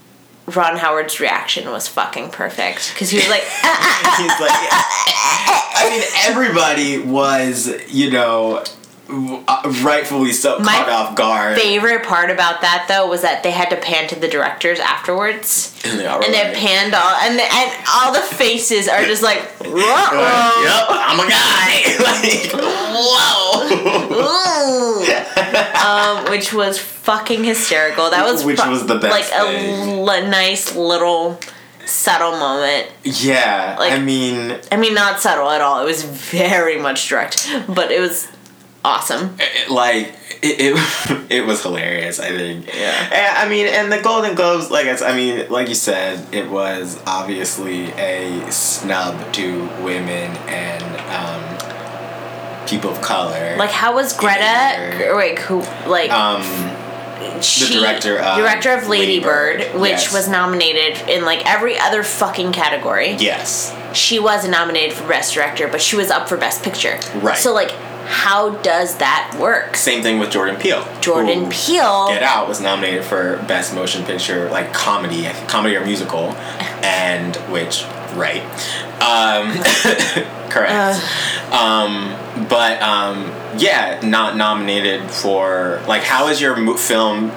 Ron 0.55 0.77
Howard's 0.77 1.19
reaction 1.19 1.69
was 1.69 1.87
fucking 1.87 2.31
perfect 2.31 2.91
because 2.93 3.09
he 3.09 3.17
was 3.17 3.29
like, 3.29 3.41
He's 3.43 4.39
like, 4.39 4.51
I 4.51 5.87
mean, 5.89 6.03
everybody 6.25 6.99
was, 6.99 7.69
you 7.91 8.11
know, 8.11 8.63
rightfully 9.09 10.31
so 10.31 10.59
My 10.59 10.73
caught 10.73 10.89
off 10.89 11.15
guard. 11.15 11.57
favorite 11.57 12.03
part 12.03 12.29
about 12.29 12.61
that 12.61 12.85
though 12.87 13.07
was 13.07 13.21
that 13.23 13.41
they 13.43 13.49
had 13.51 13.69
to 13.71 13.75
pan 13.77 14.07
to 14.09 14.15
the 14.19 14.27
directors 14.27 14.79
afterwards. 14.79 15.73
And 15.85 15.99
they 15.99 16.05
all 16.05 16.23
And 16.23 16.31
they 16.33 16.53
panned 16.53 16.93
all, 16.93 17.15
and 17.23 17.37
the, 17.39 17.43
and 17.43 17.71
all 17.93 18.11
the 18.13 18.19
faces 18.21 18.87
are 18.87 19.03
just 19.05 19.23
like, 19.23 19.39
"Whoa." 19.61 19.71
yep, 19.71 20.85
I'm 20.89 21.19
a 21.19 21.27
guy. 21.29 21.95
like, 22.03 22.51
whoa. 22.93 23.69
Um, 25.79 26.25
which 26.29 26.53
was 26.53 26.77
fucking 26.77 27.43
hysterical. 27.43 28.09
That 28.11 28.23
was 28.25 28.43
Which 28.43 28.59
fu- 28.59 28.69
was 28.69 28.85
the 28.85 28.99
best 28.99 29.11
like 29.11 29.25
a 29.41 29.45
thing. 29.51 29.99
l- 30.07 30.27
nice 30.27 30.75
little 30.75 31.39
subtle 31.85 32.31
moment. 32.33 32.87
Yeah, 33.03 33.75
Like- 33.79 33.93
I 33.93 33.99
mean, 33.99 34.57
I 34.71 34.75
mean, 34.77 34.93
not 34.93 35.19
subtle 35.19 35.49
at 35.49 35.61
all. 35.61 35.81
It 35.81 35.85
was 35.85 36.03
very 36.03 36.77
much 36.79 37.07
direct, 37.09 37.49
but 37.67 37.89
it 37.91 37.99
was 37.99 38.27
awesome. 38.83 39.35
it, 39.39 39.69
like 39.69 40.15
it, 40.41 40.75
it, 40.75 41.25
it 41.29 41.45
was 41.45 41.61
hilarious. 41.63 42.19
I 42.19 42.29
think. 42.29 42.67
Yeah. 42.67 43.09
And, 43.11 43.37
I 43.37 43.49
mean, 43.49 43.67
and 43.67 43.91
the 43.91 44.01
Golden 44.01 44.35
Globes, 44.35 44.71
like 44.71 44.87
I 45.01 45.15
mean, 45.15 45.49
like 45.49 45.67
you 45.69 45.75
said, 45.75 46.33
it 46.33 46.49
was 46.49 47.01
obviously 47.05 47.91
a 47.93 48.51
snub 48.51 49.33
to 49.33 49.61
women 49.83 50.35
and 50.47 50.83
um, 51.09 52.67
people 52.67 52.91
of 52.91 53.01
color. 53.01 53.57
Like, 53.57 53.71
how 53.71 53.95
was 53.95 54.13
Greta? 54.13 55.13
Wait, 55.15 55.39
who? 55.39 55.61
Like, 55.87 56.11
um, 56.11 56.43
she, 57.41 57.73
director 57.73 58.17
of 58.17 58.37
director 58.37 58.71
of 58.73 58.87
Lady 58.87 59.19
Lady 59.19 59.77
which 59.77 59.91
yes. 59.91 60.13
was 60.13 60.29
nominated 60.29 61.09
in 61.09 61.25
like 61.25 61.45
every 61.45 61.77
other 61.77 62.03
fucking 62.03 62.53
category. 62.53 63.15
yes, 63.15 63.75
She 63.93 64.19
was 64.19 64.47
nominated 64.47 64.93
for 64.93 65.07
best 65.07 65.33
director, 65.33 65.67
but 65.67 65.81
she 65.81 65.95
was 65.95 66.09
up 66.09 66.29
for 66.29 66.37
best 66.37 66.63
picture. 66.63 66.99
Right. 67.15 67.37
So 67.37 67.53
like, 67.53 67.71
how 68.11 68.49
does 68.63 68.97
that 68.97 69.37
work? 69.39 69.75
same 69.77 70.01
thing 70.01 70.17
with 70.19 70.31
Jordan 70.31 70.55
Peele. 70.55 70.83
Jordan 70.99 71.45
who- 71.45 71.51
Peele. 71.51 72.07
Get 72.09 72.23
Out 72.23 72.47
was 72.47 72.59
nominated 72.59 73.03
for 73.05 73.37
Best 73.47 73.73
Motion 73.75 74.03
Picture, 74.03 74.49
like 74.49 74.73
comedy, 74.73 75.27
comedy 75.47 75.75
or 75.75 75.85
musical, 75.85 76.31
and 76.83 77.35
which 77.51 77.83
right, 78.15 78.41
um, 78.99 79.53
correct. 80.49 80.99
um, 81.53 82.15
but 82.49 82.81
um, 82.81 83.31
yeah, 83.59 83.99
not 84.03 84.35
nominated 84.37 85.09
for 85.11 85.81
like 85.87 86.01
how 86.01 86.27
is 86.29 86.41
your 86.41 86.55
mo- 86.55 86.77
film 86.77 87.31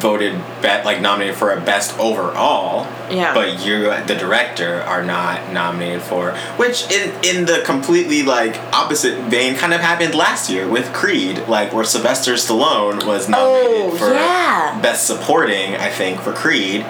voted 0.00 0.32
bet 0.62 0.84
like 0.84 1.00
nominated 1.00 1.36
for 1.36 1.52
a 1.52 1.60
best 1.60 1.98
overall? 1.98 2.84
Yeah. 3.10 3.32
But 3.34 3.64
you, 3.64 3.82
the 4.06 4.16
director, 4.18 4.80
are 4.82 5.02
not 5.04 5.52
nominated 5.52 6.02
for, 6.02 6.32
which 6.56 6.90
in 6.90 7.12
in 7.24 7.44
the 7.46 7.62
completely 7.64 8.22
like 8.22 8.56
opposite 8.72 9.18
vein 9.24 9.54
kind 9.56 9.72
of 9.72 9.80
happened 9.80 10.14
last 10.14 10.50
year 10.50 10.68
with 10.68 10.92
Creed, 10.92 11.46
like 11.48 11.72
where 11.72 11.84
Sylvester 11.84 12.34
Stallone 12.34 13.06
was 13.06 13.26
oh, 13.28 13.30
nominated 13.30 13.92
Oh, 13.92 13.96
for 13.96 14.12
yeah. 14.14 14.80
best 14.82 15.06
supporting, 15.06 15.76
I 15.76 15.90
think, 15.90 16.20
for 16.20 16.32
Creed, 16.32 16.82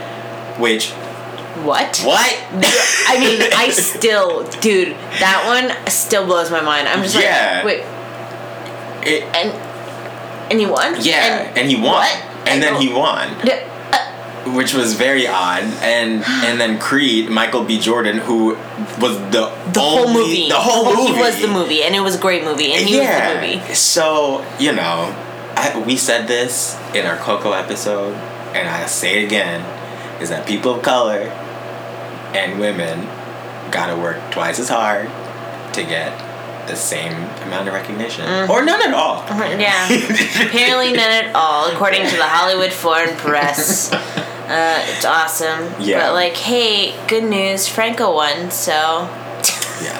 which 0.58 0.90
What? 1.62 1.98
what? 2.04 2.36
I 3.08 3.18
mean, 3.18 3.40
I 3.54 3.70
still, 3.70 4.44
dude, 4.60 4.88
that 5.20 5.44
one 5.46 5.90
still 5.90 6.26
blows 6.26 6.50
my 6.50 6.60
mind. 6.60 6.86
I'm 6.88 7.02
just 7.02 7.14
Yeah. 7.18 7.62
like, 7.64 7.64
wait, 7.66 7.84
It, 9.06 9.22
and 9.34 9.52
and 10.50 10.60
he 10.60 10.66
won? 10.66 10.96
yeah, 11.00 11.52
and, 11.56 11.68
he 11.68 11.74
won, 11.76 11.94
what? 11.94 12.22
And 12.46 12.62
then 12.62 12.80
he 12.80 12.92
won. 12.92 13.28
Uh, 13.28 14.52
which 14.54 14.74
was 14.74 14.94
very 14.94 15.26
odd. 15.26 15.64
And 15.82 16.22
and 16.24 16.60
then 16.60 16.78
Creed, 16.78 17.28
Michael 17.28 17.64
B. 17.64 17.78
Jordan, 17.78 18.18
who 18.18 18.54
was 19.00 19.18
the 19.32 19.52
the 19.72 19.80
whole 19.80 20.12
movie. 20.12 20.48
the 20.48 20.54
whole 20.54 20.84
movie. 20.94 21.14
He 21.14 21.20
was 21.20 21.40
the 21.40 21.48
movie, 21.48 21.82
and 21.82 21.94
it 21.94 22.00
was 22.00 22.14
a 22.14 22.20
great 22.20 22.44
movie, 22.44 22.72
and 22.72 22.86
he 22.86 22.96
yeah. 22.96 23.34
was 23.34 23.40
the 23.40 23.56
movie. 23.58 23.74
So 23.74 24.44
you 24.58 24.72
know, 24.72 25.14
I, 25.56 25.82
we 25.86 25.96
said 25.96 26.28
this 26.28 26.78
in 26.94 27.06
our 27.06 27.16
Coco 27.16 27.52
episode, 27.52 28.14
and 28.54 28.68
I 28.68 28.86
say 28.86 29.22
it 29.22 29.26
again, 29.26 29.60
is 30.20 30.28
that 30.28 30.46
people 30.46 30.74
of 30.74 30.82
color 30.82 31.22
and 32.34 32.60
women 32.60 33.06
gotta 33.70 33.96
work 33.96 34.30
twice 34.30 34.58
as 34.58 34.68
hard 34.68 35.08
to 35.74 35.82
get 35.82 36.25
the 36.66 36.76
same 36.76 37.12
amount 37.46 37.68
of 37.68 37.74
recognition, 37.74 38.24
Mm-hmm. 38.24 38.50
or 38.50 38.64
none 38.64 38.82
at 38.82 38.92
all. 38.94 39.24
Yeah. 39.28 39.86
Apparently 40.46 40.92
none 40.92 41.10
at 41.24 41.34
all, 41.34 41.70
according 41.72 42.06
to 42.08 42.16
the 42.16 42.24
Hollywood 42.24 42.72
Foreign 42.72 43.16
Press. 43.16 43.92
Uh, 44.46 44.80
it's 44.90 45.04
awesome. 45.04 45.74
Yeah. 45.80 46.06
But 46.06 46.12
like, 46.14 46.34
hey, 46.36 46.94
good 47.08 47.24
news, 47.24 47.66
Franco 47.66 48.14
won, 48.14 48.52
so 48.52 48.70
Yeah. 49.82 49.98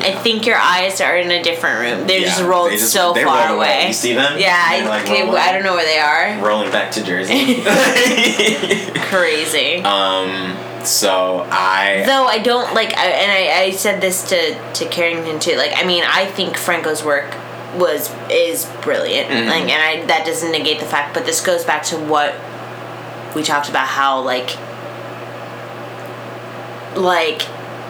I 0.00 0.12
think 0.22 0.46
your 0.46 0.56
eyes 0.56 0.98
are 1.02 1.18
in 1.18 1.30
a 1.30 1.42
different 1.42 1.80
room. 1.80 2.06
They're 2.06 2.22
just 2.22 2.40
rolled 2.40 2.70
they 2.70 2.78
just- 2.78 2.94
so 2.94 3.12
far 3.14 3.48
roll 3.48 3.58
away. 3.58 3.74
away. 3.80 3.86
You 3.88 3.92
see 3.92 4.14
them? 4.14 4.38
Yeah, 4.38 4.56
I, 4.58 4.88
like, 4.88 5.04
they- 5.04 5.20
I 5.20 5.52
don't 5.52 5.64
know 5.64 5.74
where 5.74 5.84
they 5.84 5.98
are. 5.98 6.42
Rolling 6.42 6.70
back 6.72 6.90
to 6.92 7.04
Jersey. 7.04 7.56
Crazy. 9.10 9.82
um. 9.82 10.56
So 10.84 11.46
I. 11.50 12.02
Though 12.06 12.24
I 12.26 12.38
don't 12.38 12.74
like, 12.74 12.94
I, 12.96 13.06
and 13.06 13.30
I, 13.32 13.64
I 13.64 13.70
said 13.72 14.00
this 14.00 14.28
to 14.30 14.72
to 14.74 14.86
Carrington 14.88 15.38
too. 15.40 15.56
Like, 15.56 15.72
I 15.76 15.84
mean, 15.84 16.04
I 16.06 16.26
think 16.26 16.56
Franco's 16.56 17.02
work 17.04 17.34
was 17.76 18.10
is 18.30 18.66
brilliant. 18.82 19.28
Mm-hmm. 19.28 19.48
Like, 19.48 19.68
and 19.68 19.82
I 20.02 20.06
that 20.06 20.24
doesn't 20.26 20.52
negate 20.52 20.80
the 20.80 20.86
fact, 20.86 21.14
but 21.14 21.26
this 21.26 21.44
goes 21.44 21.64
back 21.64 21.82
to 21.84 21.96
what 21.96 22.34
we 23.34 23.42
talked 23.42 23.68
about. 23.68 23.86
How 23.88 24.20
like, 24.20 24.56
like 26.96 27.42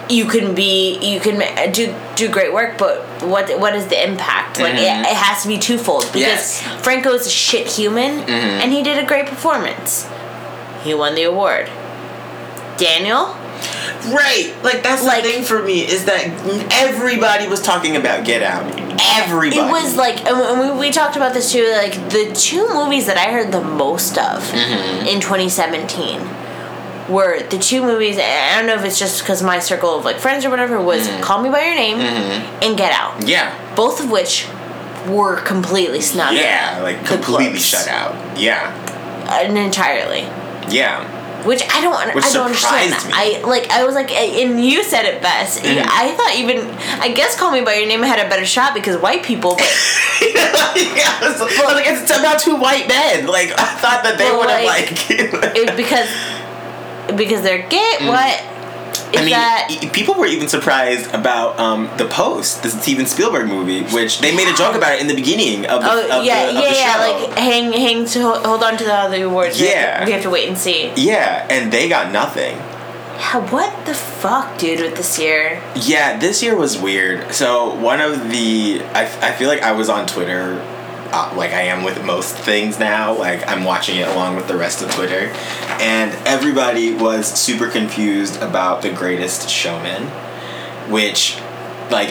you 0.09 0.25
can 0.25 0.55
be 0.55 0.97
you 0.99 1.19
can 1.19 1.71
do 1.71 1.95
do 2.15 2.29
great 2.29 2.53
work, 2.53 2.77
but 2.77 3.01
what 3.23 3.59
what 3.59 3.75
is 3.75 3.87
the 3.87 4.03
impact? 4.03 4.59
Like, 4.59 4.73
it, 4.73 4.79
it 4.81 5.15
has 5.15 5.43
to 5.43 5.47
be 5.47 5.57
twofold 5.57 6.03
because 6.13 6.59
Mm-hmm. 6.59 6.69
Yes. 6.71 6.83
Franco's 6.83 7.27
a 7.27 7.29
shit 7.29 7.67
human, 7.67 8.19
Mm-hmm. 8.21 8.29
and 8.61 8.71
he 8.71 8.83
did 8.83 9.01
a 9.01 9.07
great 9.07 9.27
performance. 9.27 10.09
He 10.83 10.93
won 10.93 11.15
the 11.15 11.23
award. 11.23 11.69
Daniel. 12.79 13.35
Right, 14.13 14.53
like 14.63 14.81
that's 14.81 15.03
Like- 15.03 15.23
the 15.23 15.29
thing 15.29 15.43
for 15.43 15.61
me 15.61 15.81
is 15.81 16.05
that 16.05 16.23
everybody 16.71 17.47
was 17.47 17.61
talking 17.61 17.95
about 17.97 18.23
Get 18.23 18.41
Out. 18.41 18.63
Everybody. 19.01 19.59
It 19.59 19.69
was 19.69 19.95
like, 19.95 20.25
and 20.25 20.59
we, 20.59 20.87
we 20.87 20.91
talked 20.91 21.15
about 21.17 21.33
this 21.33 21.51
too. 21.51 21.69
Like 21.71 21.93
the 22.09 22.31
two 22.33 22.67
movies 22.73 23.05
that 23.07 23.17
I 23.17 23.31
heard 23.31 23.51
the 23.51 23.61
most 23.61 24.17
of 24.17 24.41
Mm-hmm. 24.43 25.07
in 25.07 25.19
2017 25.21 26.21
were 27.13 27.41
the 27.49 27.57
two 27.57 27.81
movies. 27.81 28.17
I 28.17 28.55
don't 28.57 28.67
know 28.67 28.75
if 28.75 28.85
it's 28.85 28.99
just 28.99 29.21
because 29.21 29.41
my 29.43 29.59
circle 29.59 29.95
of 29.97 30.05
like 30.05 30.17
friends 30.17 30.45
or 30.45 30.49
whatever 30.49 30.79
was 30.81 31.07
Mm-hmm. 31.07 31.21
"Call 31.21 31.41
Me 31.41 31.49
by 31.49 31.61
Your 31.65 31.75
Name" 31.75 31.97
and 31.99 32.77
"Get 32.77 32.93
Out," 32.93 33.27
Yeah. 33.27 33.53
both 33.75 33.99
of 33.99 34.09
which 34.11 34.47
were 35.07 35.37
completely 35.41 36.01
snubbed. 36.01 36.37
Yeah, 36.37 36.79
like 36.83 37.05
completely 37.05 37.59
shut 37.59 37.87
out. 37.87 38.15
Yeah. 38.39 38.71
and 39.29 39.57
entirely. 39.57 40.21
Yeah. 40.73 41.03
Which 41.45 41.61
I 41.63 41.81
don't, 41.81 42.15
Which 42.15 42.25
I 42.25 42.31
don't 42.33 42.47
understand. 42.47 42.93
surprised 42.93 43.15
I 43.15 43.41
like, 43.47 43.69
I 43.69 43.83
was 43.85 43.95
like, 43.95 44.11
and 44.11 44.63
you 44.63 44.83
said 44.83 45.05
it 45.05 45.21
best. 45.21 45.61
Mm-hmm. 45.63 45.87
I 45.89 46.11
thought 46.15 46.35
even, 46.35 46.69
I 46.99 47.11
guess, 47.13 47.37
"Call 47.37 47.51
Me 47.51 47.61
by 47.61 47.75
Your 47.75 47.87
Name" 47.87 48.01
had 48.01 48.19
a 48.25 48.29
better 48.29 48.45
shot 48.45 48.73
because 48.73 48.97
white 48.97 49.23
people. 49.23 49.55
But 49.55 49.61
yeah, 50.21 50.51
I 50.53 51.29
was, 51.31 51.39
was 51.39 51.57
like, 51.57 51.85
it's 51.87 52.09
about 52.11 52.39
two 52.39 52.55
white 52.57 52.87
men. 52.87 53.27
Like, 53.27 53.51
I 53.51 53.65
thought 53.79 54.03
that 54.03 54.17
they 54.17 54.25
Well, 54.25 54.39
would 54.39 54.49
have, 54.49 54.65
like, 54.65 54.91
like. 55.33 55.55
it, 55.55 55.77
because 55.77 56.09
because 57.15 57.41
they're 57.41 57.67
gay. 57.67 57.95
What 58.01 58.43
is. 58.91 58.99
I 59.15 59.21
mean, 59.21 59.29
that? 59.31 59.89
people 59.93 60.15
were 60.15 60.25
even 60.27 60.47
surprised 60.47 61.13
about 61.13 61.59
um, 61.59 61.89
the 61.97 62.05
Post, 62.05 62.63
the 62.63 62.69
Steven 62.69 63.05
Spielberg 63.05 63.47
movie, 63.47 63.83
which 63.93 64.19
they 64.19 64.35
made 64.35 64.47
a 64.47 64.55
joke 64.55 64.75
about 64.75 64.93
it 64.93 65.01
in 65.01 65.07
the 65.07 65.15
beginning 65.15 65.65
of 65.65 65.81
the, 65.81 65.89
Oh 65.89 66.19
of 66.19 66.25
yeah, 66.25 66.45
the, 66.45 66.49
of 66.49 66.55
yeah, 66.55 66.69
the 66.69 66.75
yeah. 66.75 66.93
show. 66.93 67.27
Like 67.27 67.37
hang, 67.37 67.71
hang 67.73 68.05
to 68.05 68.21
hold, 68.21 68.63
on 68.63 68.77
to 68.77 68.83
the 68.83 68.93
other 68.93 69.25
awards. 69.25 69.59
We 69.59 69.67
have 69.67 69.75
Yeah. 69.75 70.05
we 70.05 70.11
have 70.11 70.21
to 70.23 70.29
wait 70.29 70.47
and 70.47 70.57
see. 70.57 70.91
yeah, 70.95 71.45
and 71.49 71.71
they 71.71 71.89
got 71.89 72.11
nothing. 72.11 72.55
Yeah, 72.57 73.51
what 73.51 73.85
the 73.85 73.93
fuck, 73.93 74.57
dude, 74.57 74.79
with 74.79 74.95
this 74.95 75.19
year? 75.19 75.61
Yeah, 75.75 76.17
this 76.17 76.41
year 76.41 76.55
was 76.55 76.77
weird. 76.77 77.33
So 77.33 77.75
one 77.75 77.99
of 77.99 78.29
the, 78.31 78.81
I, 78.93 79.03
I 79.21 79.31
feel 79.33 79.49
like 79.49 79.61
I 79.61 79.73
was 79.73 79.89
on 79.89 80.07
Twitter, 80.07 80.61
uh, 81.11 81.33
like 81.35 81.51
I 81.51 81.63
am 81.63 81.83
with 81.83 82.03
most 82.05 82.35
things 82.35 82.79
now. 82.79 83.17
Like 83.17 83.47
I'm 83.47 83.63
watching 83.63 83.97
it 83.97 84.07
along 84.07 84.35
with 84.35 84.47
the 84.47 84.57
rest 84.57 84.81
of 84.81 84.91
Twitter, 84.91 85.31
and 85.79 86.11
everybody 86.27 86.93
was 86.93 87.27
super 87.27 87.69
confused 87.69 88.41
about 88.41 88.81
the 88.81 88.91
Greatest 88.91 89.49
Showman, 89.49 90.07
which, 90.91 91.37
like, 91.89 92.09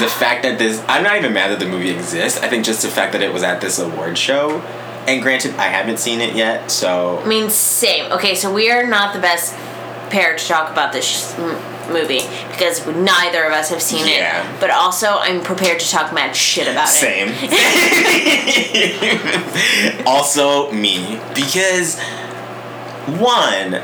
the 0.00 0.08
fact 0.08 0.42
that 0.44 0.58
this, 0.58 0.82
I'm 0.86 1.02
not 1.02 1.16
even 1.16 1.32
mad 1.32 1.50
that 1.50 1.58
the 1.58 1.66
movie 1.68 1.90
exists. 1.90 2.38
I 2.40 2.48
think 2.48 2.64
just 2.64 2.82
the 2.82 2.88
fact 2.88 3.12
that 3.12 3.22
it 3.22 3.32
was 3.32 3.42
at 3.42 3.60
this 3.60 3.78
award 3.78 4.16
show. 4.16 4.60
And 5.06 5.22
granted, 5.22 5.54
I 5.54 5.64
haven't 5.68 5.98
seen 5.98 6.20
it 6.20 6.36
yet, 6.36 6.70
so 6.70 7.20
I 7.20 7.26
mean, 7.26 7.48
same. 7.48 8.12
Okay, 8.12 8.34
so 8.34 8.52
we 8.52 8.70
are 8.70 8.86
not 8.86 9.14
the 9.14 9.20
best 9.20 9.54
pair 10.10 10.36
to 10.36 10.46
talk 10.46 10.70
about 10.70 10.92
this 10.92 11.32
movie 11.92 12.22
because 12.50 12.86
neither 12.86 13.44
of 13.44 13.52
us 13.52 13.68
have 13.70 13.82
seen 13.82 14.06
Yeah. 14.06 14.50
it. 14.54 14.60
But 14.60 14.70
also, 14.70 15.16
I'm 15.18 15.40
prepared 15.42 15.80
to 15.80 15.88
talk 15.90 16.12
mad 16.12 16.34
shit 16.36 16.68
about 16.68 16.88
it. 16.88 16.92
Same. 16.92 17.28
also 20.06 20.70
me 20.72 21.20
because 21.34 21.98
one 23.18 23.80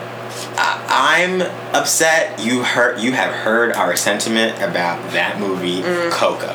I- 0.58 1.18
I'm 1.18 1.42
upset 1.74 2.38
you 2.40 2.62
heard 2.62 3.00
you 3.00 3.12
have 3.12 3.32
heard 3.32 3.72
our 3.72 3.94
sentiment 3.96 4.56
about 4.62 5.12
that 5.12 5.38
movie 5.38 5.82
Mm. 5.82 6.10
Coco. 6.10 6.54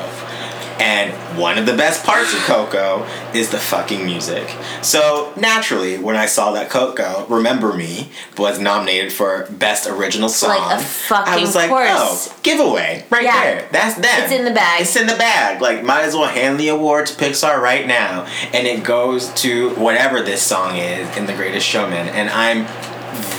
And 0.82 1.12
one 1.38 1.58
of 1.58 1.66
the 1.66 1.74
best 1.76 2.04
parts 2.04 2.34
of 2.34 2.40
Coco 2.40 3.06
is 3.32 3.50
the 3.50 3.58
fucking 3.58 4.04
music. 4.04 4.48
So 4.82 5.32
naturally, 5.36 5.96
when 5.98 6.16
I 6.16 6.26
saw 6.26 6.50
that 6.52 6.70
Coco, 6.70 7.24
Remember 7.28 7.72
Me, 7.72 8.10
was 8.36 8.58
nominated 8.58 9.12
for 9.12 9.46
Best 9.48 9.86
Original 9.86 10.28
Song, 10.28 10.50
Like 10.58 10.80
a 10.80 10.82
fucking 10.82 11.32
I 11.34 11.38
was 11.40 11.54
like, 11.54 11.68
course. 11.68 11.88
oh, 11.88 12.36
giveaway 12.42 13.06
right 13.10 13.22
Yeah. 13.22 13.42
there. 13.44 13.68
That's 13.70 13.94
them. 13.94 14.22
It's 14.24 14.32
in 14.32 14.44
the 14.44 14.50
bag. 14.50 14.80
It's 14.82 14.96
in 14.96 15.06
the 15.06 15.14
bag. 15.14 15.62
Like, 15.62 15.84
might 15.84 16.02
as 16.02 16.14
well 16.16 16.28
hand 16.28 16.58
the 16.58 16.66
award 16.68 17.06
to 17.06 17.14
Pixar 17.14 17.60
right 17.60 17.86
now. 17.86 18.26
And 18.52 18.66
it 18.66 18.82
goes 18.82 19.32
to 19.34 19.70
whatever 19.76 20.20
this 20.20 20.42
song 20.42 20.76
is 20.78 21.16
in 21.16 21.26
The 21.26 21.32
Greatest 21.34 21.64
Showman. 21.66 22.08
And 22.08 22.28
I'm 22.28 22.66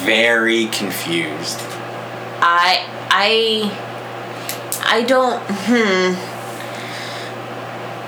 very 0.06 0.68
confused. 0.68 1.60
I 2.42 2.86
I 3.12 3.72
I 4.86 5.04
don't 5.04 5.42
hmm 5.50 6.33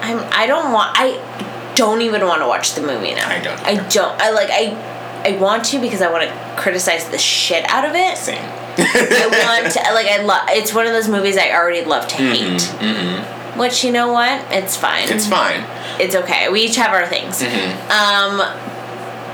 I'm 0.05 0.19
I 0.31 0.47
don't 0.47 0.71
want 0.71 0.91
I 0.97 1.73
don't 1.75 2.01
even 2.01 2.25
want 2.25 2.41
to 2.41 2.47
watch 2.47 2.73
the 2.73 2.81
movie 2.81 3.13
now. 3.13 3.27
I 3.29 3.39
don't 3.41 3.59
I 3.61 3.75
don't 3.89 4.21
I 4.21 4.31
like 4.31 4.49
I 4.51 4.93
I 5.25 5.37
want 5.37 5.65
to 5.65 5.79
because 5.79 6.01
I 6.01 6.11
want 6.11 6.23
to 6.29 6.55
criticize 6.61 7.09
the 7.09 7.17
shit 7.17 7.65
out 7.69 7.85
of 7.85 7.95
it. 7.95 8.17
Same. 8.17 8.37
I 8.77 9.27
want 9.61 9.73
to 9.73 9.79
like 9.93 10.07
I 10.07 10.21
love 10.23 10.47
it's 10.49 10.73
one 10.73 10.85
of 10.85 10.93
those 10.93 11.07
movies 11.07 11.37
I 11.37 11.51
already 11.51 11.83
love 11.85 12.07
to 12.09 12.15
hate. 12.15 12.61
Mhm. 12.79 13.57
Which 13.57 13.83
you 13.85 13.91
know 13.91 14.11
what? 14.11 14.45
It's 14.51 14.75
fine. 14.75 15.03
Mm-hmm, 15.07 15.15
It's 15.15 15.27
fine. 15.27 15.63
It's 15.99 16.13
okay. 16.15 16.49
We 16.49 16.61
each 16.63 16.75
have 16.75 16.91
our 16.91 17.07
things. 17.07 17.41
Mm-hmm. 17.41 17.89
Um, 17.89 18.37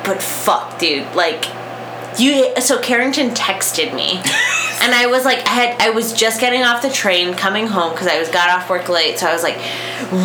but 0.06 0.22
fuck, 0.22 0.78
dude. 0.78 1.08
Like, 1.16 1.44
you. 2.20 2.54
So 2.62 2.80
Carrington 2.82 3.32
texted 3.32 3.94
me, 3.96 4.12
and 4.82 4.94
I 4.94 5.08
was 5.08 5.26
like, 5.26 5.40
I 5.40 5.50
had, 5.50 5.82
I 5.82 5.90
was 5.92 6.14
just 6.14 6.40
getting 6.42 6.64
off 6.64 6.82
the 6.82 6.90
train 6.90 7.34
coming 7.34 7.68
home 7.68 7.92
because 7.92 8.08
I 8.08 8.20
was 8.20 8.30
got 8.30 8.50
off 8.50 8.70
work 8.70 8.90
late. 8.90 9.20
So 9.20 9.28
I 9.28 9.34
was 9.34 9.44
like, 9.44 9.58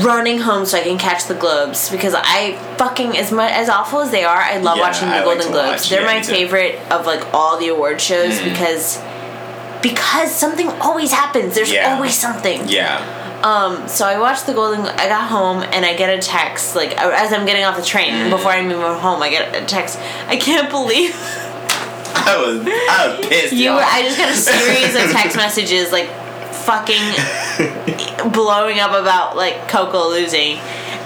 running 0.05 0.39
home 0.39 0.64
so 0.66 0.78
I 0.78 0.82
can 0.82 0.99
catch 0.99 1.26
the 1.26 1.34
Globes 1.34 1.91
because 1.91 2.14
I 2.16 2.57
fucking 2.76 3.16
as 3.16 3.30
much 3.30 3.53
as 3.53 3.68
awful 3.68 4.01
as 4.01 4.11
they 4.11 4.24
are, 4.24 4.37
I 4.39 4.59
love 4.59 4.76
Yeah, 4.78 4.82
watching 4.82 5.09
the 5.09 5.16
I 5.16 5.24
Golden 5.24 5.47
to 5.47 5.53
Globes. 5.53 5.68
watch. 5.82 5.91
They're 5.91 6.01
Yeah, 6.01 6.07
my 6.07 6.22
favorite 6.22 6.74
of 6.91 7.07
like 7.07 7.32
all 7.34 7.59
the 7.59 7.68
award 7.68 8.01
shows 8.01 8.41
because. 8.43 9.01
Because 9.82 10.34
something 10.34 10.68
always 10.80 11.12
happens. 11.12 11.55
There's 11.55 11.70
Yeah. 11.72 11.95
always 11.95 12.18
something. 12.18 12.66
Yeah. 12.68 13.01
Um, 13.45 13.87
so 13.87 14.05
I 14.05 14.18
watched 14.18 14.47
the 14.47 14.53
Golden. 14.55 14.80
I 14.84 15.07
got 15.07 15.28
home 15.28 15.62
and 15.62 15.84
I 15.84 15.95
get 15.95 16.09
a 16.11 16.20
text 16.20 16.74
like 16.74 16.97
as 17.01 17.32
I'm 17.32 17.47
getting 17.47 17.62
off 17.64 17.76
the 17.76 17.84
train 17.84 18.12
Mm. 18.12 18.30
before 18.30 18.51
I 18.51 18.62
move 18.62 18.82
home. 18.99 19.22
I 19.22 19.28
get 19.30 19.55
a 19.55 19.64
text. 19.64 19.99
I 20.26 20.37
can't 20.39 20.70
believe 20.70 21.14
I 22.16 22.36
was, 22.44 22.60
I 22.66 23.16
was 23.18 23.26
pissed. 23.26 23.52
you. 23.52 23.64
y'all. 23.66 23.76
Were, 23.76 23.82
I 23.84 24.02
just 24.02 24.18
got 24.18 24.28
a 24.30 24.34
series 24.34 24.94
of 24.94 25.10
text 25.12 25.36
messages 25.44 25.92
like 25.92 26.08
fucking 26.66 28.32
blowing 28.32 28.78
up 28.80 28.90
about 28.90 29.36
like 29.36 29.68
Coco 29.68 30.08
losing. 30.08 30.56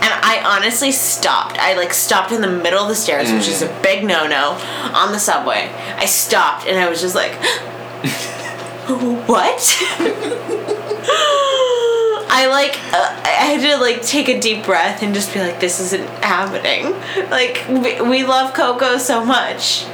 And 0.02 0.08
I 0.24 0.40
honestly 0.56 0.92
stopped. 0.92 1.58
I 1.58 1.74
like 1.74 1.92
stopped 1.92 2.32
in 2.32 2.40
the 2.40 2.48
middle 2.50 2.80
of 2.80 2.88
the 2.88 2.94
stairs, 2.94 3.30
which 3.32 3.48
is 3.48 3.60
a 3.62 3.68
Mm. 3.68 3.82
big 3.82 4.04
no 4.04 4.26
no, 4.26 4.52
on 4.94 5.12
the 5.12 5.18
subway. 5.18 5.68
I 5.96 6.06
stopped 6.06 6.66
and 6.66 6.78
I 6.78 6.88
was 6.88 7.00
just 7.02 7.14
like, 7.14 7.32
what? 9.28 9.76
I 12.32 12.46
like 12.48 12.78
uh, 12.94 13.20
I 13.24 13.28
had 13.28 13.60
to 13.60 13.76
like 13.82 14.02
take 14.02 14.28
a 14.28 14.40
deep 14.40 14.64
breath 14.64 15.02
and 15.02 15.12
just 15.14 15.34
be 15.34 15.40
like, 15.40 15.60
this 15.60 15.80
isn't 15.80 16.06
happening. 16.24 16.92
Like 17.30 17.66
we, 17.68 18.00
we 18.00 18.24
love 18.24 18.54
Coco 18.54 18.96
so 18.98 19.24
much. 19.24 19.84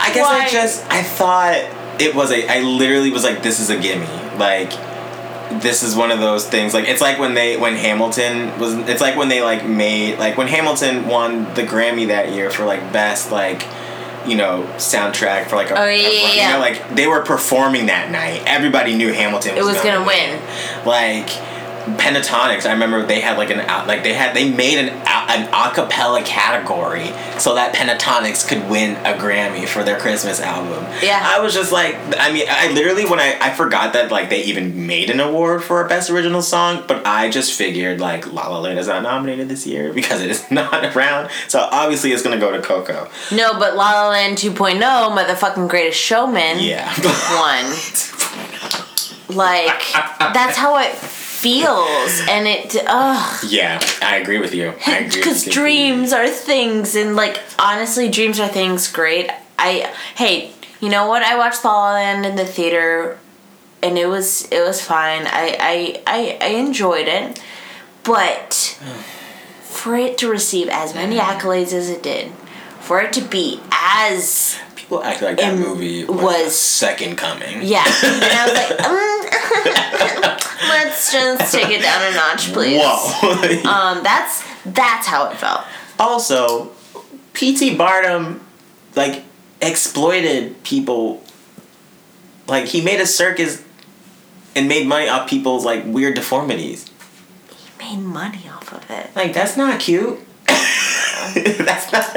I 0.00 0.12
guess 0.14 0.26
Why? 0.26 0.44
I 0.44 0.48
just 0.48 0.84
I 0.90 1.02
thought 1.02 1.56
it 2.00 2.14
was 2.14 2.30
a 2.32 2.46
I 2.48 2.60
literally 2.60 3.10
was 3.10 3.24
like 3.24 3.42
this 3.42 3.60
is 3.60 3.70
a 3.70 3.78
gimme. 3.78 4.06
Like 4.38 4.70
this 5.62 5.82
is 5.82 5.96
one 5.96 6.10
of 6.10 6.20
those 6.20 6.46
things. 6.48 6.72
Like 6.74 6.88
it's 6.88 7.00
like 7.00 7.18
when 7.18 7.34
they 7.34 7.56
when 7.56 7.74
Hamilton 7.74 8.58
was 8.58 8.74
it's 8.88 9.00
like 9.00 9.16
when 9.16 9.28
they 9.28 9.42
like 9.42 9.66
made 9.66 10.18
like 10.18 10.36
when 10.36 10.46
Hamilton 10.48 11.06
won 11.08 11.44
the 11.54 11.62
Grammy 11.62 12.06
that 12.08 12.32
year 12.32 12.50
for 12.50 12.64
like 12.64 12.92
best 12.92 13.30
like 13.32 13.66
you 14.26 14.36
know 14.36 14.62
soundtrack 14.76 15.48
for 15.48 15.56
like 15.56 15.70
a, 15.70 15.80
Oh, 15.80 15.86
yeah, 15.86 16.06
a- 16.08 16.36
yeah, 16.36 16.46
you 16.48 16.52
know 16.54 16.60
like 16.60 16.94
they 16.94 17.06
were 17.06 17.22
performing 17.22 17.86
that 17.86 18.10
night. 18.10 18.42
Everybody 18.46 18.94
knew 18.94 19.12
Hamilton 19.12 19.56
was, 19.56 19.66
It 19.66 19.68
was 19.68 19.82
gonna 19.82 20.04
win. 20.06 20.40
like 20.86 21.28
Pentatonix 21.96 22.66
i 22.66 22.72
remember 22.72 23.04
they 23.06 23.20
had 23.20 23.38
like 23.38 23.50
an 23.50 23.60
out 23.60 23.86
like 23.86 24.02
they 24.02 24.12
had 24.14 24.34
they 24.34 24.50
made 24.50 24.78
an 24.78 24.88
a- 24.88 25.30
an 25.32 25.46
acapella 25.52 26.24
category 26.24 27.06
so 27.38 27.54
that 27.54 27.74
Pentatonix 27.74 28.46
could 28.46 28.68
win 28.68 28.96
a 29.06 29.16
grammy 29.18 29.66
for 29.66 29.82
their 29.84 29.98
christmas 29.98 30.40
album 30.40 30.84
Yeah. 31.02 31.22
i 31.24 31.40
was 31.40 31.54
just 31.54 31.72
like 31.72 31.96
i 32.18 32.32
mean 32.32 32.46
i 32.48 32.70
literally 32.72 33.06
when 33.06 33.18
i 33.20 33.36
i 33.40 33.50
forgot 33.54 33.92
that 33.94 34.10
like 34.10 34.30
they 34.30 34.42
even 34.44 34.86
made 34.86 35.10
an 35.10 35.20
award 35.20 35.62
for 35.62 35.84
a 35.84 35.88
best 35.88 36.10
original 36.10 36.42
song 36.42 36.84
but 36.86 37.06
i 37.06 37.28
just 37.30 37.52
figured 37.52 38.00
like 38.00 38.32
la 38.32 38.48
la 38.48 38.58
land 38.60 38.78
is 38.78 38.88
not 38.88 39.02
nominated 39.02 39.48
this 39.48 39.66
year 39.66 39.92
because 40.00 40.20
it 40.20 40.30
is 40.30 40.50
not 40.50 40.84
around 40.96 41.30
so 41.48 41.68
obviously 41.70 42.12
it's 42.12 42.22
gonna 42.22 42.38
go 42.40 42.50
to 42.52 42.60
coco 42.62 43.08
No, 43.30 43.52
but 43.58 43.76
La 43.76 43.92
La 43.92 44.08
Land 44.10 44.36
2.0, 44.38 44.80
motherfucking 44.80 45.68
Greatest 45.68 45.98
Showman, 46.00 46.58
yeah 46.60 46.92
won. 47.38 47.72
Like 49.30 49.84
that's 50.18 50.56
how 50.56 50.76
it 50.78 50.92
feels, 51.40 52.20
and 52.28 52.46
it 52.46 52.76
ugh. 52.86 53.44
yeah 53.48 53.80
i 54.02 54.16
agree 54.16 54.38
with 54.38 54.54
you 54.54 54.72
Because 54.76 55.44
with 55.44 55.46
you. 55.46 55.52
dreams 55.52 56.12
are 56.12 56.28
things, 56.28 56.94
and 56.94 57.16
like 57.16 57.40
honestly, 57.58 58.08
dreams 58.08 58.38
are 58.38 58.48
things. 58.48 58.90
Great. 58.92 59.30
I 59.58 59.92
hey, 60.16 60.52
you 60.80 60.88
know 60.88 61.06
what? 61.08 61.22
I 61.22 61.36
watched 61.36 61.64
La 61.64 61.72
La 61.72 61.92
Land 61.94 62.24
in 62.26 62.36
the 62.36 62.44
theater, 62.46 63.18
and 63.82 63.98
it 63.98 64.06
was 64.06 64.46
it 64.50 64.60
was 64.60 64.80
fine. 64.84 65.22
I 65.26 65.56
I 65.60 66.02
I, 66.06 66.38
I 66.40 66.48
enjoyed 66.58 67.08
it, 67.08 67.42
but 68.04 68.78
for 69.62 69.96
it 69.96 70.18
to 70.18 70.28
receive 70.28 70.68
as 70.68 70.94
many 70.94 71.16
mm. 71.16 71.20
accolades 71.20 71.72
as 71.72 71.88
it 71.88 72.02
did, 72.02 72.32
for 72.80 73.00
it 73.00 73.12
to 73.14 73.22
be 73.22 73.60
as 73.72 74.58
people 74.90 75.04
act 75.04 75.22
like 75.22 75.36
that 75.36 75.56
movie 75.56 76.04
was, 76.04 76.20
was- 76.20 76.58
second 76.58 77.16
coming 77.16 77.62
yeah, 77.62 77.84
and 77.86 78.24
I 78.24 78.46
was 78.46 78.54
like, 78.54 78.78
mm, 80.40 80.68
let's 80.68 81.12
just 81.12 81.52
take 81.54 81.70
it 81.70 81.82
down 81.82 82.12
a 82.12 82.16
notch, 82.16 82.52
please. 82.52 82.82
Whoa. 82.82 83.60
Um, 83.70 84.02
that's 84.02 84.42
that's 84.64 85.06
how 85.06 85.30
it 85.30 85.36
felt. 85.36 85.62
also, 85.98 86.70
P.T. 87.34 87.76
Barnum, 87.76 88.40
like, 88.96 89.22
exploited 89.62 90.62
people. 90.64 91.22
Like, 92.46 92.66
he 92.66 92.80
made 92.80 93.00
a 93.00 93.06
circus 93.06 93.62
and 94.56 94.66
made 94.68 94.86
money 94.86 95.08
off 95.08 95.28
people's, 95.28 95.64
like, 95.64 95.84
weird 95.86 96.14
deformities. 96.16 96.90
He 97.56 97.70
made 97.78 98.02
money 98.02 98.48
off 98.52 98.72
of 98.72 98.90
it. 98.90 99.14
Like, 99.14 99.32
that's 99.32 99.56
not 99.56 99.78
cute. 99.80 100.18
that's 100.46 101.92
not. 101.92 102.10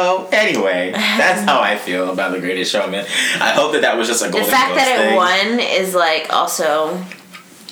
So, 0.00 0.28
anyway, 0.32 0.90
that's 0.92 1.42
how 1.42 1.60
I 1.60 1.76
feel 1.76 2.10
about 2.10 2.32
The 2.32 2.40
Greatest 2.40 2.72
Showman. 2.72 3.04
I 3.40 3.50
hope 3.52 3.72
that 3.72 3.82
that 3.82 3.96
was 3.96 4.08
just 4.08 4.22
a 4.22 4.26
The 4.26 4.32
Golden 4.32 4.50
fact 4.50 4.68
Globes 4.74 4.84
that 4.84 5.00
it 5.00 5.08
thing. 5.08 5.16
won 5.16 5.60
is 5.60 5.94
like 5.94 6.32
also 6.32 7.02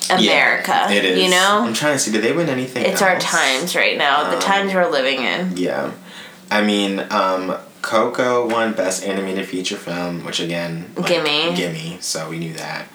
Yeah, 0.09 0.17
America. 0.19 0.87
it 0.91 1.05
is. 1.05 1.23
You 1.23 1.29
know, 1.31 1.61
I'm 1.65 1.73
trying 1.73 1.93
to 1.93 1.99
see. 1.99 2.11
Did 2.11 2.23
they 2.23 2.31
win 2.33 2.49
anything? 2.49 2.85
it's 2.85 3.01
our 3.01 3.19
times 3.19 3.75
right 3.75 3.97
now. 3.97 4.29
the 4.29 4.35
Um, 4.37 4.41
times 4.41 4.73
we're 4.73 4.89
living 4.89 5.23
in. 5.23 5.55
Yeah. 5.57 5.91
I 6.51 6.61
mean, 6.61 7.05
um, 7.11 7.55
Coco 7.81 8.47
won 8.47 8.73
Best 8.73 9.03
Animated 9.05 9.47
Feature 9.47 9.77
Film, 9.77 10.25
which 10.25 10.39
again, 10.39 10.91
Gimme. 11.05 11.55
gimme. 11.55 11.97
So 12.01 12.27
we 12.29 12.39
knew 12.39 12.53
that. 12.53 12.87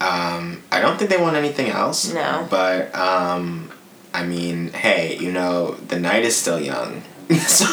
Um, 0.00 0.62
I 0.70 0.80
don't 0.80 0.96
think 0.98 1.10
they 1.10 1.16
won 1.16 1.34
anything 1.34 1.68
else. 1.70 2.12
No. 2.12 2.46
But 2.50 2.94
um, 2.94 3.70
I 4.14 4.24
mean, 4.24 4.72
hey, 4.72 5.16
you 5.18 5.32
know, 5.32 5.72
the 5.88 5.98
night 5.98 6.24
is 6.24 6.36
still 6.36 6.60
young, 6.60 7.02
so 7.46 7.64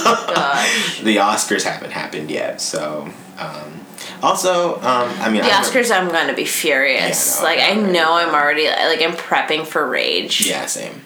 the 1.03 1.17
Oscars 1.17 1.63
haven't 1.63 1.91
happened 1.91 2.29
yet. 2.29 2.59
So, 2.61 3.09
um, 3.37 3.81
also, 4.21 4.75
um, 4.81 5.09
I 5.19 5.29
mean, 5.29 5.41
The 5.41 5.47
I- 5.53 5.61
Oscars, 5.61 5.91
I'm 5.95 6.09
gonna 6.09 6.33
be 6.33 6.45
furious. 6.45 7.35
Yeah, 7.37 7.41
no, 7.41 7.45
like 7.45 7.59
I 7.59 7.73
know? 7.75 8.13
I'm 8.13 8.33
already 8.33 8.67
like 8.67 9.01
I'm 9.01 9.13
prepping 9.13 9.65
for 9.65 9.87
rage. 9.87 10.45
Yeah, 10.45 10.65
same. 10.65 11.01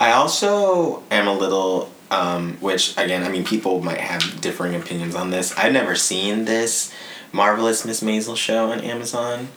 I 0.00 0.12
also 0.12 1.02
am 1.10 1.28
a 1.28 1.34
little, 1.34 1.90
um, 2.10 2.56
which 2.60 2.96
again, 2.96 3.22
I 3.22 3.28
mean, 3.28 3.44
people 3.44 3.82
might 3.82 4.00
have 4.00 4.40
differing 4.40 4.74
opinions 4.74 5.14
on 5.14 5.30
this. 5.30 5.56
I've 5.58 5.72
never 5.72 5.94
seen 5.94 6.46
this 6.46 6.92
marvelous 7.32 7.84
Miss 7.84 8.02
Maisel 8.02 8.36
show 8.36 8.72
on 8.72 8.80
Amazon. 8.80 9.48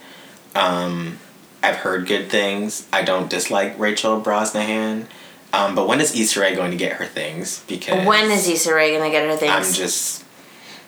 Um, 0.54 1.20
I've 1.64 1.78
heard 1.78 2.08
good 2.08 2.30
things. 2.30 2.88
I 2.92 3.04
don't 3.04 3.30
dislike 3.30 3.80
Rachel 3.80 4.22
Brosnahan. 4.22 5.06
Um, 5.54 5.76
but 5.76 5.88
when 5.88 6.02
is 6.02 6.20
Issa 6.20 6.40
Rae 6.42 6.56
going 6.56 6.72
to 6.72 6.78
get 6.78 6.94
her 6.94 7.06
things? 7.06 7.64
Because 7.68 8.06
When 8.08 8.30
is 8.32 8.48
Issa 8.48 8.74
Rae 8.74 8.98
gonna 8.98 9.12
get 9.12 9.26
her 9.30 9.38
things? 9.38 9.52
I'm 9.52 9.72
just 9.74 10.26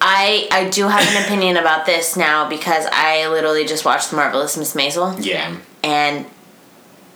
I 0.01 0.47
I 0.51 0.70
do 0.70 0.88
have 0.88 1.07
an 1.07 1.24
opinion 1.24 1.55
about 1.57 1.86
this 1.86 2.18
now 2.18 2.49
because 2.49 2.86
I 2.91 3.28
literally 3.28 3.66
just 3.66 3.86
watched 3.86 4.09
The 4.09 4.16
Marvelous 4.18 4.57
Miss 4.57 4.74
Maisel 4.74 5.24
Yeah. 5.24 5.55
and 5.84 6.26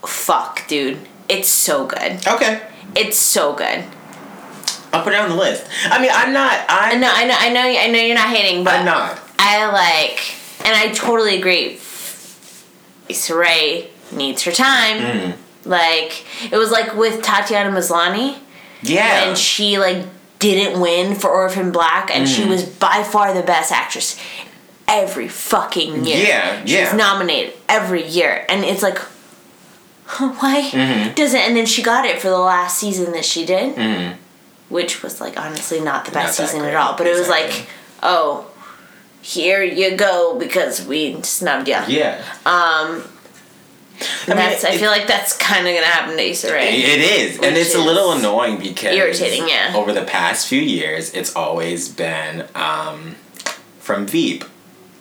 fuck, 0.06 0.68
dude, 0.68 1.00
it's 1.28 1.50
so 1.50 1.86
good. 1.86 2.26
Okay. 2.28 2.62
It's 2.96 3.18
so 3.18 3.54
good. 3.54 3.84
I'll 4.94 5.04
put 5.04 5.14
it 5.14 5.20
on 5.20 5.30
the 5.30 5.36
list. 5.36 5.68
I 5.86 6.02
mean, 6.02 6.10
I'm 6.14 6.34
not. 6.34 6.66
I 6.68 6.96
know, 6.96 7.12
I 7.14 7.26
know, 7.26 7.36
I 7.38 7.50
know, 7.50 7.62
I 7.62 7.88
know 7.88 8.00
you're 8.00 8.16
not 8.16 8.30
hating, 8.36 8.64
but 8.64 8.76
I'm 8.76 8.86
not. 8.86 9.20
I 9.38 9.68
like, 9.72 10.20
and 10.66 10.76
I 10.76 10.92
totally 10.94 11.38
agree. 11.38 11.80
Issa 13.08 13.36
Rae 13.36 13.90
needs 14.12 14.44
her 14.44 14.52
time. 14.52 14.98
Mm. 14.98 15.34
Like 15.70 16.26
it 16.52 16.58
was 16.58 16.72
like 16.72 16.96
with 16.96 17.22
Tatiana 17.22 17.70
Maslany 17.70 18.38
Yeah. 18.82 19.30
And 19.30 19.38
she 19.38 19.78
like 19.78 20.04
didn't 20.40 20.80
win 20.82 21.16
for 21.16 21.30
Orphan 21.30 21.72
Black, 21.72 22.10
and 22.16 22.28
she 22.28 22.44
Mm. 22.44 22.48
was 22.50 22.64
by 22.64 23.04
far 23.04 23.34
the 23.34 23.44
best 23.44 23.72
actress 23.72 24.18
every 24.88 25.28
fucking 25.28 26.06
year. 26.06 26.26
Yeah, 26.28 26.56
She 26.66 26.80
was 26.80 26.90
yeah. 26.90 26.96
nominated 26.96 27.54
every 27.68 28.06
year, 28.08 28.46
and 28.50 28.64
it's 28.66 28.82
like, 28.82 28.98
why 30.18 30.70
Mm-hmm. 30.72 31.14
doesn't? 31.14 31.40
And 31.40 31.56
then 31.56 31.66
she 31.66 31.82
got 31.84 32.06
it 32.06 32.20
for 32.22 32.30
the 32.30 32.38
last 32.40 32.78
season 32.80 33.12
that 33.12 33.26
she 33.26 33.46
did, 33.46 34.16
which 34.70 35.04
was 35.04 35.20
like 35.22 35.38
honestly 35.40 35.80
not 35.82 36.06
the 36.06 36.12
best. 36.12 36.40
Not 36.40 36.48
season 36.48 36.62
great, 36.62 36.74
at 36.74 36.76
all. 36.78 36.96
But 36.98 37.06
it 37.08 37.18
was 37.20 37.28
like, 37.30 37.68
oh, 38.02 38.48
here 39.22 39.62
you 39.62 39.96
go 39.98 40.38
because 40.40 40.86
we 40.86 41.22
snubbed 41.24 41.68
you. 41.68 41.78
yeah. 41.88 42.24
And 42.46 43.04
I 44.02 44.30
mean, 44.30 44.38
that's, 44.38 44.64
I 44.64 44.72
it- 44.72 44.80
feel 44.80 44.92
like 44.92 45.08
that's 45.08 45.36
kind 45.38 45.68
of 45.68 45.74
gonna 45.74 45.86
happen 45.86 46.16
to 46.18 46.24
Issa 46.24 46.52
Rae. 46.54 46.70
It 46.82 47.00
is, 47.00 47.36
and 47.40 47.58
it's 47.58 47.76
a 47.76 47.80
little 47.80 48.14
annoying 48.14 48.58
because 48.58 48.96
irritating, 48.96 49.48
yeah. 49.48 49.74
Over 49.76 49.92
the 49.94 50.04
past 50.04 50.48
few 50.48 50.62
years, 50.62 51.14
it's 51.14 51.36
always 51.36 51.90
been 51.90 52.48
um, 52.56 53.16
from 53.80 54.06
Veep, 54.08 54.44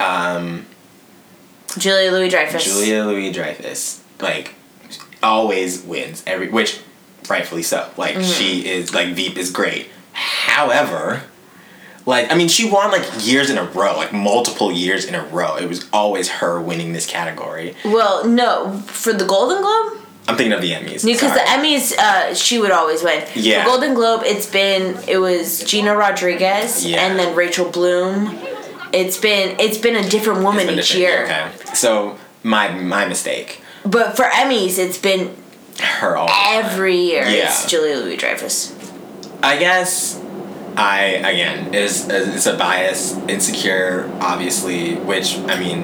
um, 0.00 0.66
Julia 1.76 2.10
Louis 2.10 2.28
Dreyfus. 2.28 2.64
Julia 2.64 3.04
Louis 3.04 3.30
Dreyfus, 3.32 4.02
like 4.20 4.54
always 5.22 5.82
wins 5.82 6.22
every, 6.26 6.48
which 6.48 6.80
rightfully 7.28 7.62
so. 7.62 7.90
Like 7.96 8.14
Mm-hmm. 8.16 8.22
she 8.32 8.66
is 8.68 8.94
like 8.94 9.14
Veep 9.14 9.36
is 9.36 9.50
great. 9.50 9.88
However, 10.12 11.22
like 12.08 12.32
I 12.32 12.34
mean, 12.34 12.48
she 12.48 12.64
won 12.70 12.90
like 12.90 13.06
years 13.20 13.48
in 13.50 13.58
a 13.58 13.64
row, 13.64 13.92
like 13.96 14.12
multiple 14.12 14.70
years 14.72 15.04
in 15.04 15.14
a 15.14 15.22
row. 15.24 15.56
It 15.56 15.68
was 15.68 15.80
always 15.92 16.26
her 16.40 16.60
winning 16.60 16.92
this 16.92 17.06
category. 17.06 17.74
Well, 17.84 18.26
no, 18.26 18.78
for 18.86 19.12
the 19.12 19.26
Golden 19.26 19.60
Globe, 19.62 19.88
I'm 20.26 20.36
thinking 20.36 20.52
of 20.52 20.62
the 20.62 20.72
Emmys 20.72 21.04
because 21.04 21.32
the. 21.34 21.40
Emmys, 21.54 21.96
uh, 21.98 22.34
she 22.34 22.58
would 22.58 22.70
always 22.70 23.02
win. 23.02 23.24
Yeah. 23.34 23.64
The 23.64 23.70
Golden 23.70 23.94
Globe, 23.94 24.22
it's 24.24 24.46
been 24.60 24.96
it 25.06 25.18
was 25.18 25.62
Gina 25.64 25.94
Rodriguez 25.96 26.84
Yeah. 26.84 27.04
and 27.06 27.18
then 27.18 27.34
Rachel 27.36 27.68
Bloom. 27.70 28.36
It's 28.92 29.18
been 29.18 29.58
it's 29.60 29.78
been 29.78 29.96
a 29.96 30.08
different 30.08 30.42
woman 30.42 30.68
It's 30.68 30.90
each 30.90 30.96
different, 30.98 31.28
year. 31.28 31.50
Okay, 31.64 31.74
so 31.74 32.16
my 32.42 32.68
my 32.70 33.04
mistake. 33.06 33.60
But 33.84 34.16
for 34.16 34.24
Emmys, 34.24 34.78
it's 34.78 34.98
been 34.98 35.34
Her 35.80 36.16
all. 36.16 36.28
every 36.30 36.96
year. 36.96 37.22
It's 37.26 37.62
Yeah. 37.64 37.68
Julia 37.68 37.96
Louis 37.96 38.16
Dreyfus. 38.16 38.74
I 39.42 39.56
guess 39.58 40.17
I 40.78 41.00
again 41.28 41.74
is 41.74 42.08
it's 42.08 42.46
a 42.46 42.56
bias, 42.56 43.16
insecure, 43.28 44.08
obviously, 44.20 44.94
which 44.94 45.36
I 45.38 45.58
mean, 45.58 45.82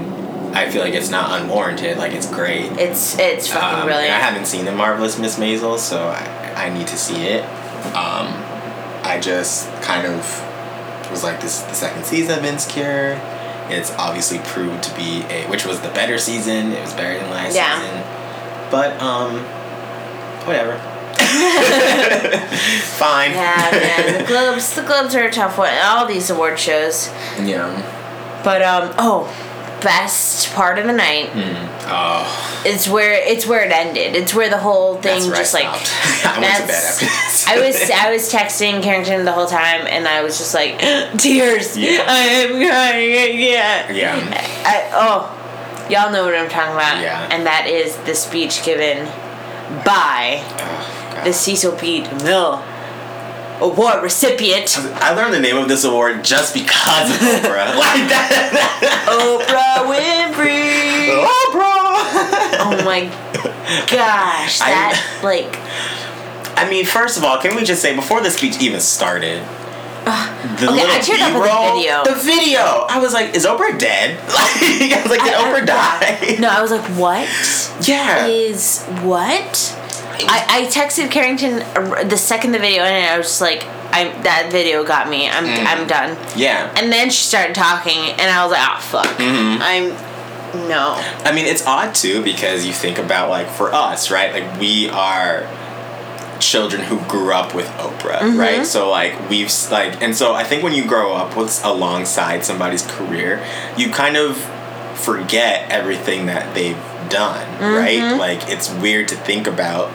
I 0.54 0.70
feel 0.70 0.82
like 0.82 0.94
it's 0.94 1.10
not 1.10 1.40
unwarranted. 1.40 1.98
Like 1.98 2.12
it's 2.12 2.30
great. 2.32 2.70
It's 2.78 3.18
it's 3.18 3.48
fucking 3.48 3.80
Um, 3.80 3.86
brilliant. 3.86 4.12
I 4.14 4.18
haven't 4.20 4.46
seen 4.46 4.64
the 4.64 4.72
marvelous 4.72 5.18
Miss 5.18 5.36
Maisel, 5.38 5.78
so 5.78 6.06
I, 6.08 6.66
I 6.66 6.68
need 6.72 6.86
to 6.86 6.96
see 6.96 7.24
it. 7.26 7.42
Um, 7.94 8.28
I 9.02 9.18
just 9.20 9.68
kind 9.82 10.06
of 10.06 10.20
was 11.10 11.22
like 11.24 11.40
this 11.40 11.60
the 11.62 11.74
second 11.74 12.04
season 12.06 12.38
of 12.38 12.44
Insecure. 12.44 13.20
It's 13.68 13.90
obviously 13.92 14.38
proved 14.44 14.82
to 14.84 14.94
be 14.94 15.22
a 15.28 15.46
which 15.50 15.66
was 15.66 15.80
the 15.80 15.88
better 15.88 16.18
season. 16.18 16.70
It 16.72 16.80
was 16.82 16.92
better 16.94 17.18
than 17.18 17.30
last 17.30 17.56
Yeah. 17.56 17.80
season, 17.80 18.70
but 18.70 19.00
um, 19.02 19.38
whatever. 20.46 20.80
Fine. 22.98 23.32
yeah, 23.32 23.68
man. 23.72 24.18
The 24.22 24.26
Globes, 24.26 24.74
the 24.74 24.82
Globes 24.82 25.14
are 25.14 25.24
a 25.24 25.30
tough 25.30 25.58
one. 25.58 25.72
All 25.82 26.06
these 26.06 26.30
award 26.30 26.58
shows. 26.58 27.08
yeah. 27.40 27.90
But 28.44 28.62
um, 28.62 28.94
oh, 28.98 29.24
best 29.82 30.52
part 30.54 30.78
of 30.78 30.86
the 30.86 30.92
night. 30.92 31.30
Oh, 31.86 32.62
It's 32.66 32.88
where 32.88 33.12
it's 33.12 33.46
where 33.46 33.64
it 33.64 33.72
ended. 33.72 34.14
It's 34.16 34.34
where 34.34 34.48
the 34.50 34.58
whole 34.58 34.96
thing 34.96 35.20
just 35.30 35.54
I 35.54 35.60
like. 35.60 35.66
I 36.26 36.40
went 36.40 36.56
to 36.56 36.66
bed 36.66 36.70
after 36.70 37.04
this. 37.06 37.46
I 37.48 37.58
was 37.60 37.90
I 37.90 38.10
was 38.12 38.30
texting 38.32 38.82
Carrington 38.82 39.24
the 39.24 39.32
whole 39.32 39.46
time, 39.46 39.86
and 39.86 40.06
I 40.06 40.22
was 40.22 40.36
just 40.38 40.52
like, 40.54 40.78
tears. 41.18 41.76
Yeah. 41.76 42.04
I 42.06 42.18
am 42.18 42.50
crying. 42.68 43.38
Yeah. 43.40 43.90
Yeah. 43.92 44.62
I, 44.66 44.90
oh, 44.94 45.88
y'all 45.90 46.12
know 46.12 46.24
what 46.24 46.34
I'm 46.34 46.50
talking 46.50 46.74
about. 46.74 47.00
Yeah. 47.02 47.28
And 47.30 47.46
that 47.46 47.66
is 47.66 47.96
the 48.04 48.14
speech 48.14 48.62
given 48.64 49.06
by 49.84 50.42
God. 51.14 51.26
the 51.26 51.32
Cecil 51.32 51.72
B. 51.80 52.02
DeMille 52.02 52.62
Award 53.60 54.02
recipient, 54.02 54.76
I 54.76 55.14
learned 55.14 55.32
the 55.32 55.38
name 55.40 55.56
of 55.56 55.68
this 55.68 55.84
award 55.84 56.24
just 56.24 56.52
because 56.52 57.08
of 57.10 57.16
Oprah. 57.18 57.76
like 57.78 58.08
that. 58.10 59.06
Oprah 59.06 59.86
Winfrey. 59.86 61.14
Oprah. 61.22 62.58
Oh 62.58 62.82
my 62.84 63.04
gosh, 63.86 64.60
I- 64.60 64.70
that 64.70 65.20
like 65.22 65.56
I 66.58 66.68
mean, 66.68 66.84
first 66.84 67.16
of 67.16 67.24
all, 67.24 67.38
can 67.40 67.54
we 67.56 67.62
just 67.64 67.80
say 67.80 67.94
before 67.94 68.20
the 68.20 68.30
speech 68.30 68.60
even 68.60 68.80
started, 68.80 69.42
uh, 70.06 70.56
the 70.58 70.70
Okay, 70.70 70.82
I 70.82 70.98
teared 70.98 71.20
up 71.20 71.34
with 71.40 71.50
the 71.50 71.74
video. 71.74 72.04
The 72.04 72.20
video. 72.22 72.60
I 72.88 72.98
was 72.98 73.12
like, 73.12 73.34
is 73.36 73.46
Oprah 73.46 73.78
dead? 73.78 74.18
Like, 74.28 74.92
I 74.92 75.00
was 75.02 75.10
like, 75.10 75.22
did 75.24 75.32
I- 75.34 75.50
I- 75.52 75.60
Oprah 75.60 75.66
die? 75.66 76.36
No, 76.40 76.48
I 76.48 76.60
was 76.60 76.70
like, 76.72 76.84
what 76.98 77.28
Yeah. 77.86 78.26
is 78.26 78.82
what? 79.02 79.78
I, 80.20 80.46
I 80.48 80.66
texted 80.66 81.10
Carrington 81.10 81.58
the 82.08 82.16
second 82.16 82.52
the 82.52 82.58
video 82.58 82.82
and 82.82 83.06
I 83.12 83.18
was 83.18 83.26
just 83.26 83.40
like, 83.40 83.64
I 83.64 84.08
that 84.22 84.48
video 84.50 84.84
got 84.84 85.08
me. 85.08 85.28
I'm 85.28 85.44
Mm. 85.44 85.66
I'm 85.66 85.86
done. 85.86 86.16
Yeah. 86.36 86.72
And 86.76 86.92
then 86.92 87.10
she 87.10 87.22
started 87.24 87.54
talking 87.54 87.98
and 87.98 88.22
I 88.22 88.44
was 88.44 88.52
like, 88.52 88.66
oh 88.68 88.80
fuck. 88.80 89.16
Mm-hmm. 89.18 89.62
I'm 89.62 90.68
no. 90.68 90.94
I 91.24 91.32
mean, 91.34 91.46
it's 91.46 91.66
odd 91.66 91.94
too 91.94 92.22
because 92.22 92.64
you 92.64 92.72
think 92.72 92.98
about 92.98 93.28
like 93.28 93.48
for 93.48 93.72
us, 93.72 94.10
right? 94.10 94.32
Like 94.32 94.60
we 94.60 94.88
are 94.88 95.48
children 96.40 96.82
who 96.82 96.98
grew 97.08 97.32
up 97.32 97.54
with 97.54 97.66
Oprah, 97.78 98.18
Mm-hmm. 98.18 98.38
right? 98.38 98.66
So 98.66 98.90
like 98.90 99.28
we've 99.30 99.50
like, 99.70 100.00
and 100.02 100.14
so 100.16 100.34
I 100.34 100.44
think 100.44 100.62
when 100.62 100.72
you 100.74 100.86
grow 100.86 101.12
up 101.12 101.36
with 101.36 101.64
alongside 101.64 102.44
somebody's 102.44 102.86
career, 102.86 103.44
you 103.76 103.90
kind 103.90 104.16
of 104.16 104.36
forget 104.98 105.70
everything 105.70 106.26
that 106.26 106.54
they've 106.54 106.76
done, 107.08 107.46
Mm-hmm. 107.58 107.74
right? 107.74 108.18
Like 108.18 108.48
it's 108.48 108.70
weird 108.70 109.08
to 109.08 109.16
think 109.16 109.46
about 109.46 109.90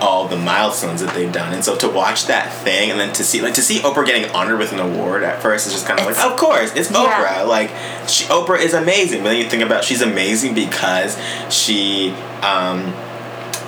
all 0.00 0.26
the 0.26 0.36
milestones 0.36 1.00
that 1.00 1.14
they've 1.14 1.30
done, 1.32 1.52
and 1.54 1.64
so 1.64 1.76
to 1.76 1.88
watch 1.88 2.26
that 2.26 2.52
thing 2.64 2.90
and 2.90 2.98
then 2.98 3.12
to 3.12 3.22
see 3.22 3.40
like 3.40 3.54
to 3.54 3.62
see 3.62 3.78
Oprah 3.80 4.04
getting 4.04 4.28
honored 4.32 4.58
with 4.58 4.72
an 4.72 4.80
award 4.80 5.22
at 5.22 5.40
first 5.40 5.66
is 5.68 5.72
just 5.72 5.86
kind 5.86 6.00
of 6.00 6.06
like, 6.06 6.18
of 6.18 6.36
course, 6.36 6.74
it's 6.74 6.90
Yeah. 6.90 6.98
Oprah. 7.44 7.46
Like 7.46 7.70
she, 8.08 8.24
Oprah 8.24 8.58
is 8.60 8.74
amazing. 8.74 9.22
But 9.22 9.30
then 9.30 9.36
you 9.38 9.48
think 9.48 9.62
about 9.62 9.84
she's 9.84 10.02
amazing 10.02 10.54
because 10.54 11.16
she 11.50 12.10
um, 12.42 12.92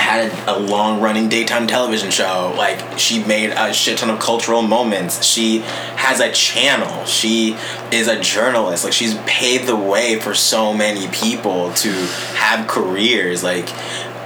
had 0.04 0.30
a 0.46 0.58
long 0.58 1.00
running 1.00 1.28
daytime 1.30 1.66
television 1.66 2.10
show. 2.10 2.52
Like 2.56 2.98
she 2.98 3.24
made 3.24 3.50
a 3.50 3.72
shit 3.72 3.98
ton 3.98 4.10
of 4.10 4.20
cultural 4.20 4.60
moments. 4.60 5.24
She 5.24 5.58
has 5.96 6.20
a 6.20 6.30
channel. 6.30 7.06
She 7.06 7.56
is 7.90 8.06
a 8.06 8.20
journalist. 8.20 8.84
Like 8.84 8.92
she's 8.92 9.16
paved 9.26 9.66
the 9.66 9.76
way 9.76 10.20
for 10.20 10.34
so 10.34 10.74
many 10.74 11.08
people 11.08 11.72
to 11.74 11.90
have 12.36 12.68
careers. 12.68 13.42
Like. 13.42 13.68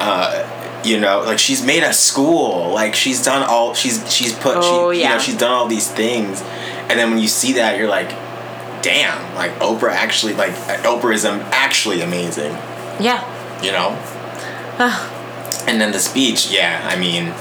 Uh, 0.01 0.55
you 0.85 1.01
know, 1.01 1.23
like 1.27 1.41
she's 1.41 1.65
made 1.67 1.83
a 1.83 1.93
school. 1.93 2.71
Like 2.73 2.95
she's 2.95 3.25
done 3.25 3.43
all. 3.43 3.75
She's 3.75 4.11
she's 4.13 4.33
put. 4.33 4.55
Oh, 4.59 4.93
she, 4.93 4.99
You 4.99 5.05
yeah. 5.05 5.15
know, 5.15 5.19
she's 5.19 5.37
done 5.37 5.51
all 5.51 5.67
these 5.67 5.91
things, 5.91 6.41
and 6.89 6.97
then 6.99 7.11
when 7.11 7.19
you 7.19 7.27
see 7.27 7.55
that, 7.55 7.77
you're 7.77 7.89
like, 7.89 8.11
damn. 8.81 9.35
Like 9.35 9.59
Oprah 9.59 9.91
actually. 9.91 10.35
Like 10.35 10.53
Oprah 10.85 11.13
is 11.13 11.25
um, 11.25 11.41
actually 11.51 12.01
amazing. 12.01 12.53
Yeah. 13.01 13.27
You 13.61 13.73
know. 13.73 13.99
And 15.69 15.81
then 15.81 15.93
the 15.93 15.99
speech, 15.99 16.51
yeah, 16.51 16.81
I 16.91 16.97
mean, 16.99 17.33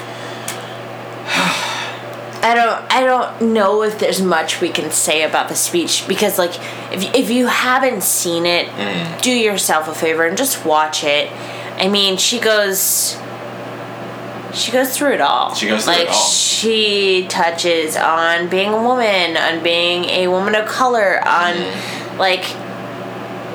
I 2.40 2.54
don't 2.54 2.92
I 2.94 3.04
don't 3.04 3.54
know 3.54 3.84
if 3.84 4.00
there's 4.00 4.22
much 4.22 4.62
we 4.62 4.70
can 4.70 4.92
say 4.92 5.24
about 5.24 5.50
the 5.50 5.56
speech 5.56 6.08
because 6.08 6.38
like 6.38 6.56
if 6.94 7.04
if 7.16 7.30
you 7.30 7.48
haven't 7.48 8.04
seen 8.04 8.46
it, 8.46 8.68
Mm. 8.68 9.22
do 9.22 9.32
yourself 9.32 9.88
a 9.88 9.94
favor 9.96 10.26
and 10.26 10.38
just 10.38 10.64
watch 10.66 11.04
it. 11.04 11.32
I 11.78 11.88
mean, 11.88 12.18
she 12.18 12.40
goes 12.40 13.18
she 14.54 14.72
goes 14.72 14.96
through 14.96 15.14
it 15.14 15.22
all. 15.22 15.54
She 15.56 15.68
goes 15.68 15.84
through 15.86 15.94
like 15.94 16.04
it 16.04 16.10
all. 16.10 16.14
she 16.16 17.26
touches 17.28 17.98
on 17.98 18.48
being 18.50 18.70
a 18.74 18.82
woman, 18.82 19.36
on 19.38 19.62
being 19.64 20.06
a 20.06 20.28
woman 20.28 20.56
of 20.56 20.66
color, 20.68 21.20
on 21.28 21.54
Mm. 21.54 22.18
like 22.20 22.46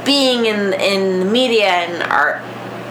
being 0.05 0.47
in 0.47 0.73
in 0.75 1.21
the 1.21 1.25
media 1.27 1.69
and 1.69 2.03
our 2.03 2.43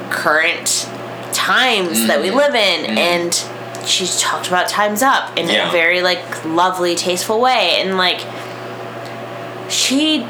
current 0.09 0.87
times 1.33 2.07
that 2.07 2.19
we 2.21 2.27
Mm-hmm. 2.29 2.37
live 2.37 2.55
in 2.55 2.97
and 2.97 3.87
she 3.87 4.05
talked 4.19 4.47
about 4.47 4.69
times 4.69 5.01
up 5.01 5.37
in 5.37 5.47
Yeah. 5.49 5.69
a 5.69 5.71
very 5.71 6.01
like 6.01 6.45
lovely 6.45 6.95
tasteful 6.95 7.39
way 7.41 7.77
and 7.81 7.97
like 7.97 8.19
she 9.69 10.25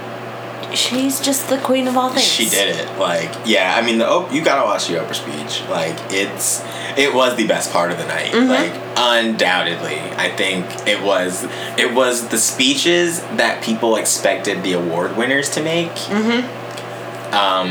she's 0.74 1.20
just 1.20 1.50
the 1.50 1.58
queen 1.58 1.86
of 1.88 1.98
all 1.98 2.10
things. 2.12 2.26
She 2.26 2.48
did 2.48 2.74
it. 2.76 2.98
Like, 2.98 3.30
yeah, 3.46 3.76
I 3.76 3.86
mean, 3.86 3.98
the 3.98 4.08
Op- 4.08 4.32
you 4.32 4.42
gotta 4.42 4.64
watch 4.66 4.88
the 4.88 4.94
Oprah 4.96 5.14
speech. 5.16 5.68
Like, 5.70 5.98
it's 6.12 6.64
it 6.98 7.14
was 7.14 7.36
the 7.36 7.46
best 7.46 7.74
part 7.74 7.92
of 7.92 7.98
the 7.98 8.06
night. 8.06 8.32
Mm-hmm. 8.32 8.50
Like, 8.50 8.72
undoubtedly, 8.96 10.00
I 10.00 10.30
think 10.30 10.66
it 10.88 11.02
was. 11.04 11.44
It 11.78 11.94
was 11.94 12.30
the 12.30 12.38
speeches 12.38 13.22
that 13.36 13.62
people 13.64 13.98
expected 13.98 14.64
the 14.64 14.74
award 14.74 15.18
winners 15.18 15.50
to 15.52 15.62
make. 15.64 15.92
Mm-hmm. 15.92 17.34
Um, 17.34 17.68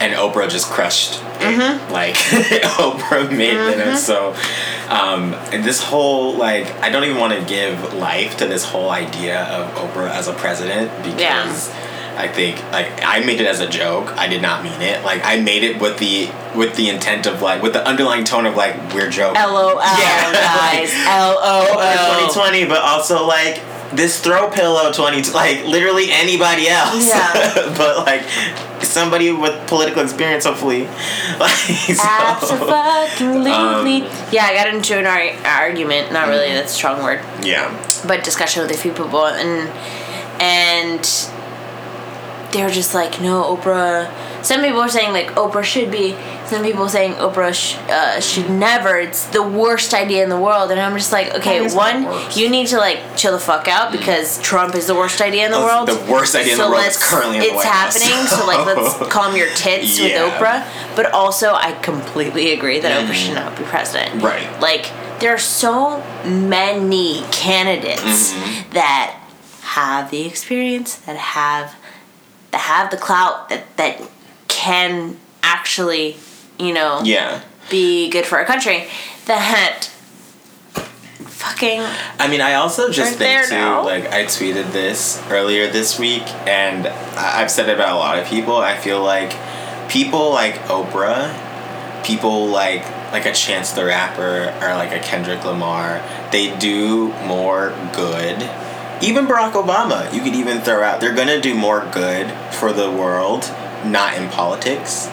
and 0.00 0.14
Oprah 0.14 0.48
just 0.50 0.66
crushed. 0.68 1.22
It. 1.42 1.58
Mm-hmm. 1.58 1.92
Like, 1.92 2.14
Oprah 2.78 3.30
made 3.36 3.54
it. 3.54 3.98
So, 3.98 4.34
um, 4.88 5.34
and 5.52 5.62
this 5.62 5.82
whole 5.82 6.34
like, 6.36 6.70
I 6.80 6.88
don't 6.88 7.04
even 7.04 7.18
want 7.18 7.34
to 7.38 7.44
give 7.44 7.94
life 7.94 8.38
to 8.38 8.46
this 8.46 8.64
whole 8.64 8.90
idea 8.90 9.42
of 9.44 9.74
Oprah 9.74 10.10
as 10.10 10.28
a 10.28 10.32
president 10.34 10.90
because. 11.04 11.72
I 12.14 12.28
think 12.28 12.62
like 12.72 13.02
I 13.02 13.20
made 13.24 13.40
it 13.40 13.46
as 13.46 13.60
a 13.60 13.66
joke. 13.66 14.12
I 14.18 14.28
did 14.28 14.42
not 14.42 14.62
mean 14.62 14.82
it. 14.82 15.02
Like 15.02 15.22
I 15.24 15.40
made 15.40 15.64
it 15.64 15.80
with 15.80 15.98
the 15.98 16.30
with 16.54 16.76
the 16.76 16.90
intent 16.90 17.26
of 17.26 17.40
like 17.40 17.62
with 17.62 17.72
the 17.72 17.82
underlying 17.88 18.24
tone 18.24 18.44
of 18.44 18.54
like 18.54 18.76
we're 18.92 19.08
joking. 19.08 19.40
LOL, 19.40 19.76
Yeah, 19.80 20.30
guys. 20.30 20.92
LOL. 21.06 21.66
2020, 22.28 22.66
but 22.66 22.82
also 22.82 23.26
like 23.26 23.62
this 23.92 24.20
throw 24.20 24.50
pillow 24.50 24.92
20 24.92 25.30
like 25.32 25.64
literally 25.64 26.08
anybody 26.10 26.68
else. 26.68 27.08
Yeah. 27.08 27.74
but 27.78 28.04
like 28.06 28.22
somebody 28.92 29.32
with 29.32 29.66
political 29.68 30.02
experience 30.02 30.44
hopefully. 30.44 30.88
Like 31.38 31.50
so, 31.50 32.04
Absolutely. 32.04 33.50
Um, 33.52 33.86
yeah, 34.30 34.44
I 34.44 34.54
got 34.54 34.68
into 34.72 34.96
an 34.96 35.06
ar- 35.06 35.46
argument. 35.64 36.12
Not 36.12 36.28
really. 36.28 36.52
That's 36.52 36.72
a 36.72 36.74
strong 36.76 37.02
word. 37.02 37.20
Yeah. 37.42 37.70
but 38.06 38.22
discussion 38.24 38.62
with 38.62 38.70
a 38.70 38.76
few 38.78 38.92
people 38.92 39.26
and 39.26 39.68
and 40.40 41.04
they 42.52 42.62
were 42.62 42.70
just 42.70 42.94
like 42.94 43.20
no 43.20 43.56
oprah 43.56 44.10
some 44.42 44.60
people 44.62 44.80
are 44.80 44.88
saying 44.88 45.12
like 45.12 45.28
oprah 45.34 45.62
should 45.64 45.90
be. 45.90 46.16
Some 46.46 46.62
people 46.62 46.88
saying 46.88 47.12
oprah 47.14 47.54
sh- 47.54 47.76
uh, 47.90 48.20
should 48.20 48.50
never. 48.50 48.98
It's 48.98 49.24
the 49.26 49.42
worst 49.42 49.94
idea 49.94 50.22
in 50.22 50.28
the 50.28 50.38
world. 50.40 50.70
And 50.70 50.78
i'm 50.80 50.94
just 50.96 51.12
like 51.12 51.34
okay 51.36 51.66
one 51.74 52.02
you 52.36 52.50
need 52.50 52.66
to 52.68 52.76
like 52.78 53.16
chill 53.16 53.32
the 53.32 53.38
fuck 53.38 53.68
out 53.68 53.90
because 53.92 54.40
trump 54.42 54.74
is 54.74 54.86
the 54.86 54.94
worst 54.94 55.20
idea 55.20 55.46
in 55.46 55.50
the 55.52 55.58
world. 55.60 55.88
the 55.88 56.12
worst 56.12 56.34
idea 56.34 56.52
in 56.52 56.58
the 56.58 56.64
so 56.64 56.70
world. 56.70 56.82
Let's- 56.82 57.10
currently 57.10 57.38
in 57.38 57.42
it's 57.44 57.54
White 57.54 57.64
happening. 57.66 58.26
So 58.26 58.46
like 58.46 58.66
let's 58.66 59.12
calm 59.12 59.34
your 59.36 59.48
tits 59.54 59.98
with 60.00 60.12
oprah. 60.12 60.66
But 60.96 61.12
also 61.12 61.52
i 61.54 61.72
completely 61.82 62.52
agree 62.52 62.80
that 62.80 62.92
oprah 63.04 63.14
should 63.14 63.34
not 63.34 63.56
be 63.56 63.64
president. 63.64 64.22
Right. 64.22 64.46
like 64.60 64.90
there 65.20 65.32
are 65.32 65.38
so 65.38 66.02
many 66.24 67.22
candidates 67.30 68.32
Mm-hmm. 68.32 68.72
that 68.74 69.18
have 69.62 70.10
the 70.10 70.26
experience 70.26 70.96
that 71.06 71.16
have 71.16 71.74
that 72.50 72.60
have 72.60 72.90
the 72.90 72.96
clout 72.96 73.48
that 73.48 73.74
that 73.76 74.00
can 74.52 75.16
actually 75.42 76.16
you 76.58 76.72
know 76.72 77.00
Yeah. 77.02 77.40
be 77.70 78.10
good 78.10 78.26
for 78.26 78.38
our 78.38 78.44
country 78.44 78.86
that 79.26 79.88
fucking 80.74 81.80
I 82.20 82.28
mean, 82.28 82.40
I 82.40 82.54
also 82.54 82.90
just 82.90 83.18
think 83.18 83.48
too. 83.48 83.54
now? 83.54 83.84
Like, 83.84 84.06
I 84.12 84.24
tweeted 84.24 84.72
this 84.72 85.20
earlier 85.28 85.68
this 85.70 85.98
week, 85.98 86.22
and 86.46 86.86
I've 87.16 87.50
said 87.50 87.68
it 87.68 87.74
about 87.74 87.94
a 87.94 87.98
lot 87.98 88.18
of 88.18 88.26
people. 88.26 88.56
I 88.56 88.76
feel 88.76 89.02
like 89.02 89.32
people 89.88 90.30
like 90.30 90.54
Oprah, 90.68 91.34
people 92.04 92.46
like 92.46 92.84
like 93.12 93.26
a 93.26 93.32
Chance 93.32 93.72
the 93.72 93.84
Rapper 93.84 94.54
or 94.62 94.74
like 94.74 94.92
a 94.92 95.00
Kendrick 95.00 95.44
Lamar, 95.44 96.00
they 96.30 96.56
do 96.58 97.08
more 97.26 97.74
good. 97.92 98.38
Even 99.02 99.26
Barack 99.26 99.52
Obama, 99.52 100.12
you 100.14 100.22
could 100.22 100.34
even 100.34 100.60
throw 100.60 100.82
out. 100.82 101.00
They're 101.00 101.14
gonna 101.14 101.40
do 101.40 101.54
more 101.54 101.80
good 101.92 102.30
for 102.54 102.72
the 102.72 102.90
world, 102.90 103.44
not 103.84 104.16
in 104.16 104.28
politics. 104.28 105.08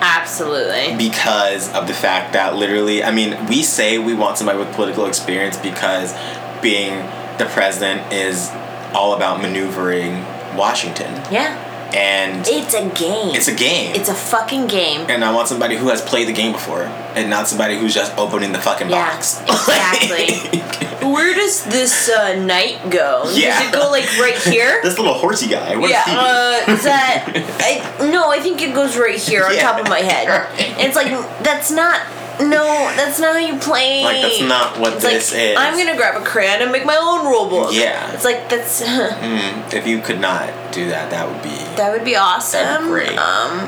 Absolutely. 0.00 0.96
Because 0.96 1.72
of 1.74 1.86
the 1.86 1.94
fact 1.94 2.32
that 2.34 2.54
literally, 2.56 3.02
I 3.02 3.10
mean, 3.10 3.46
we 3.46 3.62
say 3.62 3.98
we 3.98 4.14
want 4.14 4.38
somebody 4.38 4.58
with 4.58 4.72
political 4.74 5.06
experience 5.06 5.56
because 5.56 6.14
being 6.62 6.98
the 7.38 7.46
president 7.52 8.12
is 8.12 8.50
all 8.94 9.14
about 9.14 9.40
maneuvering 9.42 10.24
Washington. 10.56 11.12
yeah 11.30 11.67
And 11.94 12.46
it's 12.46 12.74
a 12.74 12.82
game 12.90 13.34
it's 13.34 13.48
a 13.48 13.54
game. 13.54 13.94
it's 13.94 14.08
a 14.10 14.14
fucking 14.14 14.66
game 14.66 15.06
and 15.08 15.24
I 15.24 15.32
want 15.34 15.48
somebody 15.48 15.76
who 15.76 15.88
has 15.88 16.02
played 16.02 16.28
the 16.28 16.32
game 16.34 16.52
before 16.52 16.82
and 16.82 17.30
not 17.30 17.48
somebody 17.48 17.78
who's 17.78 17.94
just 17.94 18.16
opening 18.18 18.52
the 18.52 18.58
fucking 18.60 18.90
Yeah, 18.90 19.10
box. 19.14 19.40
exactly. 19.48 20.60
where 21.08 21.34
does 21.34 21.64
this 21.64 22.10
uh, 22.10 22.34
knight 22.36 22.90
go 22.90 23.24
Yeah. 23.32 23.58
does 23.58 23.68
it 23.68 23.72
go 23.72 23.90
like 23.90 24.04
right 24.18 24.36
here 24.36 24.80
this 24.82 24.98
little 24.98 25.14
horsey 25.14 25.48
guy. 25.48 25.76
What 25.76 25.90
yeah, 25.90 26.04
uh, 26.06 26.64
is 26.72 26.82
that 26.84 27.24
I 27.60 28.06
no, 28.10 28.30
I 28.30 28.40
think 28.40 28.60
it 28.60 28.74
goes 28.74 28.98
right 28.98 29.18
here 29.18 29.44
on 29.46 29.54
Yeah. 29.54 29.62
top 29.62 29.80
of 29.80 29.88
my 29.88 30.00
head. 30.00 30.28
Right. 30.28 30.74
It's 30.86 30.94
like 30.96 31.08
that's 31.42 31.70
not 31.70 32.00
no, 32.40 32.64
that's 32.96 33.18
not 33.18 33.32
how 33.34 33.38
you 33.38 33.58
play. 33.58 34.02
Like, 34.04 34.22
that's 34.22 34.40
not 34.40 34.78
what 34.78 34.94
it's 34.94 35.02
this 35.02 35.32
like, 35.32 35.40
is. 35.42 35.56
I'm 35.58 35.76
gonna 35.76 35.96
grab 35.96 36.20
a 36.20 36.24
crayon 36.24 36.62
and 36.62 36.70
make 36.72 36.84
my 36.84 36.96
own 36.96 37.26
rule 37.26 37.48
book. 37.48 37.72
Yeah. 37.74 38.12
it's 38.12 38.24
like 38.24 38.48
that's 38.48 38.82
Mm, 38.82 39.72
if 39.72 39.86
you 39.86 40.00
could 40.00 40.20
not 40.20 40.50
do 40.72 40.88
that, 40.90 41.10
that 41.10 41.28
would 41.28 41.42
be. 41.42 41.56
that 41.76 41.92
would 41.92 42.04
be 42.04 42.16
awesome. 42.16 42.60
That'd 42.62 42.86
be 42.86 42.90
great. 42.92 43.18
Um, 43.18 43.60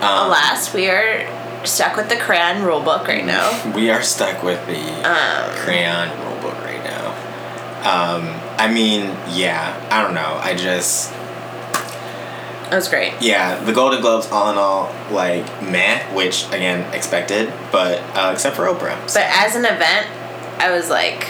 Um, 0.00 0.26
alas, 0.28 0.72
we 0.72 0.88
are 0.88 1.26
stuck 1.64 1.94
with 1.96 2.08
the 2.08 2.16
crayon 2.16 2.62
rule 2.62 2.80
book 2.80 3.06
right 3.06 3.24
now. 3.24 3.50
We 3.74 3.90
are 3.90 4.02
stuck 4.02 4.42
with 4.42 4.64
the 4.66 4.80
Um, 5.06 5.50
crayon 5.56 6.08
rulebook 6.08 6.64
right 6.64 6.82
now. 6.82 7.12
Um, 7.84 8.34
I 8.58 8.68
mean, 8.72 9.14
yeah, 9.28 9.74
I 9.90 10.02
don't 10.02 10.14
know. 10.14 10.40
I 10.42 10.54
just, 10.54 11.12
that 12.70 12.76
was 12.76 12.88
great. 12.88 13.12
yeah, 13.20 13.62
the 13.64 13.72
Golden 13.72 14.00
Globes, 14.00 14.28
all 14.30 14.50
in 14.50 14.56
all, 14.58 14.94
like 15.10 15.44
meh, 15.62 16.02
which 16.14 16.46
again 16.48 16.92
expected, 16.94 17.52
but 17.72 17.98
uh, 18.16 18.30
except 18.32 18.56
for 18.56 18.64
Oprah. 18.66 18.96
But 19.12 19.24
as 19.28 19.56
an 19.56 19.64
event, 19.64 20.06
I 20.58 20.70
was 20.70 20.88
like, 20.88 21.26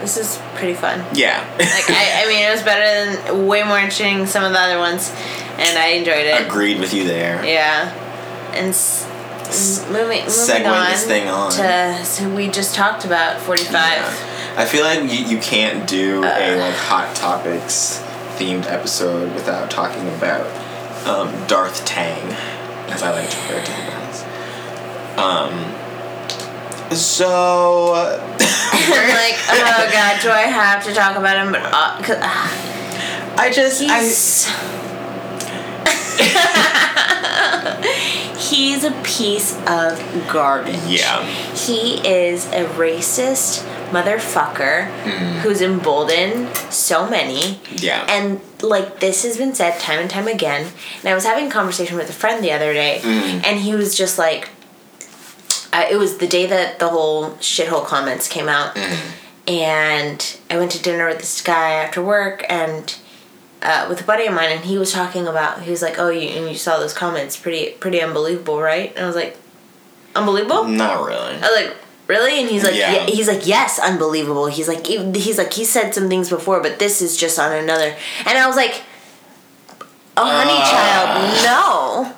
this 0.00 0.16
is 0.16 0.40
pretty 0.54 0.74
fun. 0.74 1.04
Yeah, 1.14 1.40
Like 1.58 1.88
I, 1.90 2.24
I 2.24 2.28
mean, 2.28 2.46
it 2.46 2.50
was 2.50 2.62
better 2.62 2.84
than 3.22 3.46
way 3.46 3.62
more 3.62 3.78
interesting 3.78 4.18
than 4.18 4.26
some 4.26 4.44
of 4.44 4.52
the 4.52 4.58
other 4.58 4.78
ones, 4.78 5.10
and 5.58 5.78
I 5.78 5.88
enjoyed 5.98 6.26
it. 6.26 6.46
agreed 6.46 6.80
with 6.80 6.94
you 6.94 7.04
there. 7.04 7.44
Yeah, 7.44 7.90
and 8.54 8.68
s- 8.70 9.06
moving 9.90 10.24
moving 10.24 10.66
on, 10.66 10.90
this 10.90 11.04
thing 11.06 11.28
on. 11.28 11.50
to 11.52 12.04
so 12.04 12.28
we 12.34 12.48
just 12.48 12.74
talked 12.74 13.04
about 13.04 13.40
forty 13.40 13.64
five. 13.64 13.98
Yeah. 13.98 14.26
I 14.56 14.64
feel 14.64 14.82
like 14.84 15.00
you, 15.12 15.26
you 15.26 15.38
can't 15.38 15.88
do 15.88 16.24
Uh. 16.24 16.28
a 16.28 16.56
like 16.58 16.74
hot 16.74 17.14
topics 17.14 18.02
themed 18.36 18.66
episode 18.66 19.34
without 19.34 19.70
talking 19.70 20.08
about 20.08 20.46
um, 21.06 21.46
Darth 21.46 21.84
Tang, 21.84 22.32
as 22.90 23.02
I 23.02 23.10
like 23.12 23.28
to 23.30 23.36
refer 23.36 23.64
to 23.64 23.72
him 23.72 23.92
as. 24.08 24.24
Um. 25.18 25.76
So. 26.96 27.92
uh, 27.94 28.18
I'm 28.72 28.90
like, 29.14 29.38
oh 29.50 29.88
god, 29.92 30.20
do 30.22 30.30
I 30.30 30.42
have 30.48 30.84
to 30.86 30.92
talk 30.94 31.16
about 31.16 31.36
him? 31.36 31.52
But 31.52 31.62
uh, 31.72 32.02
'cause, 32.02 32.16
uh, 32.16 33.36
I 33.38 33.50
just 33.54 33.82
I 33.82 34.02
he's 34.02 34.46
he's 38.50 38.84
a 38.84 38.90
piece 39.02 39.56
of 39.66 40.00
garbage. 40.32 40.76
yeah 40.86 41.24
He 41.54 41.96
is 42.06 42.46
a 42.46 42.64
racist 42.76 43.62
motherfucker 43.90 44.88
Mm-hmm. 45.02 45.38
who's 45.40 45.60
emboldened 45.62 46.54
so 46.70 47.08
many. 47.08 47.58
yeah 47.76 48.04
And 48.08 48.40
like 48.62 49.00
this 49.00 49.22
has 49.24 49.36
been 49.36 49.54
said 49.54 49.78
time 49.80 49.98
and 50.00 50.10
time 50.10 50.28
again. 50.28 50.66
And 51.00 51.08
I 51.08 51.14
was 51.14 51.24
having 51.24 51.46
a 51.48 51.50
conversation 51.50 51.96
with 51.96 52.08
a 52.10 52.12
friend 52.12 52.42
the 52.44 52.52
other 52.52 52.72
day, 52.72 53.00
Mm-hmm. 53.02 53.44
and 53.44 53.58
he 53.60 53.74
was 53.74 53.96
just 53.96 54.18
like, 54.18 54.48
uh, 55.72 55.86
it 55.90 55.96
was 55.96 56.18
the 56.18 56.26
day 56.26 56.46
that 56.46 56.78
the 56.78 56.88
whole 56.88 57.30
shithole 57.36 57.84
comments 57.84 58.28
came 58.28 58.48
out, 58.48 58.74
Mm-hmm. 58.74 59.50
and 59.52 60.38
I 60.50 60.58
went 60.58 60.70
to 60.72 60.82
dinner 60.82 61.06
with 61.08 61.18
this 61.18 61.40
guy 61.42 61.72
after 61.72 62.02
work 62.02 62.44
and. 62.48 62.94
Uh, 63.62 63.84
with 63.90 64.00
a 64.00 64.04
buddy 64.04 64.24
of 64.24 64.32
mine, 64.32 64.50
and 64.50 64.64
he 64.64 64.78
was 64.78 64.90
talking 64.90 65.26
about. 65.26 65.60
He 65.60 65.70
was 65.70 65.82
like, 65.82 65.98
"Oh, 65.98 66.08
you 66.08 66.48
you 66.48 66.54
saw 66.54 66.78
those 66.78 66.94
comments, 66.94 67.36
pretty 67.36 67.72
pretty 67.72 68.00
unbelievable, 68.00 68.58
right?" 68.58 68.90
And 68.96 69.04
I 69.04 69.06
was 69.06 69.14
like, 69.14 69.36
"Unbelievable." 70.16 70.64
not 70.64 71.06
really 71.06 71.34
I 71.36 71.40
was 71.40 71.50
like, 71.66 71.76
really? 72.10 72.40
And 72.40 72.50
he's 72.50 72.64
like, 72.64 72.74
Yeah. 72.74 73.06
he's 73.06 73.28
like, 73.28 73.46
yes, 73.46 73.78
unbelievable. 73.78 74.46
He's 74.46 74.68
like, 74.68 74.84
he's 74.86 75.38
like, 75.38 75.52
he 75.52 75.64
said 75.64 75.94
some 75.94 76.08
things 76.08 76.28
before, 76.28 76.60
but 76.60 76.78
this 76.78 77.00
is 77.00 77.16
just 77.16 77.38
on 77.38 77.52
another. 77.52 77.94
And 78.26 78.34
I 78.36 78.46
was 78.46 78.56
like, 78.56 78.82
oh, 80.16 80.26
honey 80.26 80.58
uh. 80.58 80.70
child, 80.74 82.16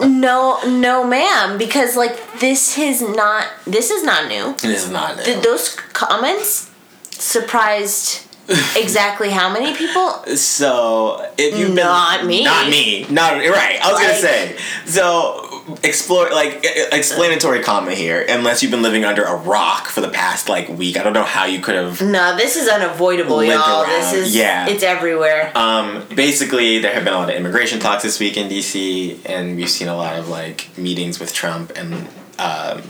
no, 0.00 0.06
no, 0.08 0.36
no, 0.68 1.06
ma'am, 1.06 1.56
because 1.58 1.96
like 1.96 2.16
this 2.40 2.76
is 2.76 3.00
not, 3.00 3.46
this 3.66 3.90
is 3.90 4.02
not 4.02 4.28
new. 4.28 4.52
this 4.60 4.84
is 4.86 4.90
not 4.90 5.18
Th- 5.24 5.42
those 5.42 5.76
comments 5.92 6.70
surprised 7.10 8.26
exactly 8.76 9.30
how 9.30 9.50
many 9.52 9.74
people? 9.74 10.22
So 10.36 11.30
if 11.38 11.56
you've 11.58 11.68
been 11.74 11.86
Not 11.86 12.26
me. 12.26 12.44
not 12.44 12.68
me, 12.68 13.06
not 13.08 13.32
right. 13.38 13.78
I 13.80 13.92
was 13.92 13.94
Like- 13.94 14.08
gonna 14.08 14.20
say 14.20 14.56
so. 14.86 15.53
Explore 15.82 16.30
like 16.30 16.64
explanatory 16.92 17.62
comma 17.62 17.94
here. 17.94 18.24
Unless 18.28 18.62
you've 18.62 18.70
been 18.70 18.82
living 18.82 19.04
under 19.04 19.24
a 19.24 19.34
rock 19.34 19.86
for 19.86 20.00
the 20.00 20.08
past 20.08 20.48
like 20.48 20.68
week, 20.68 20.96
I 20.96 21.02
don't 21.02 21.12
know 21.12 21.24
how 21.24 21.44
you 21.44 21.60
could 21.60 21.74
have. 21.74 22.00
No, 22.02 22.36
this 22.36 22.56
is 22.56 22.68
unavoidable, 22.68 23.42
y'all. 23.42 23.86
This 23.86 24.12
is 24.12 24.36
yeah. 24.36 24.68
It's 24.68 24.82
everywhere. 24.82 25.52
Um, 25.54 26.06
basically, 26.14 26.78
there 26.78 26.94
have 26.94 27.04
been 27.04 27.14
a 27.14 27.16
lot 27.16 27.30
of 27.30 27.36
immigration 27.36 27.80
talks 27.80 28.02
this 28.02 28.20
week 28.20 28.36
in 28.36 28.48
DC, 28.48 29.18
and 29.26 29.56
we've 29.56 29.70
seen 29.70 29.88
a 29.88 29.96
lot 29.96 30.18
of 30.18 30.28
like 30.28 30.76
meetings 30.76 31.18
with 31.18 31.32
Trump 31.32 31.72
and 31.76 32.08
um, 32.38 32.82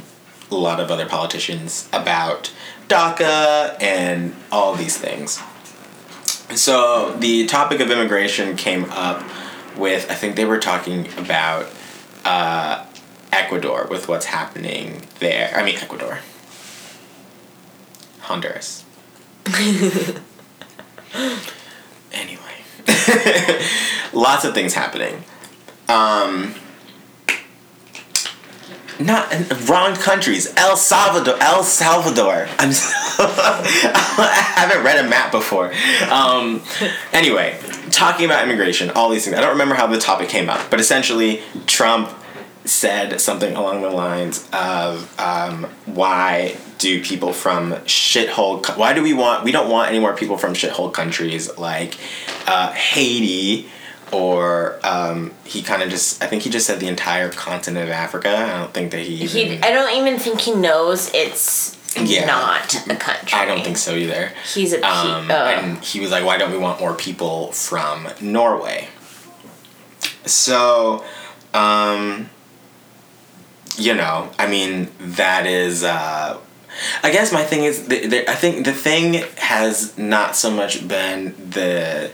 a 0.51 0.57
lot 0.57 0.81
of 0.81 0.91
other 0.91 1.07
politicians 1.07 1.89
about 1.93 2.53
DACA 2.89 3.81
and 3.81 4.35
all 4.51 4.75
these 4.75 4.97
things. 4.97 5.41
So 6.55 7.17
the 7.19 7.47
topic 7.47 7.81
of 7.81 7.91
immigration 7.91 8.57
came 8.57 8.85
up 8.91 9.25
with 9.77 10.11
I 10.11 10.15
think 10.15 10.37
they 10.37 10.45
were 10.45 10.59
talking 10.59 11.09
about 11.19 11.67
uh, 12.25 12.87
Ecuador 13.33 13.87
with 13.91 14.09
what's 14.09 14.27
happening 14.27 15.03
there. 15.19 15.53
I 15.55 15.65
mean 15.65 15.77
Ecuador, 15.77 16.21
Honduras. 18.21 18.85
anyway, 22.13 22.41
lots 24.13 24.45
of 24.45 24.55
things 24.55 24.75
happening. 24.75 25.25
Um, 25.89 26.55
not 29.01 29.33
wrong 29.69 29.95
countries. 29.95 30.53
El 30.57 30.77
Salvador. 30.77 31.37
El 31.41 31.63
Salvador. 31.63 32.49
I'm. 32.59 32.71
I 33.19 34.53
haven't 34.57 34.85
read 34.85 35.05
a 35.05 35.09
map 35.09 35.33
before. 35.33 35.73
Um, 36.11 36.63
anyway, 37.13 37.59
talking 37.91 38.25
about 38.25 38.45
immigration, 38.45 38.91
all 38.91 39.09
these 39.09 39.25
things. 39.25 39.37
I 39.37 39.41
don't 39.41 39.51
remember 39.51 39.75
how 39.75 39.87
the 39.87 39.99
topic 39.99 40.29
came 40.29 40.49
up, 40.49 40.71
but 40.71 40.81
essentially, 40.81 41.43
Trump 41.67 42.11
said 42.65 43.21
something 43.21 43.55
along 43.57 43.83
the 43.83 43.91
lines 43.91 44.49
of 44.53 45.13
um, 45.21 45.65
why 45.85 46.57
do 46.79 47.03
people 47.03 47.33
from 47.33 47.73
shithole 47.85 48.67
why 48.77 48.95
do 48.95 49.03
we 49.03 49.13
want 49.13 49.45
we 49.45 49.53
don't 49.53 49.71
want 49.71 49.91
any 49.91 50.01
more 50.01 50.15
people 50.15 50.39
from 50.39 50.55
shithole 50.55 50.93
countries 50.93 51.57
like 51.59 51.99
uh, 52.47 52.73
Haiti 52.73 53.69
or 54.13 54.79
um, 54.85 55.33
he 55.45 55.63
kind 55.63 55.83
of 55.83 55.91
just 55.91 56.23
I 56.23 56.27
think 56.27 56.43
he 56.43 56.51
just 56.51 56.67
said 56.67 56.81
the 56.81 56.89
entire 56.89 57.31
continent 57.31 57.85
of 57.85 57.91
Africa 57.93 58.29
I 58.37 58.59
don't 58.59 58.73
think 58.75 58.91
that 58.93 59.01
he 59.01 59.17
he, 59.27 59.59
I 59.61 59.71
don't 59.71 59.97
even 59.97 60.19
think 60.19 60.41
he 60.41 60.55
knows 60.55 61.11
it's 61.15 61.77
Yeah. 61.97 62.27
not 62.27 62.75
a 62.89 62.97
country. 62.97 63.39
I 63.39 63.45
don't 63.47 63.63
think 63.65 63.77
so 63.77 63.95
either 63.95 64.33
He's 64.53 64.73
a 64.73 64.79
pe- 64.79 64.83
um, 64.85 65.31
oh. 65.31 65.35
and 65.35 65.79
he 65.85 66.01
was 66.01 66.11
like 66.11 66.25
why 66.25 66.37
don't 66.39 66.53
we 66.53 66.59
want 66.59 66.81
more 66.81 66.95
people 66.95 67.53
from 67.53 68.09
Norway 68.21 68.89
so 70.27 71.05
um, 71.53 72.31
you 73.77 73.95
know, 73.95 74.31
I 74.39 74.47
mean, 74.47 74.89
that 75.01 75.47
is. 75.47 75.85
Uh, 75.85 76.39
I 77.03 77.11
guess 77.13 77.33
my 77.33 77.45
thing 77.45 77.65
is, 77.65 77.87
the, 77.87 78.07
the, 78.07 78.31
I 78.31 78.35
think 78.35 78.65
the 78.65 78.73
thing 78.73 79.25
has 79.37 79.97
not 79.97 80.35
so 80.35 80.51
much 80.51 80.87
been 80.89 81.35
the 81.51 82.11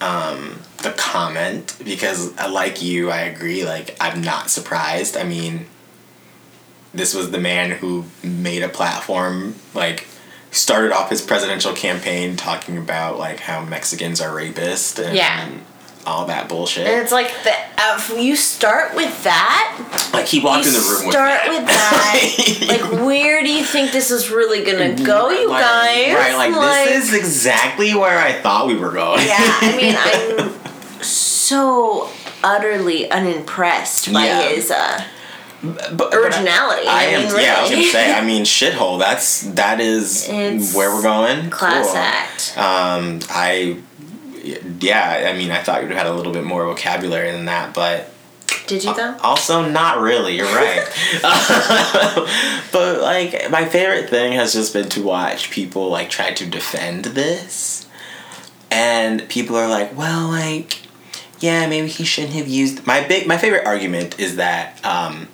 um, 0.00 0.60
the 0.82 0.92
comment 0.92 1.76
because, 1.84 2.36
uh, 2.38 2.50
like 2.50 2.82
you, 2.82 3.10
I 3.10 3.20
agree. 3.22 3.64
Like, 3.64 3.96
I'm 4.00 4.22
not 4.22 4.50
surprised. 4.50 5.16
I 5.16 5.24
mean, 5.24 5.66
this 6.94 7.14
was 7.14 7.30
the 7.30 7.38
man 7.38 7.70
who 7.70 8.04
made 8.22 8.62
a 8.62 8.68
platform 8.68 9.54
like 9.74 10.06
started 10.50 10.92
off 10.92 11.10
his 11.10 11.22
presidential 11.22 11.72
campaign 11.72 12.36
talking 12.36 12.76
about 12.76 13.18
like 13.18 13.40
how 13.40 13.64
Mexicans 13.64 14.20
are 14.20 14.34
rapist 14.34 14.98
and 14.98 15.16
Yeah. 15.16 15.48
All 16.06 16.26
that 16.26 16.48
bullshit. 16.48 16.86
And 16.86 17.00
it's 17.02 17.12
like 17.12 17.30
the 17.44 17.52
uh, 17.78 18.00
you 18.18 18.36
start 18.36 18.94
with 18.94 19.22
that. 19.24 20.10
like 20.12 20.26
he 20.26 20.40
walked 20.40 20.66
in 20.66 20.72
the 20.72 20.78
room 20.78 21.06
with 21.06 21.12
start 21.14 21.40
that. 21.44 21.48
with 21.48 21.66
that. 21.68 22.90
like, 22.92 23.06
where 23.06 23.42
do 23.42 23.52
you 23.52 23.64
think 23.64 23.92
this 23.92 24.10
is 24.10 24.30
really 24.30 24.64
gonna 24.64 24.94
go, 25.04 25.30
you 25.30 25.48
Like, 25.48 25.62
guys? 25.62 26.14
Right, 26.14 26.34
like, 26.50 26.88
this 26.88 27.08
is 27.08 27.14
exactly 27.14 27.94
where 27.94 28.18
I 28.18 28.32
thought 28.32 28.66
we 28.66 28.76
were 28.76 28.92
going. 28.92 29.26
Yeah, 29.26 29.36
I 29.38 29.76
mean, 29.76 29.94
I'm 29.96 31.02
so 31.02 32.08
utterly 32.42 33.10
unimpressed 33.10 34.12
by 34.12 34.24
Yeah. 34.26 34.42
his 34.48 34.70
uh, 34.70 35.04
but, 35.62 35.96
but 35.98 36.14
originality. 36.14 36.86
I, 36.86 37.00
I 37.00 37.02
am. 37.04 37.32
mean, 37.32 37.42
Yeah, 37.42 37.56
I 37.58 37.60
was 37.60 37.70
gonna 37.70 37.80
really. 37.82 37.92
say. 37.92 38.14
I 38.14 38.24
mean, 38.24 38.44
shithole. 38.44 38.98
That's 38.98 39.42
that 39.42 39.78
is 39.80 40.26
It's 40.28 40.74
where 40.74 40.94
we're 40.94 41.02
going. 41.02 41.50
class 41.50 41.86
Cool. 41.88 41.96
act. 41.96 42.54
Um, 42.56 43.20
I. 43.28 43.76
Yeah, 44.42 45.30
I 45.32 45.36
mean, 45.36 45.50
I 45.50 45.62
thought 45.62 45.82
you'd 45.82 45.90
have 45.90 45.98
had 45.98 46.06
a 46.06 46.14
little 46.14 46.32
bit 46.32 46.44
more 46.44 46.64
vocabulary 46.64 47.30
than 47.32 47.46
that, 47.46 47.74
but 47.74 48.12
Did 48.66 48.84
you 48.84 48.94
though? 48.94 49.16
Also, 49.22 49.68
not 49.68 50.00
really. 50.00 50.36
You're 50.36 50.46
right. 50.46 50.86
but 52.72 53.00
like, 53.02 53.50
my 53.50 53.64
favorite 53.66 54.08
thing 54.08 54.32
has 54.32 54.52
just 54.52 54.72
been 54.72 54.88
to 54.90 55.02
watch 55.02 55.50
people 55.50 55.90
like 55.90 56.10
try 56.10 56.32
to 56.32 56.46
defend 56.46 57.06
this, 57.06 57.86
and 58.70 59.28
people 59.28 59.56
are 59.56 59.68
like, 59.68 59.96
"Well, 59.96 60.28
like, 60.28 60.80
yeah, 61.40 61.66
maybe 61.66 61.88
he 61.88 62.04
shouldn't 62.04 62.34
have 62.34 62.48
used." 62.48 62.86
My 62.86 63.06
big, 63.06 63.26
my 63.26 63.36
favorite 63.38 63.66
argument 63.66 64.18
is 64.18 64.36
that, 64.36 64.84
um, 64.84 65.28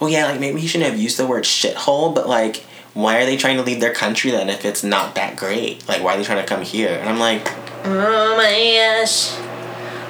well, 0.00 0.10
yeah, 0.10 0.26
like 0.26 0.40
maybe 0.40 0.60
he 0.60 0.66
shouldn't 0.66 0.90
have 0.90 0.98
used 0.98 1.18
the 1.18 1.26
word 1.26 1.44
shithole, 1.44 2.14
but 2.14 2.28
like. 2.28 2.64
Why 2.94 3.18
are 3.18 3.26
they 3.26 3.36
trying 3.36 3.56
to 3.56 3.62
leave 3.62 3.80
their 3.80 3.92
country 3.92 4.30
then 4.30 4.48
if 4.48 4.64
it's 4.64 4.82
not 4.84 5.16
that 5.16 5.36
great? 5.36 5.86
Like, 5.88 6.02
why 6.02 6.14
are 6.14 6.16
they 6.16 6.24
trying 6.24 6.42
to 6.42 6.48
come 6.48 6.62
here? 6.62 6.96
And 6.96 7.08
I'm 7.08 7.18
like, 7.18 7.46
Oh 7.86 8.36
my 8.36 9.02
gosh. 9.02 9.36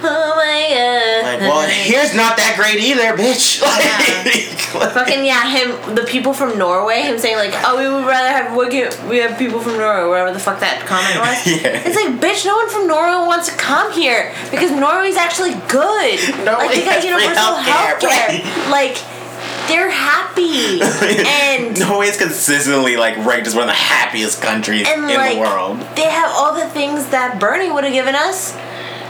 Oh 0.06 0.34
my 0.36 0.68
god. 0.68 1.24
like, 1.24 1.40
well, 1.40 1.68
here's 1.68 2.14
not 2.14 2.36
that 2.36 2.54
great 2.56 2.78
either, 2.80 3.16
bitch. 3.16 3.62
Like, 4.74 4.90
Fucking 4.90 5.24
yeah, 5.24 5.46
him. 5.48 5.94
The 5.94 6.02
people 6.02 6.34
from 6.34 6.58
Norway. 6.58 7.02
Him 7.02 7.16
saying 7.16 7.36
like, 7.36 7.54
"Oh, 7.62 7.78
we 7.78 7.86
would 7.86 8.08
rather 8.08 8.26
have 8.26 8.56
we 8.56 8.68
get 8.68 8.90
we 9.08 9.18
have 9.18 9.38
people 9.38 9.60
from 9.60 9.76
Norway." 9.76 10.08
Whatever 10.08 10.32
the 10.32 10.40
fuck 10.40 10.58
that 10.58 10.84
comment 10.84 11.22
was. 11.22 11.46
Yeah. 11.62 11.78
It's 11.86 11.94
like, 11.94 12.18
bitch, 12.18 12.44
no 12.44 12.56
one 12.56 12.68
from 12.68 12.88
Norway 12.88 13.24
wants 13.24 13.48
to 13.48 13.54
come 13.56 13.92
here 13.92 14.34
because 14.50 14.72
Norway's 14.72 15.14
actually 15.14 15.54
good. 15.70 16.18
Norway 16.42 16.66
like 16.66 16.74
they 16.74 16.84
got 16.84 17.04
universal 17.06 17.54
healthcare, 17.62 18.02
healthcare. 18.02 18.70
Like 18.74 18.98
they're 19.68 19.90
happy 19.90 20.80
and. 21.26 21.78
Norway's 21.78 22.16
consistently 22.16 22.96
like 22.96 23.16
ranked 23.18 23.46
as 23.46 23.54
one 23.54 23.62
of 23.64 23.68
the 23.68 23.74
happiest 23.74 24.42
countries 24.42 24.86
and 24.88 25.10
in 25.10 25.16
like 25.16 25.34
the 25.34 25.40
world. 25.40 25.80
they 25.96 26.08
have 26.08 26.30
all 26.34 26.54
the 26.54 26.68
things 26.68 27.08
that 27.08 27.38
Bernie 27.40 27.70
would 27.70 27.84
have 27.84 27.92
given 27.92 28.14
us, 28.14 28.52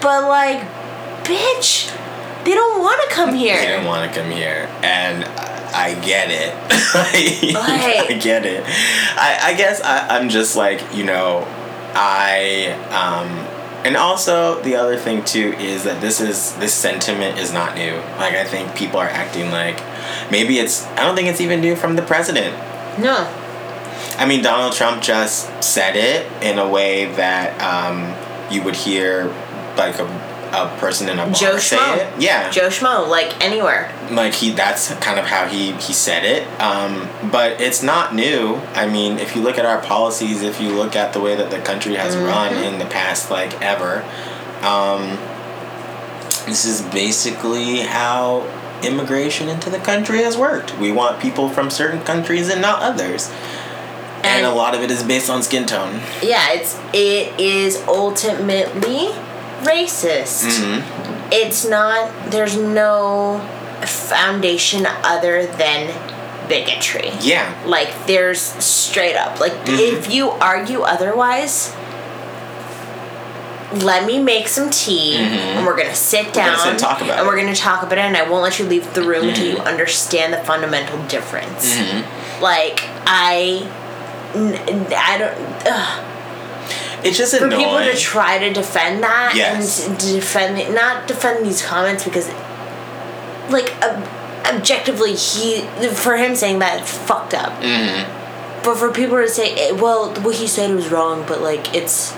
but 0.01 0.29
like, 0.29 0.61
bitch, 1.25 1.95
they 2.45 2.53
don't 2.53 2.81
want 2.81 3.01
to 3.09 3.15
come 3.15 3.35
here. 3.35 3.57
They 3.57 3.67
didn't 3.67 3.87
want 3.87 4.13
to 4.13 4.21
come 4.21 4.31
here, 4.31 4.69
and 4.83 5.25
I 5.25 5.99
get 6.05 6.31
it. 6.31 6.55
I 6.71 8.19
get 8.21 8.45
it. 8.47 8.63
I, 9.17 9.39
I 9.51 9.55
guess 9.55 9.81
I, 9.81 10.17
I'm 10.17 10.29
just 10.29 10.55
like 10.57 10.95
you 10.95 11.05
know, 11.05 11.45
I 11.95 12.73
um, 12.91 13.54
and 13.85 13.97
also 13.97 14.61
the 14.63 14.77
other 14.77 14.97
thing 14.97 15.25
too 15.25 15.55
is 15.59 15.85
that 15.85 16.01
this 16.01 16.21
is 16.21 16.55
this 16.57 16.75
sentiment 16.75 17.39
is 17.39 17.53
not 17.53 17.75
new. 17.75 17.95
Like 18.19 18.35
I 18.35 18.45
think 18.45 18.75
people 18.75 18.99
are 18.99 19.09
acting 19.09 19.51
like 19.51 19.83
maybe 20.31 20.59
it's 20.59 20.87
I 20.87 21.05
don't 21.05 21.15
think 21.15 21.29
it's 21.29 21.41
even 21.41 21.61
new 21.61 21.77
from 21.77 21.97
the 21.97 22.03
president. 22.03 22.57
No, 22.99 23.29
I 24.17 24.27
mean, 24.27 24.43
Donald 24.43 24.73
Trump 24.75 25.03
just 25.03 25.63
said 25.63 25.97
it 25.97 26.31
in 26.43 26.59
a 26.59 26.69
way 26.69 27.07
that 27.17 27.61
um, 27.61 28.15
you 28.53 28.63
would 28.63 28.77
hear 28.77 29.27
like 29.77 29.99
a, 29.99 30.34
a 30.57 30.77
person 30.79 31.09
in 31.09 31.19
a 31.19 31.25
bar 31.27 31.35
Joe 31.35 31.57
say 31.59 31.77
Schmo. 31.77 31.97
it. 32.17 32.21
Yeah, 32.23 32.51
Joe 32.51 32.69
Schmo, 32.69 33.09
like 33.09 33.43
anywhere. 33.45 33.93
like 34.11 34.35
he 34.35 34.51
that's 34.53 34.93
kind 34.97 35.19
of 35.19 35.27
how 35.27 35.47
he 35.47 35.73
he 35.73 35.93
said 35.93 36.25
it. 36.25 36.47
Um, 36.61 37.09
but 37.31 37.61
it's 37.61 37.83
not 37.83 38.15
new. 38.15 38.57
I 38.75 38.87
mean, 38.87 39.19
if 39.19 39.35
you 39.37 39.43
look 39.43 39.59
at 39.59 39.67
our 39.67 39.81
policies, 39.81 40.43
if 40.43 40.61
you 40.61 40.71
look 40.71 40.95
at 40.97 41.13
the 41.13 41.21
way 41.21 41.35
that 41.37 41.51
the 41.51 41.61
country 41.61 41.95
has 41.95 42.15
Mm-hmm. 42.15 42.25
run 42.27 42.55
in 42.65 42.79
the 42.79 42.87
past, 42.87 43.31
like 43.31 43.61
ever, 43.63 44.03
um, 44.63 45.19
this 46.47 46.65
is 46.65 46.83
basically 46.83 47.81
how 47.81 48.47
immigration 48.83 49.49
into 49.49 49.71
the 49.71 49.79
country 49.79 50.19
has 50.19 50.37
worked. 50.37 50.77
We 50.79 50.93
want 50.93 51.19
people 51.21 51.49
from 51.49 51.71
certain 51.71 52.03
countries 52.03 52.51
and 52.51 52.61
not 52.61 52.83
others. 52.83 53.31
And, 54.23 54.45
And- 54.45 54.47
a 54.47 54.55
lot 54.55 54.75
of 54.75 54.83
it 54.83 54.91
is 54.91 55.03
based 55.03 55.29
on 55.31 55.43
skin 55.43 55.67
tone. 55.67 56.01
Yeah, 56.23 56.53
it's 56.53 56.79
it 56.93 57.39
is 57.41 57.83
ultimately 57.89 59.09
racist. 59.65 60.47
Mm-hmm. 60.61 61.29
It's 61.33 61.65
not. 61.65 62.31
There's 62.31 62.57
no 62.57 63.41
foundation 63.85 64.87
other 64.87 65.47
than 65.47 66.49
bigotry. 66.49 67.11
Yeah. 67.21 67.53
Like 67.67 68.07
there's 68.07 68.41
straight 68.41 69.17
up. 69.17 69.41
Like 69.41 69.53
Mm-hmm. 69.53 69.97
if 69.97 70.13
you 70.13 70.31
argue 70.31 70.81
otherwise, 70.83 71.75
let 73.83 74.07
me 74.07 74.23
make 74.23 74.47
some 74.47 74.71
tea 74.71 75.17
and 75.17 75.67
we're 75.67 75.77
gonna 75.77 75.95
sit 75.95 76.27
Mm-hmm. 76.27 76.35
gonna 76.35 76.47
down 76.47 76.59
sit 76.59 76.71
and 76.71 76.79
talk 76.79 77.01
about 77.01 77.19
and 77.19 77.27
it. 77.27 77.27
we're 77.27 77.37
gonna 77.37 77.55
talk 77.57 77.83
about 77.83 77.99
it 77.99 78.03
and 78.03 78.17
I 78.17 78.29
won't 78.29 78.43
let 78.43 78.59
you 78.59 78.67
leave 78.67 78.93
the 78.95 79.03
room 79.03 79.29
until 79.29 79.45
Mm-hmm. 79.47 79.57
you 79.57 79.63
understand 79.65 80.33
the 80.33 80.39
fundamental 80.39 80.99
difference. 81.09 81.77
Like 82.41 82.81
I, 83.07 83.67
I 84.35 85.19
don't. 85.19 85.67
Ugh 85.67 86.11
It's 87.05 87.19
just 87.19 87.37
for 87.37 87.45
annoying. 87.45 87.61
people 87.65 87.79
to 87.79 87.95
try 87.97 88.39
to 88.39 88.53
defend 88.53 89.03
that 89.03 89.33
Yes. 89.37 89.87
and 89.87 89.99
defend 89.99 90.75
not 90.75 91.07
defend 91.07 91.45
these 91.45 91.63
comments 91.63 92.03
because 92.05 92.29
like 93.51 93.71
a 93.83 94.25
objectively, 94.55 95.15
he 95.15 95.61
for 95.93 96.17
him 96.17 96.35
saying 96.35 96.59
that 96.61 96.81
it's 96.81 96.97
fucked 96.97 97.35
up. 97.35 97.53
But 98.65 98.77
for 98.77 98.91
people 98.91 99.19
to 99.19 99.29
say, 99.29 99.73
well, 99.73 100.15
what 100.23 100.37
he 100.37 100.47
said 100.47 100.75
was 100.75 100.91
wrong, 100.91 101.25
but 101.29 101.43
like 101.43 101.75
it's 101.75 102.15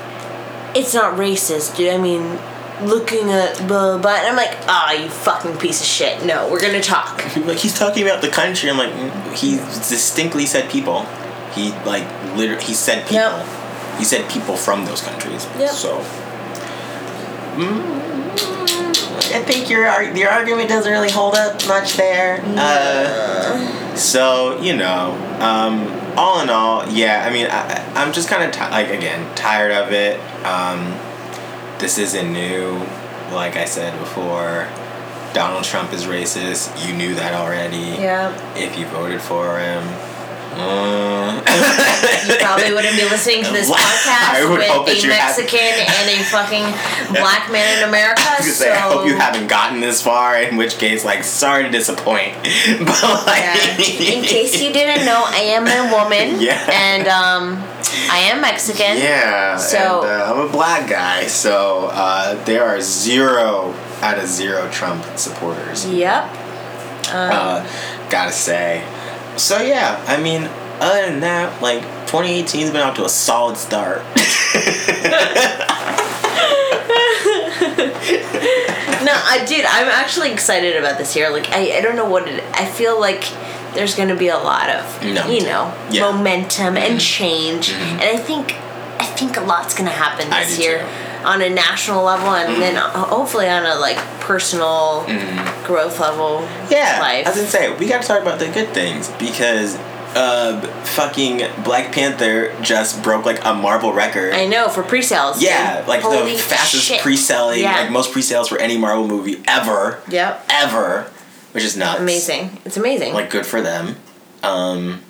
it's 0.74 0.94
not 0.94 1.16
racist. 1.16 1.76
dude. 1.76 1.92
I 1.92 1.98
mean, 1.98 2.38
looking 2.82 3.30
at 3.32 3.56
blah 3.66 3.98
blah, 3.98 4.14
and 4.16 4.26
I'm 4.28 4.36
like, 4.36 4.56
ah, 4.68 4.92
you 4.92 5.08
fucking 5.08 5.56
piece 5.58 5.80
of 5.80 5.86
shit. 5.86 6.24
No, 6.24 6.48
we're 6.48 6.60
gonna 6.60 6.80
talk. 6.80 7.24
like 7.46 7.58
he's 7.58 7.76
talking 7.76 8.04
about 8.04 8.22
the 8.22 8.28
country. 8.28 8.70
I'm 8.70 8.78
like, 8.78 8.92
mm, 8.92 9.34
he 9.34 9.56
distinctly 9.56 10.46
said 10.46 10.70
people. 10.70 11.02
He 11.54 11.70
like 11.84 12.06
literally 12.36 12.62
he 12.62 12.74
said 12.74 13.02
people. 13.02 13.16
Yep. 13.16 13.46
He 13.98 14.04
said 14.04 14.28
people 14.30 14.56
from 14.56 14.84
those 14.84 15.00
countries. 15.02 15.46
Yep. 15.58 15.70
So. 15.70 15.98
mm, 17.56 17.96
I 19.34 19.42
think 19.42 19.68
your 19.70 19.86
your 20.14 20.30
argument 20.30 20.68
doesn't 20.68 20.90
really 20.90 21.10
hold 21.10 21.34
up 21.34 21.66
much 21.66 21.96
there. 21.96 22.42
Uh, 22.46 23.94
so 23.96 24.60
you 24.60 24.76
know, 24.76 25.12
um, 25.40 25.88
all 26.16 26.40
in 26.42 26.50
all, 26.50 26.86
yeah. 26.88 27.24
I 27.26 27.32
mean, 27.32 27.46
I, 27.46 27.60
I- 27.74 27.92
I'm 28.02 28.12
just 28.12 28.28
kind 28.28 28.42
of 28.42 28.52
ti 28.52 28.60
like 28.70 28.88
again 28.90 29.34
tired 29.34 29.72
of 29.72 29.92
it. 29.92 30.20
Um, 30.44 30.92
this 31.78 31.98
isn't 31.98 32.32
new. 32.32 32.80
Like 33.32 33.56
I 33.56 33.64
said 33.64 33.98
before, 33.98 34.68
Donald 35.34 35.64
Trump 35.64 35.92
is 35.92 36.04
racist. 36.04 36.86
You 36.86 36.94
knew 36.94 37.14
that 37.16 37.34
already. 37.34 37.76
Yeah. 38.00 38.32
If 38.56 38.78
you 38.78 38.86
voted 38.86 39.20
for 39.20 39.58
him. 39.58 39.82
Uh, 40.58 41.42
You 42.26 42.36
probably 42.38 42.72
wouldn't 42.74 42.96
be 42.96 43.04
listening 43.04 43.44
to 43.44 43.52
this 43.52 43.70
podcast 43.70 44.48
with 44.50 45.04
a 45.04 45.06
Mexican 45.08 45.58
and 45.60 46.20
a 46.20 46.24
fucking 46.24 46.64
black 47.14 47.50
man 47.52 47.78
in 47.82 47.88
America. 47.88 48.22
I 48.26 48.40
so 48.40 48.50
say, 48.50 48.72
I 48.72 48.78
hope 48.78 49.06
you 49.06 49.14
haven't 49.16 49.46
gotten 49.48 49.80
this 49.80 50.02
far. 50.02 50.36
In 50.40 50.56
which 50.56 50.78
case, 50.78 51.04
like, 51.04 51.22
sorry 51.24 51.64
to 51.64 51.70
disappoint, 51.70 52.34
but 52.42 53.02
like, 53.26 53.42
Yeah. 53.42 53.76
In 54.16 54.24
case 54.24 54.60
you 54.60 54.72
didn't 54.72 55.04
know, 55.06 55.22
I 55.26 55.40
am 55.56 55.66
a 55.66 55.92
woman. 55.94 56.40
Yeah. 56.40 56.68
And 56.72 57.06
um, 57.08 57.62
I 58.10 58.18
am 58.30 58.40
Mexican. 58.40 58.96
yeah, 58.98 59.56
So- 59.56 60.02
and, 60.02 60.10
uh, 60.10 60.32
I'm 60.34 60.48
a 60.48 60.50
black 60.50 60.88
guy, 60.88 61.26
so 61.26 61.90
uh, 61.92 62.42
there 62.44 62.64
are 62.64 62.80
zero 62.80 63.74
out 64.00 64.18
of 64.18 64.26
zero 64.26 64.68
Trump 64.70 65.04
supporters. 65.16 65.86
Yep. 65.86 66.24
uh, 67.12 68.08
gotta 68.10 68.32
say. 68.32 68.84
So 69.36 69.60
yeah, 69.60 70.02
I 70.06 70.20
mean, 70.20 70.44
other 70.80 71.06
than 71.10 71.20
that, 71.20 71.60
like 71.62 71.82
2018's 72.06 72.70
been 72.70 72.80
off 72.82 72.96
to 72.96 73.04
a 73.04 73.08
solid 73.08 73.56
start. 73.56 74.02
No, 79.06 79.12
I 79.14 79.44
dude, 79.46 79.64
I'm 79.64 79.86
actually 79.88 80.32
excited 80.32 80.76
about 80.76 80.98
this 80.98 81.14
year. 81.14 81.30
Like, 81.30 81.50
I, 81.50 81.78
I 81.78 81.80
don't 81.80 81.94
know 81.94 82.08
what 82.08 82.26
it. 82.26 82.42
I 82.54 82.66
feel 82.66 82.98
like 82.98 83.24
there's 83.74 83.94
going 83.94 84.08
to 84.08 84.16
be 84.16 84.28
a 84.28 84.38
lot 84.38 84.68
of 84.68 85.02
No. 85.04 85.28
you 85.28 85.42
know 85.42 85.72
Yeah. 85.90 86.02
Mm-hmm. 86.02 86.16
momentum 86.16 86.76
and 86.76 87.00
change, 87.00 87.70
and 87.70 88.00
I 88.02 88.16
think 88.16 88.54
I 88.98 89.04
think 89.04 89.36
a 89.36 89.42
lot's 89.42 89.74
going 89.74 89.88
to 89.88 89.94
happen 89.94 90.32
I 90.32 90.44
this 90.44 90.56
do 90.56 90.62
year 90.64 90.78
too. 90.80 90.86
On 91.26 91.42
a 91.42 91.50
national 91.50 92.04
level, 92.04 92.28
and 92.28 92.62
then 92.62 92.76
uh, 92.76 92.88
hopefully 92.88 93.48
on 93.48 93.66
a 93.66 93.74
like 93.74 93.96
personal 94.20 95.04
growth 95.66 95.98
level. 95.98 96.40
Yeah, 96.70 96.98
life. 97.00 97.26
I 97.26 97.30
was 97.30 97.36
gonna 97.38 97.48
say 97.48 97.76
we 97.76 97.88
gotta 97.88 98.06
talk 98.06 98.22
about 98.22 98.38
the 98.38 98.46
good 98.48 98.68
things 98.68 99.10
because 99.18 99.76
uh, 100.14 100.60
fucking 100.84 101.42
Black 101.64 101.92
Panther 101.92 102.54
just 102.62 103.02
broke 103.02 103.26
like 103.26 103.44
a 103.44 103.52
Marvel 103.54 103.92
record. 103.92 104.34
I 104.34 104.46
know 104.46 104.68
for 104.68 104.82
pre-sales. 104.84 105.42
yeah, 105.42 105.78
dude. 105.80 105.88
like 105.88 106.00
Holy 106.02 106.32
the 106.36 106.38
fastest 106.38 106.84
shit. 106.84 107.00
pre-selling, 107.02 107.60
Yeah. 107.60 107.80
like 107.80 107.90
most 107.90 108.12
pre-sales 108.12 108.48
for 108.48 108.58
any 108.58 108.78
Marvel 108.78 109.06
movie 109.08 109.42
ever, 109.48 110.00
Yep. 110.08 110.46
ever, 110.48 111.10
which 111.52 111.64
is 111.64 111.76
nuts. 111.76 112.00
Amazing. 112.00 112.56
It's 112.64 112.76
amazing. 112.76 113.12
like 113.14 113.30
good 113.30 113.44
for 113.44 113.60
them. 113.60 113.96
Um, 114.44 115.02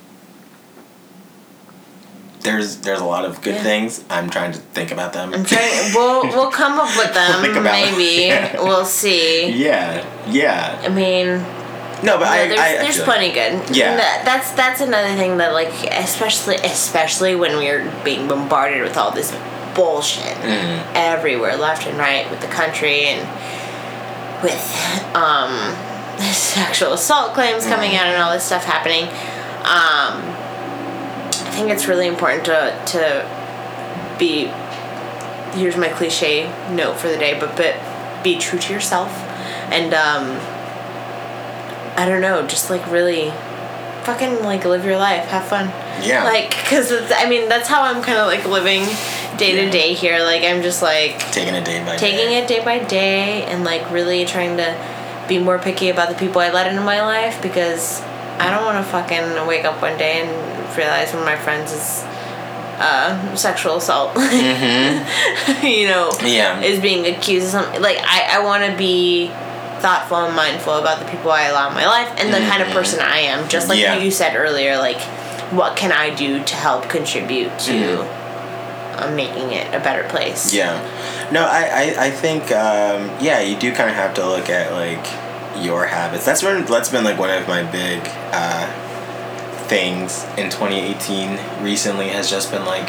there's 2.41 2.79
there's 2.79 3.01
a 3.01 3.05
lot 3.05 3.25
of 3.25 3.41
good 3.43 3.55
Yeah. 3.57 3.63
things. 3.63 4.05
I'm 4.11 4.31
trying 4.31 4.53
to 4.53 4.59
think 4.59 4.91
about 4.93 5.13
them. 5.13 5.33
I'm 5.35 5.45
trying. 5.45 5.93
We'll 5.95 6.23
we'll 6.37 6.51
come 6.51 6.79
up 6.79 6.97
with 6.97 7.13
them. 7.15 7.43
Think 7.43 7.57
about 7.57 7.79
it. 7.79 7.91
maybe 7.93 8.27
Yeah. 8.27 8.63
we'll 8.63 8.85
see. 8.85 9.51
yeah, 9.51 10.05
yeah. 10.29 10.81
I 10.85 10.89
mean, 10.89 11.27
No, 12.05 12.19
but 12.19 12.27
yeah, 12.27 12.31
I, 12.31 12.49
there's, 12.49 12.61
I, 12.61 12.69
I 12.69 12.77
there's 12.83 13.01
plenty 13.03 13.29
good. 13.29 13.75
Yeah. 13.77 13.97
That- 13.97 14.23
that's 14.25 14.53
that's 14.53 14.81
another 14.81 15.15
thing 15.17 15.39
that 15.39 15.53
like 15.53 15.73
especially 15.93 16.57
especially 16.57 17.35
when 17.35 17.57
we're 17.57 17.91
being 18.05 18.29
bombarded 18.29 18.83
with 18.83 18.97
all 18.97 19.11
this 19.11 19.31
bullshit 19.75 20.23
Mm-hmm. 20.37 20.93
everywhere, 20.95 21.57
left 21.57 21.87
and 21.87 21.99
right, 21.99 22.31
with 22.31 22.41
the 22.41 22.47
country 22.49 23.05
and 23.07 23.21
with 24.43 24.61
um 25.15 25.53
sexual 26.33 26.93
assault 26.93 27.35
claims 27.35 27.67
coming 27.67 27.91
Mm-hmm. 27.91 27.99
out 28.01 28.07
and 28.15 28.23
all 28.23 28.33
this 28.33 28.45
stuff 28.45 28.65
happening. 28.65 29.05
Um, 29.67 30.36
I 31.43 31.51
think 31.51 31.71
it's 31.71 31.87
really 31.87 32.07
important 32.07 32.45
to 32.47 32.83
to 32.87 34.17
be. 34.19 34.53
Here's 35.59 35.77
my 35.77 35.89
cliche 35.89 36.53
note 36.75 36.99
for 36.99 37.09
the 37.09 37.17
day, 37.17 37.39
but 37.39 37.57
but 37.57 37.77
be 38.23 38.39
true 38.39 38.59
to 38.59 38.73
yourself, 38.73 39.11
and 39.71 39.95
um, 39.95 40.39
I 41.97 42.05
don't 42.07 42.21
know, 42.21 42.47
just 42.47 42.69
like 42.69 42.87
really 42.91 43.31
fucking 44.05 44.43
like 44.43 44.65
live 44.65 44.85
your 44.85 44.99
life, 44.99 45.25
have 45.27 45.45
fun. 45.47 45.69
Yeah. 46.03 46.25
Like, 46.25 46.51
cause 46.51 46.91
it's, 46.91 47.13
I 47.15 47.29
mean 47.29 47.49
that's 47.49 47.69
how 47.69 47.83
I'm 47.83 48.03
kind 48.03 48.19
of 48.19 48.27
like 48.27 48.45
living 48.47 48.85
day 49.39 49.65
to 49.65 49.71
day 49.71 49.95
here. 49.95 50.23
Like 50.23 50.43
I'm 50.43 50.63
just 50.63 50.83
like 50.83 51.19
taking 51.33 51.55
it 51.55 51.65
day 51.65 51.85
by 51.85 51.97
taking 51.97 52.29
day. 52.29 52.39
it 52.39 52.49
day 52.49 52.65
by 52.65 52.79
day 52.79 53.45
and 53.45 53.65
like 53.65 53.91
really 53.91 54.25
trying 54.25 54.57
to 54.59 55.25
be 55.29 55.39
more 55.39 55.59
picky 55.59 55.89
about 55.89 56.09
the 56.09 56.15
people 56.15 56.41
I 56.41 56.53
let 56.53 56.69
into 56.69 56.83
my 56.83 57.03
life 57.03 57.43
because 57.43 58.01
I 58.39 58.51
don't 58.51 58.65
want 58.65 58.85
to 58.85 58.91
fucking 58.91 59.47
wake 59.47 59.65
up 59.65 59.83
one 59.83 59.99
day 59.99 60.23
and 60.23 60.46
realize 60.77 61.13
one 61.13 61.21
of 61.23 61.27
my 61.27 61.37
friends 61.37 61.73
is 61.73 62.03
uh, 62.79 63.35
sexual 63.37 63.77
assault. 63.77 64.15
you 65.63 65.87
know, 65.89 66.11
Yeah. 66.23 66.61
is 66.61 66.81
being 66.81 67.07
accused 67.07 67.47
of 67.47 67.51
something. 67.53 67.81
Like 67.83 67.99
I, 68.03 68.37
I 68.39 68.45
want 68.45 68.71
to 68.71 68.77
be 68.77 69.29
thoughtful 69.81 70.19
and 70.19 70.35
mindful 70.35 70.75
about 70.75 70.99
the 71.01 71.07
people 71.11 71.31
I 71.31 71.45
allow 71.49 71.69
in 71.69 71.75
my 71.75 71.87
life 71.87 72.13
and 72.19 72.33
the 72.33 72.39
kind 72.51 72.63
of 72.63 72.69
person 72.69 73.01
I 73.01 73.19
am. 73.21 73.49
Just 73.49 73.69
like 73.69 73.79
Yeah. 73.79 73.97
you 73.99 74.11
said 74.11 74.37
earlier, 74.37 74.77
like 74.79 75.01
what 75.53 75.77
can 75.77 75.93
I 75.93 76.15
do 76.15 76.43
to 76.43 76.55
help 76.55 76.89
contribute 76.89 77.57
to 77.61 78.01
uh, 78.99 79.13
making 79.15 79.53
it 79.53 79.69
a 79.75 79.79
better 79.81 80.07
place? 80.09 80.53
Yeah. 80.53 80.81
No, 81.31 81.43
I, 81.45 81.95
I, 81.99 82.07
I 82.07 82.11
think 82.11 82.45
um, 82.53 83.11
yeah, 83.21 83.41
you 83.41 83.57
do 83.57 83.73
kind 83.73 83.89
of 83.91 83.97
have 83.97 84.15
to 84.15 84.27
look 84.27 84.49
at 84.51 84.73
like 84.73 85.65
your 85.65 85.87
habits. 85.87 86.25
That's 86.27 86.43
been 86.43 86.65
that's 86.67 86.89
been 86.91 87.05
like 87.05 87.19
one 87.19 87.31
of 87.31 87.47
my 87.49 87.63
big 87.65 88.01
uh, 88.33 88.67
things 89.69 90.25
in 90.37 90.51
2018 90.51 91.63
recently 91.63 92.09
has 92.09 92.31
just 92.31 92.51
been 92.51 92.65
like 92.65 92.89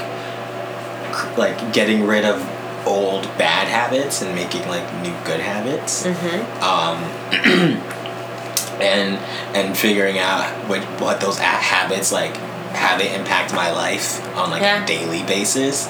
like 1.37 1.73
getting 1.73 2.05
rid 2.05 2.25
of 2.25 2.37
old 2.85 3.23
bad 3.37 3.67
habits 3.67 4.21
and 4.21 4.33
making 4.35 4.67
like 4.67 4.83
new 5.01 5.13
good 5.25 5.39
habits. 5.39 6.05
Mm-hmm. 6.05 6.63
Um, 6.63 7.81
and 8.81 9.17
and 9.55 9.77
figuring 9.77 10.19
out 10.19 10.45
what 10.69 10.83
what 11.01 11.19
those 11.19 11.37
habits 11.39 12.11
like 12.11 12.35
how 12.73 12.97
they 12.97 13.13
impact 13.15 13.53
my 13.53 13.71
life 13.71 14.23
on 14.37 14.51
like 14.51 14.61
Yeah. 14.61 14.83
a 14.83 14.87
daily 14.87 15.23
basis. 15.23 15.87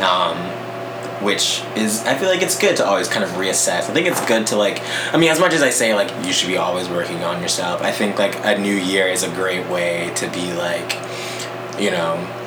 Um, 0.00 0.38
which 1.22 1.62
is 1.76 2.02
I 2.04 2.16
feel 2.16 2.28
like 2.28 2.42
it's 2.42 2.58
good 2.58 2.76
to 2.78 2.86
always 2.86 3.08
kind 3.08 3.24
of 3.24 3.30
reassess. 3.32 3.88
I 3.88 3.92
think 3.92 4.06
it's 4.06 4.24
good 4.26 4.46
to 4.48 4.56
like 4.56 4.82
I 5.12 5.16
mean 5.16 5.30
as 5.30 5.40
much 5.40 5.52
as 5.52 5.62
I 5.62 5.70
say 5.70 5.94
like 5.94 6.10
you 6.26 6.32
should 6.32 6.48
be 6.48 6.56
always 6.56 6.88
working 6.88 7.22
on 7.24 7.40
yourself, 7.42 7.82
I 7.82 7.92
think 7.92 8.18
like 8.18 8.36
a 8.44 8.58
new 8.58 8.74
year 8.74 9.06
is 9.06 9.22
a 9.22 9.28
great 9.30 9.68
way 9.68 10.12
to 10.16 10.28
be 10.30 10.52
like 10.52 10.98
you 11.80 11.90
know 11.90 12.38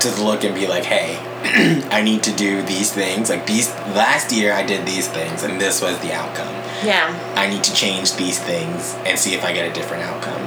to 0.00 0.22
look 0.22 0.44
and 0.44 0.54
be 0.54 0.66
like, 0.66 0.84
hey, 0.84 1.18
I 1.90 2.02
need 2.02 2.22
to 2.24 2.32
do 2.34 2.62
these 2.62 2.92
things. 2.92 3.30
Like 3.30 3.46
these 3.46 3.68
last 3.94 4.32
year 4.32 4.52
I 4.52 4.64
did 4.64 4.86
these 4.86 5.08
things 5.08 5.42
and 5.42 5.60
this 5.60 5.82
was 5.82 5.98
the 6.00 6.12
outcome. 6.12 6.54
Yeah. 6.84 7.08
I 7.34 7.48
need 7.48 7.64
to 7.64 7.74
change 7.74 8.14
these 8.16 8.38
things 8.38 8.94
and 9.04 9.18
see 9.18 9.34
if 9.34 9.44
I 9.44 9.52
get 9.52 9.68
a 9.68 9.72
different 9.72 10.04
outcome. 10.04 10.40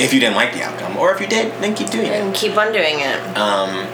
If 0.00 0.14
you 0.14 0.20
didn't 0.20 0.36
like 0.36 0.54
the 0.54 0.62
outcome, 0.62 0.96
or 0.96 1.12
if 1.12 1.20
you 1.20 1.26
did, 1.26 1.52
then 1.60 1.74
keep 1.74 1.90
doing 1.90 2.06
it. 2.06 2.12
And 2.12 2.32
keep 2.32 2.56
on 2.56 2.72
doing 2.72 3.00
it. 3.00 3.36
Um, 3.36 3.88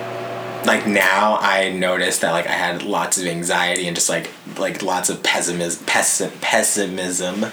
like 0.66 0.86
now, 0.86 1.38
I 1.40 1.70
noticed 1.70 2.20
that 2.20 2.32
like 2.32 2.46
I 2.46 2.52
had 2.52 2.82
lots 2.82 3.18
of 3.18 3.26
anxiety 3.26 3.86
and 3.86 3.96
just 3.96 4.08
like 4.08 4.30
like 4.58 4.82
lots 4.82 5.10
of 5.10 5.22
pessimism, 5.22 5.84
pessi- 5.86 6.40
pessimism. 6.40 7.46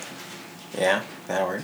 Yeah, 0.77 1.03
that 1.27 1.47
word. 1.47 1.63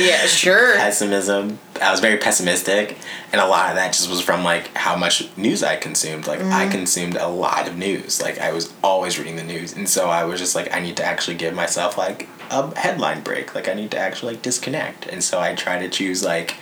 yeah, 0.00 0.26
sure. 0.26 0.76
pessimism. 0.76 1.58
I 1.80 1.90
was 1.90 2.00
very 2.00 2.18
pessimistic, 2.18 2.96
and 3.32 3.40
a 3.40 3.46
lot 3.46 3.70
of 3.70 3.76
that 3.76 3.92
just 3.92 4.08
was 4.10 4.20
from 4.20 4.44
like 4.44 4.68
how 4.76 4.96
much 4.96 5.28
news 5.36 5.62
I 5.62 5.76
consumed. 5.76 6.26
Like 6.26 6.40
I 6.40 6.42
mm-hmm. 6.42 6.72
consumed 6.72 7.16
a 7.16 7.28
lot 7.28 7.68
of 7.68 7.76
news. 7.76 8.20
Like 8.22 8.38
I 8.38 8.52
was 8.52 8.72
always 8.82 9.18
reading 9.18 9.36
the 9.36 9.44
news, 9.44 9.74
and 9.74 9.88
so 9.88 10.08
I 10.08 10.24
was 10.24 10.40
just 10.40 10.54
like, 10.54 10.74
I 10.74 10.80
need 10.80 10.96
to 10.98 11.04
actually 11.04 11.36
give 11.36 11.54
myself 11.54 11.96
like 11.96 12.28
a 12.50 12.78
headline 12.78 13.22
break. 13.22 13.54
Like 13.54 13.68
I 13.68 13.74
need 13.74 13.90
to 13.92 13.98
actually 13.98 14.34
like 14.34 14.42
disconnect, 14.42 15.06
and 15.06 15.22
so 15.22 15.40
I 15.40 15.54
try 15.54 15.78
to 15.78 15.88
choose 15.88 16.24
like 16.24 16.56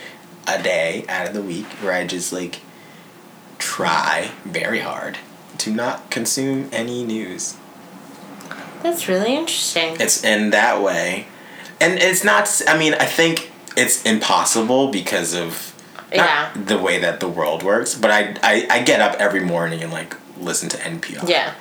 a 0.47 0.62
day 0.62 1.05
out 1.09 1.26
of 1.28 1.34
the 1.34 1.43
week 1.43 1.66
where 1.82 1.93
I 1.93 2.07
just 2.07 2.32
like 2.32 2.61
try 3.79 4.31
very 4.45 4.81
hard 4.81 5.16
to 5.57 5.70
not 5.70 6.11
consume 6.11 6.68
any 6.72 7.05
news. 7.05 7.57
That's 8.83 9.07
really 9.09 9.37
interesting. 9.37 9.97
It's 10.01 10.24
in 10.24 10.51
that 10.51 10.83
way, 10.83 11.26
and 11.81 11.93
it's 12.01 12.24
not. 12.24 12.45
I 12.66 12.76
mean, 12.76 12.95
I 12.95 13.05
think 13.07 13.53
it's 13.76 14.03
impossible 14.05 14.91
because 14.91 15.33
of 15.35 15.51
Yeah. 16.12 16.51
the 16.72 16.79
way 16.79 16.99
that 16.99 17.20
the 17.20 17.29
world 17.29 17.62
works. 17.62 17.95
But 17.95 18.11
I, 18.11 18.20
I 18.43 18.55
I 18.76 18.83
get 18.83 19.01
up 19.01 19.14
every 19.20 19.41
morning 19.55 19.83
and 19.85 19.93
like 19.93 20.16
listen 20.41 20.68
to 20.70 20.76
NPR. 20.79 21.29
yeah. 21.29 21.53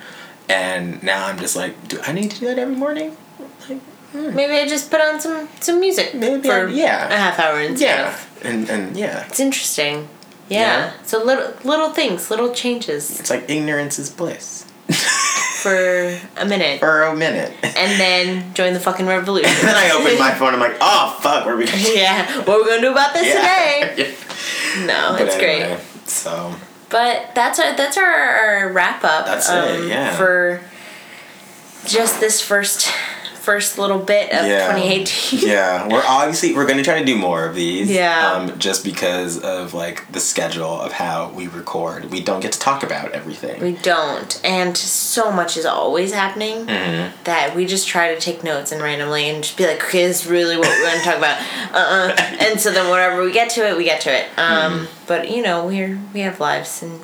And 0.50 1.04
now 1.04 1.28
I'm 1.28 1.38
just 1.38 1.56
like, 1.56 1.74
do 1.88 2.00
I 2.08 2.14
need 2.14 2.32
to 2.32 2.40
do 2.40 2.46
that 2.48 2.58
every 2.58 2.76
morning? 2.86 3.10
Like, 3.70 3.82
hmm. 4.14 4.34
Maybe 4.36 4.54
I 4.54 4.66
just 4.68 4.90
put 4.90 5.02
on 5.02 5.20
some 5.20 5.50
some 5.60 5.80
music 5.80 6.14
Maybe 6.16 6.48
for 6.50 6.68
I- 6.68 6.72
yeah. 6.72 7.14
a 7.14 7.18
half 7.26 7.38
hour 7.40 7.60
instead. 7.62 7.86
yeah, 7.88 8.08
of- 8.10 8.46
and 8.46 8.70
and 8.70 8.98
yeah, 8.98 9.26
It's 9.30 9.40
interesting. 9.40 10.08
Yeah. 10.50 10.60
Yeah. 10.60 10.94
So 11.04 11.24
little 11.24 11.54
little 11.64 11.90
things, 11.92 12.30
little 12.32 12.54
changes 12.54 13.20
it's 13.20 13.30
like 13.30 13.50
ignorance 13.50 14.00
is 14.00 14.10
bliss 14.10 14.64
for 15.62 16.18
a 16.38 16.46
minute, 16.46 16.80
for 16.80 17.04
a 17.04 17.16
minute. 17.16 17.52
and 17.64 18.00
then 18.00 18.54
join 18.54 18.74
the 18.74 18.80
fucking 18.80 19.06
revolution. 19.08 19.50
and 19.50 19.58
then 19.68 19.76
I 19.76 19.92
open 19.92 20.18
my 20.20 20.32
phone. 20.38 20.54
And 20.54 20.64
I'm 20.64 20.70
like, 20.72 20.78
oh 20.82 21.18
fuck, 21.22 21.46
where 21.46 21.56
are 21.56 21.58
we? 21.58 21.66
Going? 21.66 21.78
yeah. 21.96 22.38
What 22.44 22.50
are 22.50 22.64
we 22.64 22.70
gonna 22.70 22.82
do 22.82 22.92
about 22.92 23.14
this 23.14 23.28
today? 23.28 23.94
Yeah. 24.78 24.86
No, 24.86 25.16
But 25.18 25.28
it's 25.28 25.38
great. 25.38 25.78
So 26.08 26.56
But 26.90 27.32
that's 27.36 27.60
our 27.60 27.76
that's 27.76 27.98
our, 27.98 28.06
our 28.06 28.72
wrap 28.72 29.04
up. 29.04 29.26
That's 29.26 29.50
it, 29.50 29.82
um, 29.82 29.88
yeah. 29.90 30.16
For 30.16 30.62
just 31.86 32.20
this 32.20 32.42
first 32.42 32.92
first 33.48 33.78
little 33.78 33.98
bit 34.00 34.26
of 34.34 34.46
yeah, 34.46 34.68
2018. 34.76 35.40
yeah, 35.48 35.88
we're 35.88 36.04
obviously 36.06 36.54
we're 36.54 36.68
gonna 36.68 36.84
try 36.84 37.00
to 37.00 37.06
do 37.06 37.16
more 37.18 37.46
of 37.46 37.56
these. 37.56 37.90
Yeah. 37.90 38.34
Um, 38.34 38.60
just 38.60 38.84
because 38.84 39.40
of 39.40 39.74
like 39.74 40.12
the 40.12 40.20
schedule 40.20 40.82
of 40.82 40.92
how 40.92 41.30
we 41.30 41.48
record, 41.48 42.12
we 42.12 42.20
don't 42.22 42.42
get 42.42 42.52
to 42.52 42.60
talk 42.60 42.84
about 42.84 43.14
everything. 43.14 43.62
We 43.62 43.72
don't, 43.74 44.32
and 44.44 44.76
so 44.78 45.32
much 45.32 45.56
is 45.56 45.66
always 45.66 46.12
happening 46.14 46.66
Mm-hmm. 46.68 47.24
that 47.24 47.56
we 47.56 47.66
just 47.66 47.88
try 47.88 48.14
to 48.14 48.20
take 48.20 48.44
notes 48.44 48.72
and 48.74 48.82
randomly 48.82 49.30
and 49.30 49.42
just 49.44 49.58
be 49.58 49.66
like, 49.66 49.82
okay, 49.86 50.06
this 50.08 50.26
is 50.26 50.30
really 50.30 50.58
what 50.58 50.68
we're 50.68 50.84
going 50.86 51.00
to 51.00 51.06
talk 51.06 51.18
about. 51.18 51.38
Uh, 51.74 51.78
uh 51.78 52.16
And 52.46 52.60
so 52.60 52.72
then 52.72 52.90
whenever 52.92 53.24
we 53.24 53.32
get 53.32 53.50
to 53.52 53.62
it, 53.68 53.78
we 53.78 53.84
get 53.86 54.02
to 54.02 54.12
it. 54.20 54.26
Um, 54.38 54.74
Mm-hmm. 54.74 54.86
but 55.08 55.30
you 55.32 55.42
know, 55.42 55.66
we're 55.68 55.98
we 56.14 56.20
have 56.28 56.40
lives 56.40 56.82
and 56.84 57.00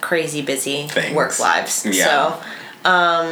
crazy 0.00 0.42
busy 0.42 0.88
Things. 0.88 1.14
work 1.14 1.38
lives. 1.38 1.84
Yeah. 1.86 2.04
So, 2.04 2.90
um, 2.90 3.28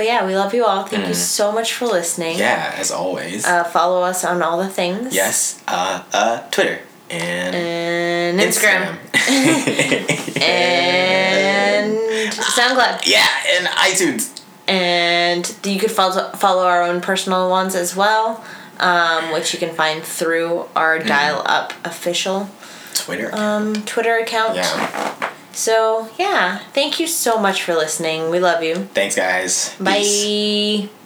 but 0.00 0.06
yeah, 0.06 0.24
we 0.26 0.34
love 0.34 0.54
you 0.54 0.64
all. 0.64 0.84
Thank 0.84 1.08
you 1.08 1.14
so 1.14 1.52
much 1.52 1.74
for 1.74 1.84
listening. 1.84 2.38
Yeah, 2.38 2.72
as 2.78 2.90
always. 2.90 3.44
Uh, 3.44 3.64
follow 3.64 4.00
us 4.02 4.24
on 4.24 4.40
all 4.42 4.56
the 4.56 4.68
things. 4.80 5.14
yes. 5.14 5.60
Uh. 5.68 6.02
Uh. 6.10 6.40
Twitter 6.50 6.78
and. 7.10 7.54
And 7.54 8.40
Instagram. 8.40 8.96
And 10.40 11.92
SoundCloud. 12.32 13.06
yeah, 13.06 13.26
and 13.56 13.66
iTunes. 13.68 14.40
and 14.66 15.44
you 15.64 15.78
could 15.78 15.90
follow 15.90 16.30
follow 16.32 16.64
our 16.64 16.82
own 16.82 17.00
personal 17.00 17.50
ones 17.50 17.74
as 17.74 17.94
well, 17.94 18.42
um, 18.78 19.32
which 19.32 19.52
you 19.52 19.58
can 19.58 19.74
find 19.74 20.02
through 20.02 20.64
our 20.74 20.98
Mm. 20.98 21.06
Dial 21.08 21.42
Up 21.44 21.72
official 21.84 22.48
Twitter. 22.94 23.28
um, 23.34 23.74
Twitter 23.84 24.16
account. 24.16 24.56
yeah. 24.56 25.30
So 25.60 26.08
yeah, 26.18 26.60
thank 26.72 26.98
you 26.98 27.06
so 27.06 27.38
much 27.38 27.62
for 27.62 27.74
listening. 27.74 28.30
We 28.30 28.40
love 28.40 28.62
you. 28.62 28.88
Thanks, 28.96 29.14
guys. 29.14 29.76
Peace. 29.76 30.88
Bye. 30.88 30.99